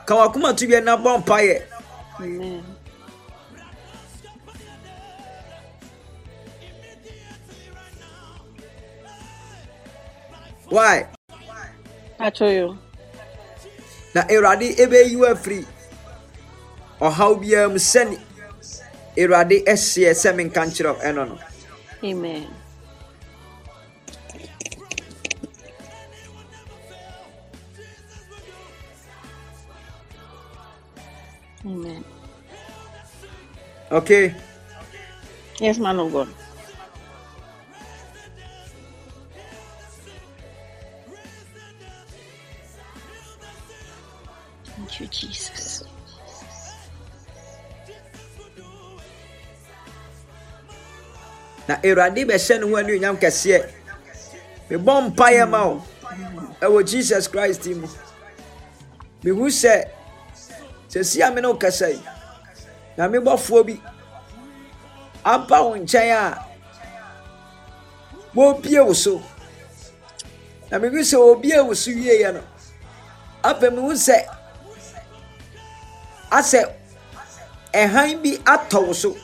[0.06, 1.58] ka wakoma to wie na bɔ mpaeɛ.
[10.70, 11.06] Why?
[12.40, 12.78] You.
[14.14, 15.66] na awurade ɛbɛyi wo afiri
[17.02, 18.16] ɔhaw biara mu sɛne
[19.18, 21.38] awurade ɛseɛ sɛ menka nkyerɛ ɛno no
[22.04, 22.61] Amen.
[31.66, 32.04] Amen.
[33.92, 34.34] okay
[35.60, 36.28] Yes, man of God.
[44.66, 45.84] Thank you, Jesus.
[51.68, 53.70] na awurade bɛhyɛ ne ho anuonyam kɛseɛ
[54.70, 55.86] mebɔ mpaeɛ ma wo
[56.60, 57.88] ɛwɔ jesus christ mu
[59.24, 59.88] mehu sɛ
[60.92, 62.02] sɛsi a me ne wo kasa yi
[62.98, 63.82] na mebɔfoɔ bi
[65.24, 66.46] aba wo nkyɛn a
[68.36, 69.22] wɔbie wo so.
[70.72, 72.42] Na mehu sɛ wɔbie wo so wieɛ no
[73.44, 74.26] afei mehu sɛ
[76.32, 76.64] asɛ
[77.74, 79.16] ɛhan bi atɔ wo so.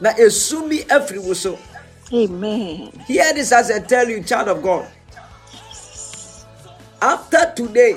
[0.00, 1.58] Na esum bi afiri wo so.
[2.12, 2.92] Amen.
[3.06, 4.86] hear this as i tell you child of god.
[7.00, 7.96] After today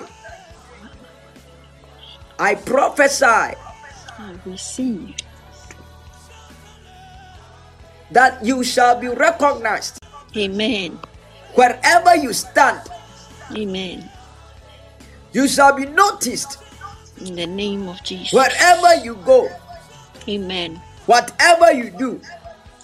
[2.40, 5.16] i prophesy I receive.
[8.12, 10.00] that you shall be recognized
[10.36, 11.00] Amen.
[11.56, 12.82] wherever you stand
[13.56, 14.10] Amen.
[15.32, 16.60] You shall be noticed
[17.22, 18.34] In the name of Jesus.
[18.34, 19.48] wherever you go,
[20.28, 20.82] Amen.
[21.06, 22.22] whatever you do.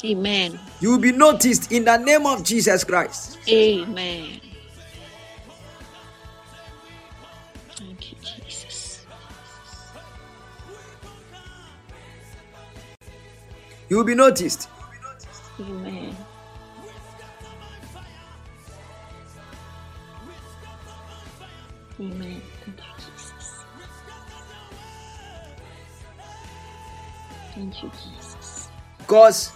[0.05, 0.59] Amen.
[0.79, 3.37] You will be noticed in the name of Jesus Christ.
[3.49, 4.39] Amen.
[13.89, 14.69] You will be noticed.
[15.59, 16.15] Amen.
[21.99, 22.41] Amen.
[22.65, 23.65] Thank you, Jesus.
[27.53, 28.69] Thank you, Jesus.
[28.97, 29.51] Because.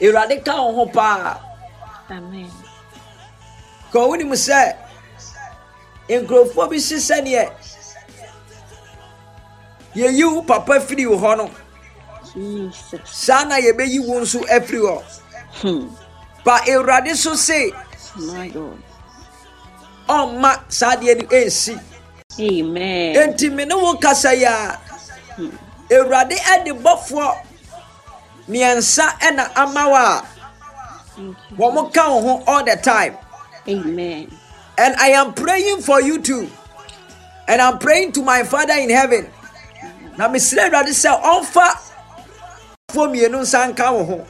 [0.00, 1.38] Awurade ka wo ho paa.
[2.10, 2.50] Amen.
[3.92, 4.74] Ka wonim sɛ
[6.08, 7.44] nkurɔfoɔ bi hye sɛneɛ
[9.94, 11.50] yɛyi wo papa firi wo hɔ no.
[13.04, 15.02] Saa na yɛbɛyi wo nso afiri hɔ.
[15.62, 15.88] Hmm.
[16.44, 17.72] ba awurade so se
[18.16, 18.78] My God.
[20.08, 21.80] ɔmma saa deɛ no ɛnsi
[22.40, 23.14] Amen.
[23.16, 24.78] enti me ne wo kasa yi a
[25.90, 27.36] awurade de bɔfoɔ
[28.48, 30.24] mmiɛnsa ɛna ama wo a
[31.56, 33.16] wɔn ka wo ho all the time.
[33.68, 34.30] Amen.
[34.78, 36.48] and i am praying for you too.
[37.46, 39.28] And i'm praying to my father in heaven.
[40.16, 41.91] Na mesrɛ awurade sɛ ɔmfa
[42.92, 44.26] foɔ mmienu nsa nka wo ho.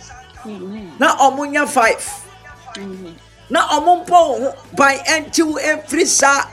[0.99, 2.03] Na ɔmo nya five.
[3.51, 4.55] Na ɔmo mpɔ wo ho.
[4.77, 6.47] Ban ɛnkyi wo ɛmfiri saa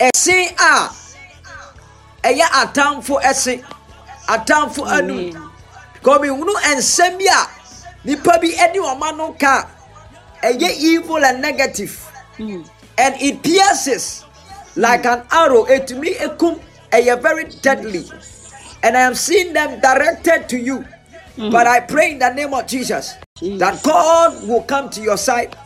[0.00, 0.90] ɛsen a
[2.28, 3.64] ɛyɛ atamfo ɛse
[4.28, 5.50] atamfo anum
[6.02, 7.48] kɔmihunu nsɛm bi a
[8.04, 9.66] nipa bi ɛde wɔn ano ka.
[10.42, 12.04] Ɛyɛ evil and negative.
[12.36, 12.62] Hmm.
[12.96, 14.24] and it pierces
[14.76, 15.64] like an arrow.
[15.66, 16.60] Etumi ekum
[16.92, 18.04] ɛyɛ very deadly
[18.82, 21.50] and i am seeing them directed to you mm-hmm.
[21.50, 23.14] but i pray in the name of jesus
[23.58, 25.56] that god will come to your side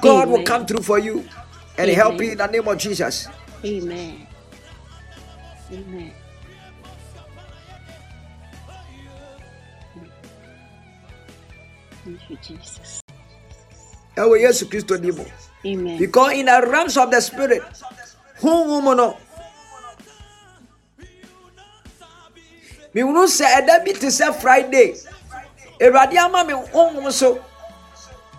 [0.00, 1.24] god will come through for you
[1.78, 1.94] and Amen.
[1.94, 3.28] help you in the name of jesus
[3.64, 4.26] Amen.
[5.70, 6.12] Amen.
[12.04, 13.00] Thank you, Jesus.
[14.16, 15.24] ɛwɔ yesu kristo di mu.
[15.64, 15.96] Amen.
[15.98, 17.62] Because in the realms of the spirit,
[18.42, 19.16] honhom no
[22.94, 24.94] mehunu sɛ ɛda bi te sɛ friday.
[25.80, 27.42] Awurade ama me honhom so.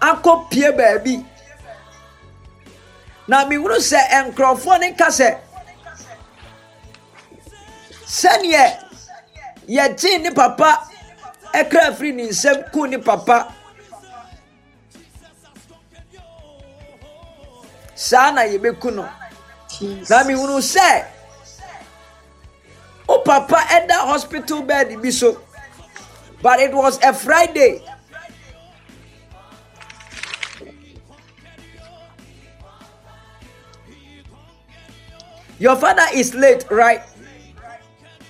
[0.01, 1.25] Akɔ pie baabi.
[3.27, 3.99] Na mehunu sɛ
[4.31, 5.37] nkurɔfoɔ ne ka sɛ
[8.05, 8.77] sɛneɛ
[9.67, 10.87] yɛgyee ne papa
[11.53, 13.53] ɛkra firi ne nsɛm kuu ne papa.
[17.95, 19.03] Saa na yɛbɛku no.
[20.09, 21.05] Na mehunu sɛ
[23.07, 25.41] wo papa ɛda hospital bed bi so.
[26.41, 27.81] But it was a friday.
[35.59, 37.01] Your father is late right?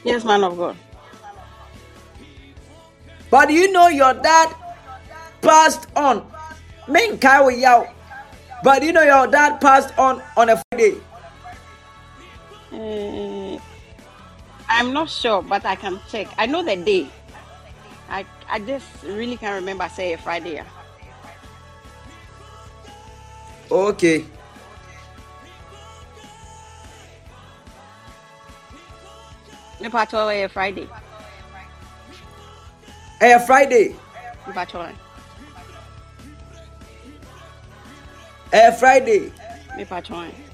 [0.04, 0.76] Yes, man of God.
[3.32, 4.54] but you know your dad
[5.42, 6.22] passed on.
[6.88, 7.88] Menkae wo yaw
[8.64, 10.96] but you know your dad passed on on a friday.
[12.72, 13.58] Uh,
[14.76, 16.28] I'm not sure, but I can check.
[16.38, 17.08] I know the day.
[18.10, 19.88] I I just really can't remember.
[19.90, 20.60] Say a Friday.
[20.60, 20.66] ah.
[23.72, 24.26] okay
[29.80, 30.88] Nipa twelve eh, Friday.
[33.20, 33.96] ɛyɛ friday
[34.48, 34.96] Nipa twelve.
[38.52, 39.32] ɛyɛ friday
[39.78, 40.53] Nipa twelve.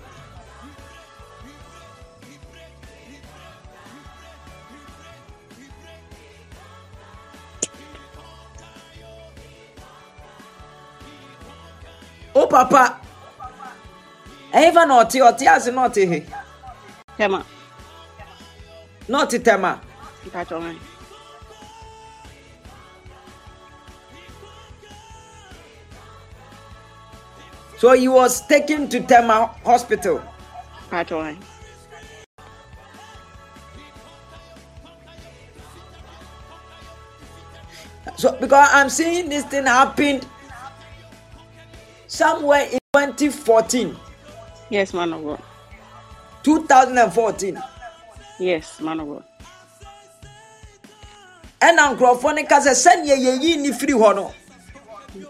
[12.40, 12.84] Wo papa.
[14.54, 16.20] Ɛyɛfa na ɔte ɔte ase na ɔte he
[17.18, 17.46] Tema.
[19.08, 19.80] na ɔte tɛma
[27.78, 30.22] so he was taken to tɛma hospital.
[30.90, 31.38] Twelve.
[38.18, 40.26] so because i'm seeing this thing happened
[42.10, 43.96] somewhere in 2014
[44.70, 45.42] Yes, man of God.
[46.44, 47.58] 2014
[48.40, 49.24] Yes, man of God.
[51.62, 54.34] ɛna nkurɔfoɔ no ka sɛ sɛneɛ yɛyi ne firi hɔ no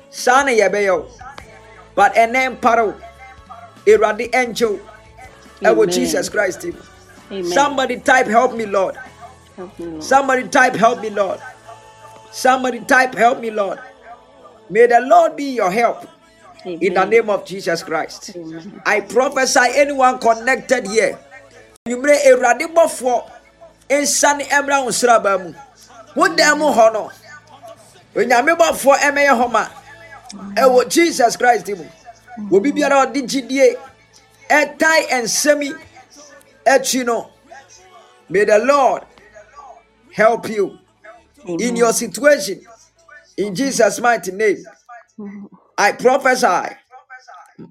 [0.10, 1.08] saa ne yɛbɛyɛ wo
[1.96, 2.94] but ɛnɛ mpare wo
[3.86, 4.80] awurade ɛnkye wo
[5.62, 6.74] ɛwɔ jesus christ mu
[7.32, 7.44] Amen.
[7.46, 8.96] somebody type help me lord
[9.60, 10.04] Help me, Lord.
[10.04, 11.38] Somebody type, Help me, Lord.
[12.32, 13.78] Somebody type, Help me, Lord.
[14.70, 16.08] May the Lord be your help.
[16.66, 18.36] In the name of Jesus Christ.
[18.36, 18.82] Amen.
[18.86, 21.18] I prophesy anyone connected here.
[21.88, 23.24] Nwumire Awurade bɔfoɔ
[23.90, 25.54] nsane mmra wo nsraban mu.
[26.16, 27.12] Wo dan mu hɔ no,
[28.16, 29.68] Onyame bɔfoɔ mmɛyɛ hɔ ma.
[30.56, 31.86] Ɛwɔ Jesus Christ mu.
[32.52, 33.76] Obi biara a ɔde gyidie
[34.50, 35.74] ɛtae nsɛm yi
[36.66, 37.30] akyi no,
[38.30, 39.04] may the Lord
[40.12, 40.78] help you
[41.46, 42.62] in your situation.
[43.38, 44.64] In Jesus' mighty name,
[45.80, 46.76] I prophesy,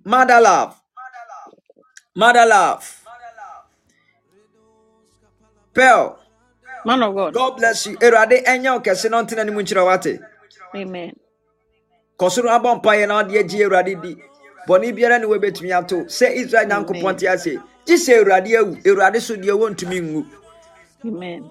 [0.04, 0.80] Mother love,
[2.16, 3.04] Mother love,
[5.74, 6.18] Pearl.
[6.84, 7.34] Man of God.
[7.34, 7.96] God bless you.
[7.98, 10.20] Erade enya wo kɛse na ɔntena ne mu nkyerɛ wate.
[10.74, 11.12] Amen.
[12.18, 14.16] Kɔ so no abɔ mpaeɛ na ɔde agye Awurade di.
[14.66, 16.04] Bɔne biara ne wɔbɛtumi ato.
[16.04, 17.58] Sɛ Israel Nyankopɔn te ase.
[17.86, 18.82] Gye sɛ Awurade awu.
[18.84, 20.26] Awurade so deɛ wɔntumi nwu.
[21.04, 21.50] Amen.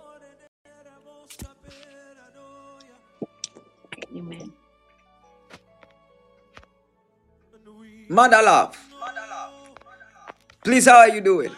[4.16, 4.54] Amen.
[8.10, 8.78] Mother love.
[10.64, 11.52] Please, how are you doing?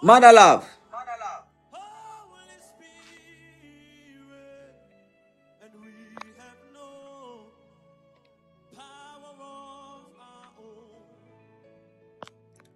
[0.00, 0.77] Mother love.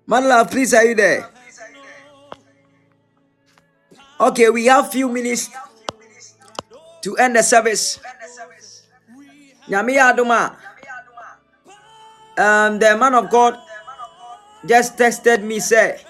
[0.06, 1.28] Mother love, please, are you there?
[4.20, 5.50] Okay, we have few minutes
[7.02, 7.98] to end the service.
[9.68, 10.56] Nyame yɛ adom a,
[12.42, 13.56] um, the man of God
[14.66, 16.00] just texted me say,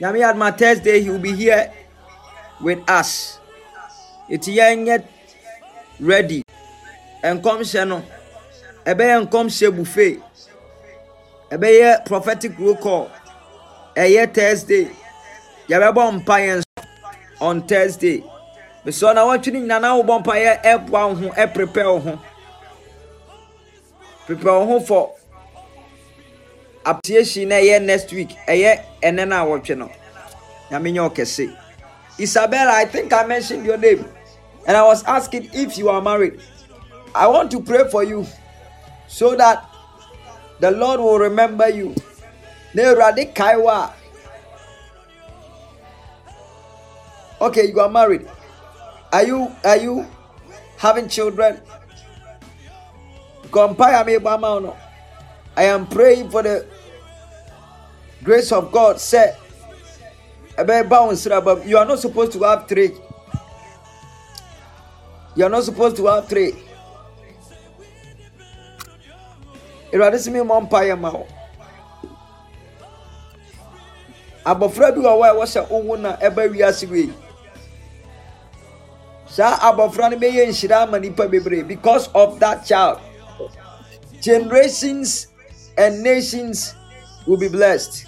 [0.00, 1.72] Nyame yɛ adom a Thursday he will be here
[2.60, 3.38] with us.
[4.30, 5.04] Eti yɛnyɛ
[6.00, 6.42] ready.
[7.22, 8.02] And come, Nkɔmhyɛ no,
[8.84, 10.22] ɛbɛyɛ nkɔmhyɛ buffet.
[11.50, 13.10] Ɛbɛyɛ prophetic roll call.
[13.96, 14.88] Ɛyɛ Thursday.
[15.68, 16.62] Yɛbɛbɔ mpaeɛ
[17.40, 18.22] on Thursday.
[18.86, 22.18] Bɛsɛ na wɔtwe ne nyinaa na wobɔ mpaeɛ ɛboa wo ho ɛprepare wo ho.
[24.26, 25.14] Prepare wo ho for
[26.86, 28.30] appreciation na ɛyɛ next week.
[28.46, 29.90] Ɛyɛ ɛnɛ na wɔtwe no.
[30.70, 31.56] Nyame nyɛ ɔkɛse.
[32.18, 34.04] Isabella, I think I mentioned your name.
[34.66, 36.40] And I was asking if you are married.
[37.14, 38.26] I want to pray for you
[39.08, 39.64] so that
[40.60, 41.94] the Lord will remember you.
[42.74, 43.92] Na Awurade kae wo a,
[47.40, 48.28] Okay, you are married.
[49.12, 50.06] Are you are you
[50.76, 51.60] having children?
[53.52, 53.58] I
[55.64, 56.66] am praying for the
[58.22, 59.00] grace of God.
[59.00, 59.34] Say,
[60.58, 62.92] you are not supposed to have three.
[65.34, 66.52] You are not supposed to have three.
[69.92, 71.26] Awurade sɛ me mmɔ mpaeɛ ma wo.
[74.46, 77.12] Abɔfra bi wɔ hɔ a ɛwɔ sɛ wowo na ɛba wiase wei.
[79.26, 82.98] Saa abɔfra no bɛyɛ nhyira ama nipa bebree because of that child.
[84.20, 85.28] Generations
[85.78, 86.74] and nations
[87.26, 88.06] will be blessed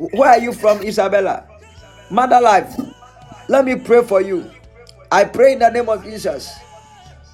[0.00, 1.46] where are you from isabella?
[2.10, 2.76] Mother life
[3.48, 4.50] let me pray for you.
[5.12, 6.52] I pray in the name of jesus.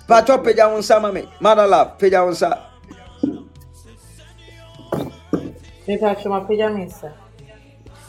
[0.08, 2.62] Patro pagya wo nsa ma me mother love pagya wo nsa
[5.86, 7.12] Mepɛ atwom apagya me nsa.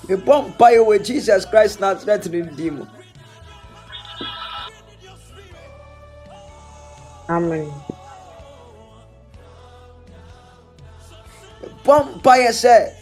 [0.07, 2.85] mebɔ mpaeɛ jesus christ nasaret ne din mu
[7.29, 7.71] Amen.
[11.84, 12.93] bɔ mpaeɛ sɛ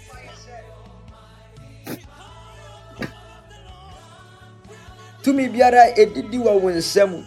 [5.26, 7.20] tumi biara ɛdidi wɔ wo nsa mu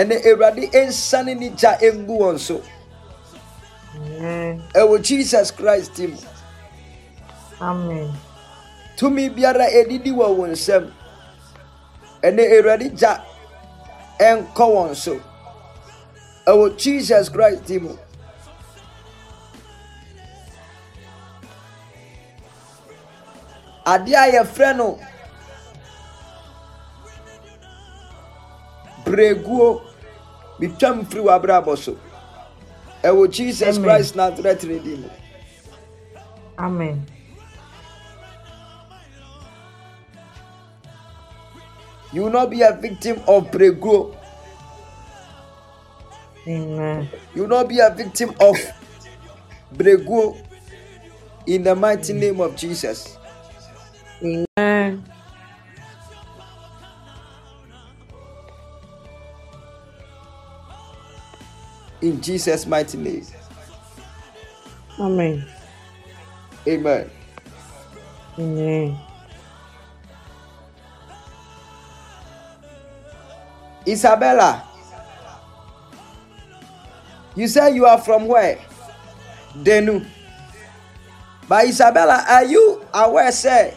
[0.00, 2.62] ɛnɛ awurade ɛnsane ne gya ɛngu wɔn so.
[4.78, 6.16] Ɛwɔ jesus christ mu
[7.60, 8.12] Amen.
[8.96, 10.92] tumi biara ɛdidi wɔ wo nsam.
[12.22, 13.20] Ɛnɛ awurade gya
[14.20, 15.20] ɛnkɔ wɔn so.
[16.46, 17.98] Ɛwɔ jesus christ mu
[23.84, 24.98] adeɛ a yɛfrɛ no
[29.06, 29.82] breguo
[30.58, 31.96] metwam firi w'abrabɔ so
[33.02, 35.08] ɛwɔ jesus christ nasaret ne din mu
[36.58, 37.04] Amen.
[42.12, 44.14] you will not be a victim of breguo
[46.48, 47.08] Amen.
[47.34, 48.56] you will not be a victim of
[49.76, 50.36] breguo
[51.46, 53.16] in the mighty name of Jesus.
[54.22, 54.46] Amen.
[62.06, 63.26] In Jesus' mighty name.
[65.00, 65.44] Amen.
[66.64, 67.10] Amen.
[68.38, 68.98] Amen.
[73.88, 74.62] Isabella,
[77.34, 78.60] you say you are from where?
[79.64, 80.06] Denu.
[81.48, 83.74] But Isabella, are you aware, say,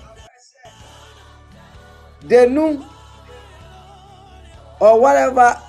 [2.22, 2.85] Denu
[4.80, 5.60] or whatever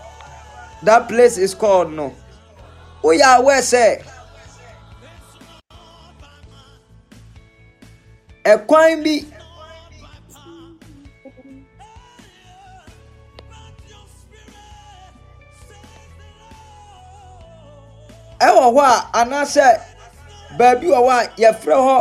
[0.82, 2.14] that place is called, no?
[3.02, 4.02] We are aware, say,
[8.44, 9.14] ɛkwan bi
[18.46, 19.66] ɛwɔ hɔ a anaasɛ
[20.58, 21.96] baabi wɔ hɔ a yɛfrɛ hɔ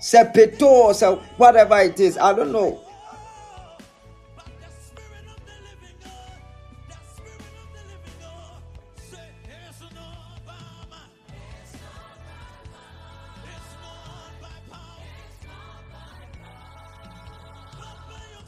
[0.00, 2.78] sɛ petoo sɛ whatever it is i don't know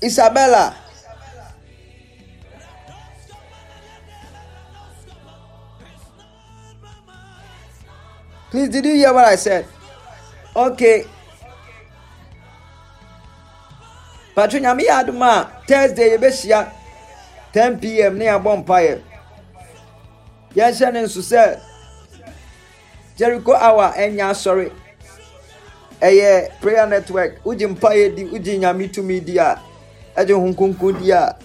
[0.02, 0.74] Isabella.
[8.50, 9.66] Please, did you hear what I said?
[10.56, 11.04] Okay.
[14.34, 16.72] Patro nyame yɛ adom a Thursday yɛbɛhyia
[17.52, 19.00] 10 pm ne yɛabɔ mpaeɛ.
[20.54, 21.20] Yɛnhyɛ ne nso
[23.16, 24.72] Jericho hour ɛnyɛ asɔre.
[26.00, 27.44] Ɛyɛ prayer network.
[27.44, 29.38] Wogye mpaeɛ di, wogye nyame tumi di
[30.20, 31.36] ɛgye ho nkonkon di a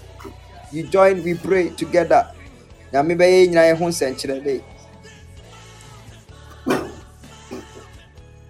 [0.71, 2.27] you join we pray together.
[2.91, 4.61] Nyame bɛyɛ nyinaa yɛ ho nsɛnkyerɛnne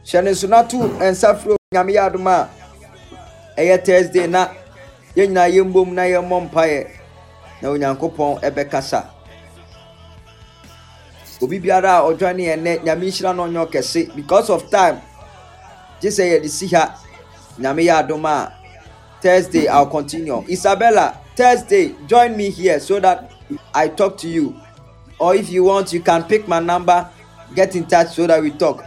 [0.05, 2.49] hyɛ ne so na to nsa firi nyame yɛ adom a
[3.57, 4.49] ɛyɛ thursday na
[5.15, 6.87] yɛn nyinaa yɛn mbom na yɛmmɔ mpaeɛ
[7.61, 9.05] na onyankopɔn ɛbɛkasa.
[11.41, 14.15] Obi biara a ɔdwa ne ɛnɛ nyame nhyira no ɔnyɛ ɔkɛse.
[14.15, 15.01] Because of time
[15.99, 16.95] gye sɛ yɛde si ha
[17.59, 18.51] nyame yɛ adom a
[19.25, 20.45] Thursday, I'll continue.
[20.47, 23.31] Isabella, Thursday, join me here so that
[23.73, 24.55] I talk to you.
[25.17, 27.09] Or if you want, you can pick my number,
[27.55, 28.85] get in touch so that we talk.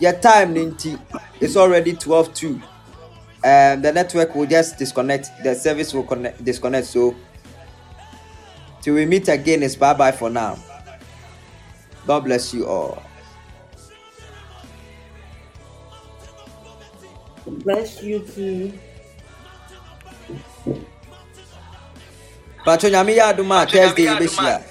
[0.00, 1.00] Your time, Ninti,
[1.40, 2.48] it's already 12 2.
[2.48, 2.60] Um,
[3.80, 6.88] the network will just disconnect, the service will connect, disconnect.
[6.88, 7.14] So,
[8.82, 10.58] till we meet again, it's bye bye for now.
[12.08, 13.00] God bless you all.
[17.46, 18.72] Bless you too.
[22.64, 24.69] Pacho nyame yɛ adom a Thursday yɛbɛhyia.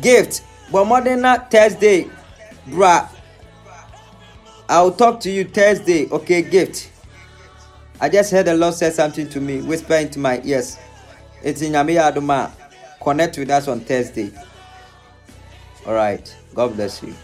[0.00, 0.42] Gift.
[0.70, 2.10] But more than that thursday
[2.68, 3.08] bruh.
[4.68, 6.90] I'll talk to you thursday okay gift.
[8.00, 10.78] I just heard the lord say something to me whisper into my ears.
[11.42, 12.50] It's in yamiya aduma.
[13.02, 14.30] Connect with us on thursday.
[15.86, 16.34] All right.
[16.54, 17.14] God bless you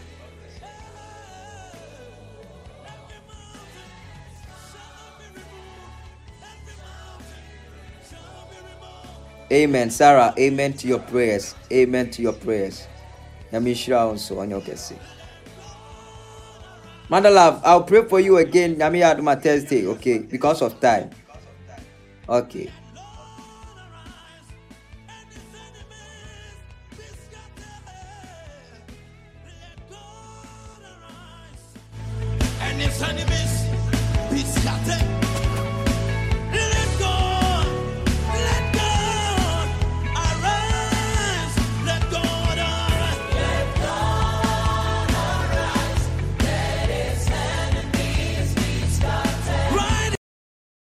[9.54, 9.88] Amen.
[9.88, 11.54] Sarah, amen to your prayers.
[11.72, 12.88] Amen to your prayers.
[13.52, 14.98] Yamishra also on your.
[17.08, 18.74] Mother love, I'll pray for you again.
[18.76, 21.10] Yami Aduma Thursday, okay, because of time.
[22.28, 22.68] Okay.